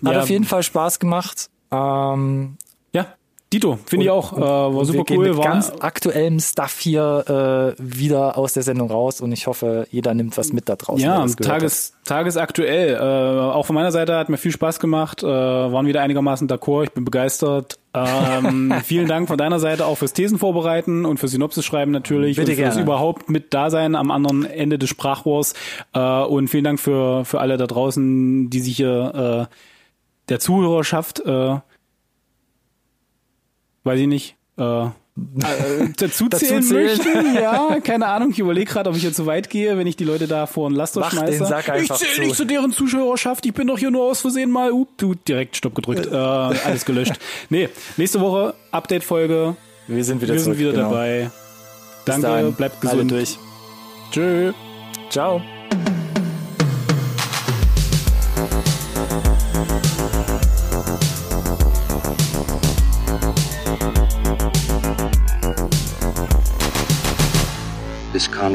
Hat 0.03 0.13
ja. 0.13 0.21
auf 0.21 0.29
jeden 0.31 0.45
Fall 0.45 0.63
Spaß 0.63 0.97
gemacht. 0.97 1.51
Ähm, 1.69 2.57
Dito, 3.53 3.79
finde 3.85 4.05
ich 4.05 4.11
auch. 4.11 4.33
Äh, 4.33 4.41
war 4.41 4.83
super 4.83 5.05
wir 5.07 5.17
cool. 5.17 5.29
Mit 5.29 5.37
war 5.37 5.45
ganz 5.45 5.71
aktuellem 5.79 6.37
Stuff 6.41 6.79
hier 6.79 7.75
äh, 7.77 7.81
wieder 7.81 8.37
aus 8.37 8.51
der 8.51 8.63
Sendung 8.63 8.91
raus 8.91 9.21
und 9.21 9.31
ich 9.31 9.47
hoffe, 9.47 9.87
jeder 9.89 10.13
nimmt 10.13 10.37
was 10.37 10.51
mit 10.51 10.67
da 10.67 10.75
draußen. 10.75 11.05
Ja, 11.05 11.25
Tages, 11.25 11.93
tagesaktuell. 12.03 12.95
Äh, 12.95 12.99
auch 12.99 13.65
von 13.65 13.73
meiner 13.73 13.93
Seite 13.93 14.17
hat 14.17 14.27
mir 14.27 14.35
viel 14.35 14.51
Spaß 14.51 14.81
gemacht. 14.81 15.23
Äh, 15.23 15.27
waren 15.27 15.87
wieder 15.87 16.01
einigermaßen 16.01 16.49
d'accord. 16.49 16.83
Ich 16.83 16.91
bin 16.91 17.05
begeistert. 17.05 17.79
Ähm, 17.93 18.73
vielen 18.83 19.07
Dank 19.07 19.29
von 19.29 19.37
deiner 19.37 19.59
Seite 19.59 19.85
auch 19.85 19.97
fürs 19.97 20.11
Thesen 20.11 20.37
vorbereiten 20.37 21.05
und 21.05 21.17
für 21.17 21.29
Synopsis 21.29 21.63
schreiben 21.63 21.91
natürlich 21.91 22.35
Bitte 22.35 22.51
und 22.51 22.57
fürs 22.57 22.75
gerne. 22.75 22.83
überhaupt 22.83 23.29
mit 23.29 23.53
Dasein 23.53 23.95
am 23.95 24.11
anderen 24.11 24.43
Ende 24.43 24.77
des 24.77 24.89
Sprachrohrs. 24.89 25.53
Äh, 25.93 25.99
und 25.99 26.49
vielen 26.49 26.65
Dank 26.65 26.81
für 26.81 27.23
für 27.23 27.39
alle 27.39 27.55
da 27.55 27.65
draußen, 27.65 28.49
die 28.49 28.59
sich 28.59 28.75
hier 28.75 29.47
äh, 29.49 29.55
der 30.27 30.39
Zuhörerschaft 30.41 31.21
äh, 31.21 31.55
weiß 33.87 33.99
ich 33.99 34.07
nicht, 34.07 34.35
äh, 34.59 34.85
äh, 34.85 34.89
dazu 35.97 36.29
zählen 36.29 36.67
möchten. 36.69 37.35
Ja, 37.35 37.79
keine 37.83 38.07
Ahnung. 38.07 38.31
Ich 38.31 38.39
überlege 38.39 38.71
gerade, 38.71 38.89
ob 38.89 38.95
ich 38.95 39.01
hier 39.01 39.13
zu 39.13 39.25
weit 39.25 39.49
gehe, 39.49 39.77
wenn 39.77 39.87
ich 39.87 39.95
die 39.95 40.03
Leute 40.03 40.27
da 40.27 40.45
vor 40.45 40.69
ein 40.69 40.73
Laster 40.73 40.99
Mach 40.99 41.11
schmeiße. 41.11 41.39
den 41.39 41.45
Sack 41.45 41.71
ich 41.81 41.91
zähle 41.91 42.27
nicht 42.27 42.35
zu 42.35 42.45
deren 42.45 42.71
Zuschauerschaft. 42.71 43.45
Ich 43.45 43.53
bin 43.53 43.67
doch 43.67 43.79
hier 43.79 43.89
nur 43.91 44.03
aus 44.03 44.21
Versehen 44.21 44.51
mal. 44.51 44.71
Up, 44.71 44.89
du 44.97 45.15
direkt 45.15 45.55
Stopp 45.55 45.73
gedrückt. 45.75 46.05
Äh, 46.05 46.15
alles 46.15 46.85
gelöscht. 46.85 47.13
Nee, 47.49 47.69
nächste 47.97 48.21
Woche 48.21 48.53
Update-Folge. 48.71 49.55
Wir 49.87 50.03
sind 50.03 50.21
wieder 50.21 50.33
Wir 50.33 50.41
zurück. 50.41 50.57
sind 50.57 50.67
wieder 50.67 50.73
genau. 50.77 50.89
dabei. 50.91 51.31
Danke, 52.05 52.53
bleibt 52.55 52.85
alle 52.85 53.03
gesund. 53.03 53.11
durch. 53.11 53.37
Tschö. 54.11 54.53
Ciao. 55.09 55.41